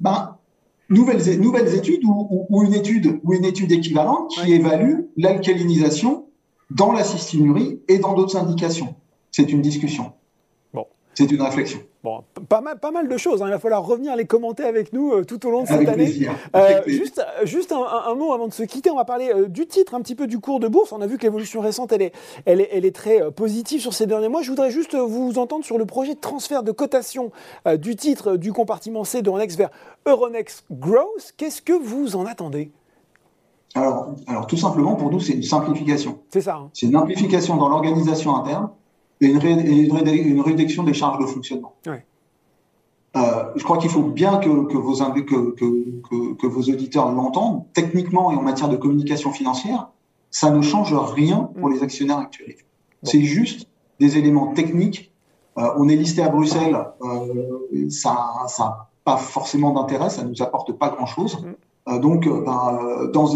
Ben, 0.00 0.36
nouvelles, 0.88 1.40
nouvelles 1.40 1.74
études 1.74 2.04
ou, 2.04 2.46
ou, 2.48 2.62
une 2.62 2.74
étude, 2.74 3.20
ou 3.24 3.34
une 3.34 3.44
étude 3.44 3.72
équivalente 3.72 4.30
qui 4.30 4.52
évalue 4.52 5.00
l'alcalinisation 5.16 6.26
dans 6.70 6.92
la 6.92 7.04
cystinurie 7.04 7.80
et 7.88 7.98
dans 7.98 8.14
d'autres 8.14 8.36
indications. 8.36 8.94
C'est 9.30 9.52
une 9.52 9.60
discussion. 9.60 10.12
C'est 11.14 11.30
une 11.30 11.42
réflexion. 11.42 11.80
Bon, 12.02 12.22
pas 12.48 12.60
mal, 12.60 12.78
pas 12.78 12.90
mal 12.90 13.08
de 13.08 13.16
choses. 13.16 13.42
Hein. 13.42 13.46
Il 13.46 13.52
va 13.52 13.58
falloir 13.58 13.84
revenir 13.84 14.14
les 14.16 14.26
commenter 14.26 14.64
avec 14.64 14.92
nous 14.92 15.12
euh, 15.12 15.24
tout 15.24 15.46
au 15.46 15.50
long 15.50 15.62
de 15.62 15.68
cette 15.68 15.88
année. 15.88 16.28
Euh, 16.54 16.82
juste, 16.86 17.24
juste 17.44 17.72
un, 17.72 18.14
mot 18.14 18.32
avant 18.32 18.48
de 18.48 18.52
se 18.52 18.62
quitter. 18.62 18.90
On 18.90 18.96
va 18.96 19.04
parler 19.04 19.30
euh, 19.34 19.48
du 19.48 19.66
titre, 19.66 19.94
un 19.94 20.00
petit 20.00 20.14
peu 20.14 20.26
du 20.26 20.38
cours 20.38 20.60
de 20.60 20.68
bourse. 20.68 20.92
On 20.92 21.00
a 21.00 21.06
vu 21.06 21.16
que 21.16 21.22
l'évolution 21.22 21.60
récente, 21.60 21.92
elle 21.92 22.02
est, 22.02 22.12
elle 22.44 22.60
est, 22.60 22.68
elle 22.72 22.84
est 22.84 22.94
très 22.94 23.30
positive 23.30 23.80
sur 23.80 23.94
ces 23.94 24.06
derniers 24.06 24.28
mois. 24.28 24.42
Je 24.42 24.50
voudrais 24.50 24.70
juste 24.70 24.94
vous 24.94 25.38
entendre 25.38 25.64
sur 25.64 25.78
le 25.78 25.86
projet 25.86 26.14
de 26.14 26.20
transfert 26.20 26.62
de 26.62 26.72
cotation 26.72 27.30
du 27.78 27.96
titre 27.96 28.36
du 28.36 28.52
compartiment 28.52 29.04
C 29.04 29.22
d'Euronext 29.22 29.56
vers 29.56 29.70
Euronext 30.06 30.64
Growth. 30.70 31.32
Qu'est-ce 31.36 31.62
que 31.62 31.72
vous 31.72 32.16
en 32.16 32.26
attendez? 32.26 32.70
Alors, 33.74 34.14
alors, 34.26 34.46
tout 34.46 34.56
simplement, 34.56 34.94
pour 34.94 35.10
nous, 35.10 35.20
c'est 35.20 35.32
une 35.32 35.42
simplification. 35.42 36.18
C'est 36.30 36.42
ça. 36.42 36.56
Hein. 36.56 36.70
C'est 36.72 36.86
une 36.86 36.92
simplification 36.92 37.56
dans 37.56 37.68
l'organisation 37.68 38.36
interne 38.36 38.68
et 39.20 39.26
une, 39.26 39.40
une, 39.40 40.40
réduction 40.40 40.82
des 40.82 40.94
charges 40.94 41.18
de 41.18 41.26
fonctionnement. 41.26 41.74
Euh, 43.16 43.44
je 43.54 43.62
crois 43.62 43.78
qu'il 43.78 43.90
faut 43.90 44.02
bien 44.02 44.38
que, 44.38 44.48
vos, 44.48 44.96
que, 44.96 46.34
que, 46.34 46.46
vos 46.46 46.62
auditeurs 46.62 47.12
l'entendent. 47.12 47.64
Techniquement 47.72 48.32
et 48.32 48.34
en 48.34 48.42
matière 48.42 48.68
de 48.68 48.76
communication 48.76 49.30
financière, 49.30 49.88
ça 50.30 50.50
ne 50.50 50.60
change 50.62 50.92
rien 50.92 51.48
pour 51.58 51.68
les 51.68 51.82
actionnaires 51.82 52.18
actuels. 52.18 52.56
C'est 53.04 53.22
juste 53.22 53.68
des 54.00 54.18
éléments 54.18 54.52
techniques. 54.52 55.12
Euh, 55.58 55.68
on 55.76 55.88
est 55.88 55.94
listé 55.94 56.22
à 56.22 56.28
Bruxelles, 56.28 56.76
euh, 57.02 57.88
ça 57.88 58.14
n'a 58.58 58.88
pas 59.04 59.16
forcément 59.16 59.70
d'intérêt, 59.72 60.10
ça 60.10 60.24
ne 60.24 60.30
nous 60.30 60.42
apporte 60.42 60.72
pas 60.72 60.88
grand-chose. 60.88 61.38
Mm. 61.86 62.00
donc, 62.00 62.26
ben, 62.26 63.10
dans 63.12 63.32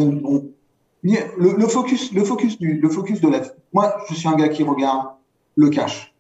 le, 1.03 1.69
focus, 1.69 2.13
le 2.13 2.25
focus 2.25 2.59
du, 2.59 2.81
le 2.81 2.89
focus 2.89 3.21
de 3.21 3.29
la. 3.29 3.43
Moi, 3.73 3.95
je 4.09 4.15
suis 4.15 4.27
un 4.27 4.35
gars 4.35 4.49
qui 4.49 4.65
regarde 4.65 5.07
le 5.59 5.71
cash. 5.71 6.15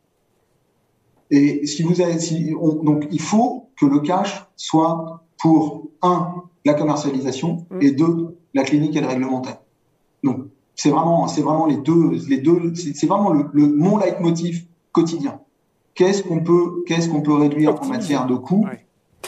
Et 1.30 1.64
si 1.66 1.82
vous 1.84 2.00
avez, 2.00 2.18
si 2.18 2.50
donc 2.82 3.06
il 3.12 3.20
faut 3.20 3.70
que 3.78 3.86
le 3.86 4.00
cash 4.00 4.44
soit 4.56 5.22
pour 5.40 5.90
un 6.02 6.42
la 6.64 6.74
commercialisation 6.74 7.64
mm. 7.70 7.82
et 7.82 7.92
deux 7.92 8.36
la 8.52 8.64
clinique 8.64 8.96
et 8.96 9.00
le 9.00 9.06
réglementaire. 9.06 9.58
Donc 10.24 10.46
c'est 10.74 10.90
vraiment, 10.90 11.28
c'est 11.28 11.42
vraiment 11.42 11.66
les 11.66 11.76
deux, 11.76 12.18
les 12.28 12.38
deux, 12.38 12.74
c'est 12.74 13.06
vraiment 13.06 13.30
le, 13.30 13.48
le, 13.52 13.68
mon 13.68 13.96
leitmotiv 13.98 14.66
quotidien. 14.90 15.40
Qu'est-ce 15.94 16.24
qu'on 16.24 16.40
peut, 16.42 16.82
qu'est-ce 16.86 17.08
qu'on 17.08 17.22
peut 17.22 17.34
réduire 17.34 17.80
en 17.80 17.86
matière 17.86 18.26
de 18.26 18.34
coûts 18.34 18.66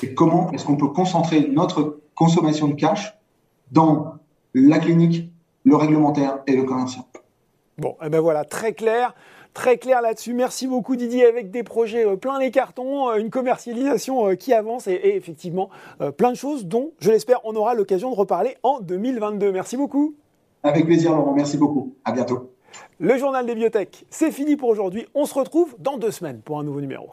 et 0.02 0.14
comment 0.14 0.50
est-ce 0.52 0.64
qu'on 0.64 0.76
peut 0.76 0.88
concentrer 0.88 1.48
notre 1.48 2.00
consommation 2.16 2.66
de 2.66 2.74
cash 2.74 3.16
dans 3.70 4.14
la 4.54 4.78
clinique, 4.78 5.30
le 5.64 5.76
réglementaire 5.76 6.40
et 6.48 6.56
le 6.56 6.64
commercial? 6.64 7.04
Bon, 7.78 7.90
et 8.02 8.06
eh 8.06 8.08
ben 8.08 8.20
voilà, 8.20 8.44
très 8.44 8.72
clair 8.72 9.14
très 9.54 9.78
clair 9.78 10.02
là-dessus. 10.02 10.32
Merci 10.32 10.66
beaucoup 10.66 10.96
Didier 10.96 11.26
avec 11.26 11.50
des 11.50 11.62
projets 11.62 12.06
euh, 12.06 12.16
plein 12.16 12.38
les 12.38 12.50
cartons, 12.50 13.10
euh, 13.10 13.16
une 13.16 13.30
commercialisation 13.30 14.28
euh, 14.28 14.34
qui 14.34 14.52
avance 14.52 14.86
et, 14.86 15.00
effectivement 15.16 15.70
plein 16.16 16.30
de 16.30 16.36
choses 16.36 16.66
dont, 16.66 16.92
je 17.00 17.10
l'espère, 17.10 17.40
on 17.44 17.54
aura 17.54 17.74
l'occasion 17.74 18.10
de 18.10 18.16
reparler 18.16 18.56
en 18.62 18.80
2022. 18.80 19.52
Merci 19.52 19.76
beaucoup. 19.76 20.14
Avec 20.62 20.86
plaisir 20.86 21.12
Laurent, 21.12 21.32
merci 21.32 21.56
beaucoup. 21.56 21.94
À 22.04 22.12
bientôt. 22.12 22.52
Le 22.98 23.16
journal 23.18 23.46
des 23.46 23.54
biotech, 23.54 24.04
c'est 24.10 24.30
fini 24.30 24.56
pour 24.56 24.68
aujourd'hui. 24.68 25.06
On 25.14 25.26
se 25.26 25.34
retrouve 25.34 25.74
dans 25.78 25.96
deux 25.96 26.10
semaines 26.10 26.40
pour 26.42 26.58
un 26.58 26.64
nouveau 26.64 26.80
numéro. 26.80 27.10